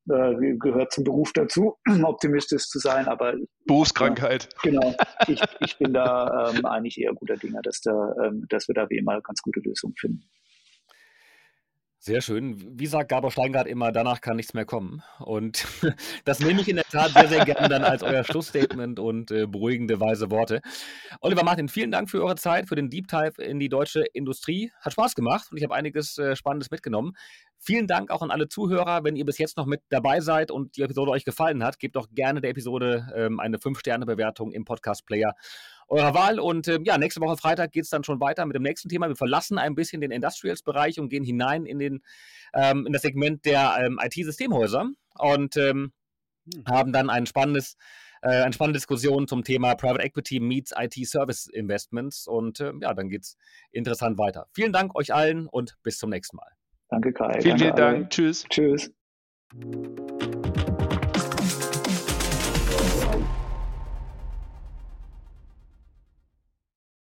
äh, 0.08 0.56
gehört 0.58 0.92
zum 0.92 1.04
Beruf 1.04 1.32
dazu, 1.32 1.76
optimistisch 2.02 2.68
zu 2.68 2.78
sein, 2.78 3.08
aber 3.08 3.34
Berufskrankheit. 3.66 4.48
Ja, 4.64 4.70
genau. 4.70 4.94
Ich, 5.26 5.42
ich 5.60 5.78
bin 5.78 5.92
da 5.92 6.50
ähm, 6.50 6.64
eigentlich 6.64 7.00
eher 7.00 7.12
guter 7.14 7.36
Dinger, 7.36 7.62
dass, 7.62 7.80
da, 7.80 8.14
ähm, 8.24 8.46
dass 8.48 8.68
wir 8.68 8.74
da 8.74 8.88
wie 8.90 8.98
immer 8.98 9.20
ganz 9.20 9.42
gute 9.42 9.60
Lösungen 9.60 9.94
finden. 9.96 10.28
Sehr 12.06 12.20
schön. 12.20 12.78
Wie 12.78 12.86
sagt 12.86 13.08
Gabor 13.08 13.32
Steingart 13.32 13.66
immer, 13.66 13.90
danach 13.90 14.20
kann 14.20 14.36
nichts 14.36 14.54
mehr 14.54 14.64
kommen. 14.64 15.02
Und 15.18 15.66
das 16.24 16.38
nehme 16.38 16.60
ich 16.60 16.68
in 16.68 16.76
der 16.76 16.84
Tat 16.84 17.10
sehr, 17.10 17.26
sehr 17.26 17.44
gerne 17.44 17.68
dann 17.68 17.82
als 17.82 18.04
euer 18.04 18.22
Schlussstatement 18.22 19.00
und 19.00 19.32
äh, 19.32 19.48
beruhigende, 19.48 19.98
weise 19.98 20.30
Worte. 20.30 20.60
Oliver 21.20 21.42
Martin, 21.42 21.68
vielen 21.68 21.90
Dank 21.90 22.08
für 22.08 22.22
eure 22.22 22.36
Zeit, 22.36 22.68
für 22.68 22.76
den 22.76 22.90
Deep 22.90 23.08
Dive 23.08 23.42
in 23.42 23.58
die 23.58 23.68
deutsche 23.68 24.04
Industrie. 24.12 24.70
Hat 24.80 24.92
Spaß 24.92 25.16
gemacht 25.16 25.48
und 25.50 25.56
ich 25.56 25.64
habe 25.64 25.74
einiges 25.74 26.16
äh, 26.16 26.36
Spannendes 26.36 26.70
mitgenommen. 26.70 27.14
Vielen 27.58 27.88
Dank 27.88 28.12
auch 28.12 28.22
an 28.22 28.30
alle 28.30 28.46
Zuhörer. 28.46 29.02
Wenn 29.02 29.16
ihr 29.16 29.24
bis 29.24 29.38
jetzt 29.38 29.56
noch 29.56 29.66
mit 29.66 29.80
dabei 29.88 30.20
seid 30.20 30.52
und 30.52 30.76
die 30.76 30.82
Episode 30.82 31.10
euch 31.10 31.24
gefallen 31.24 31.64
hat, 31.64 31.80
gebt 31.80 31.96
doch 31.96 32.06
gerne 32.12 32.40
der 32.40 32.50
Episode 32.50 33.08
ähm, 33.16 33.40
eine 33.40 33.56
5-Sterne-Bewertung 33.56 34.52
im 34.52 34.64
Podcast-Player 34.64 35.32
eurer 35.88 36.14
Wahl. 36.14 36.40
Und 36.40 36.68
äh, 36.68 36.78
ja, 36.84 36.98
nächste 36.98 37.20
Woche 37.20 37.36
Freitag 37.36 37.72
geht 37.72 37.84
es 37.84 37.90
dann 37.90 38.04
schon 38.04 38.20
weiter 38.20 38.44
mit 38.46 38.54
dem 38.54 38.62
nächsten 38.62 38.88
Thema. 38.88 39.08
Wir 39.08 39.16
verlassen 39.16 39.58
ein 39.58 39.74
bisschen 39.74 40.00
den 40.00 40.10
Industrials-Bereich 40.10 40.98
und 41.00 41.08
gehen 41.08 41.24
hinein 41.24 41.66
in, 41.66 41.78
den, 41.78 42.02
ähm, 42.54 42.86
in 42.86 42.92
das 42.92 43.02
Segment 43.02 43.44
der 43.44 43.76
ähm, 43.80 43.98
IT-Systemhäuser 44.02 44.90
und 45.18 45.56
ähm, 45.56 45.92
hm. 46.52 46.64
haben 46.68 46.92
dann 46.92 47.10
ein 47.10 47.26
spannendes 47.26 47.76
äh, 48.22 48.42
eine 48.42 48.52
spannende 48.52 48.78
Diskussion 48.78 49.28
zum 49.28 49.44
Thema 49.44 49.74
Private 49.74 50.02
Equity 50.02 50.40
meets 50.40 50.72
IT 50.76 50.94
Service 51.06 51.46
Investments. 51.46 52.26
Und 52.26 52.60
äh, 52.60 52.72
ja, 52.80 52.94
dann 52.94 53.08
geht 53.08 53.22
es 53.22 53.36
interessant 53.72 54.18
weiter. 54.18 54.46
Vielen 54.52 54.72
Dank 54.72 54.96
euch 54.96 55.14
allen 55.14 55.46
und 55.46 55.76
bis 55.82 55.98
zum 55.98 56.10
nächsten 56.10 56.36
Mal. 56.36 56.50
Danke, 56.88 57.12
Kai. 57.12 57.40
Vielen, 57.40 57.58
Danke 57.58 57.64
vielen 57.64 57.76
Dank. 57.76 58.10
Tschüss. 58.10 58.44
Tschüss. 58.48 58.90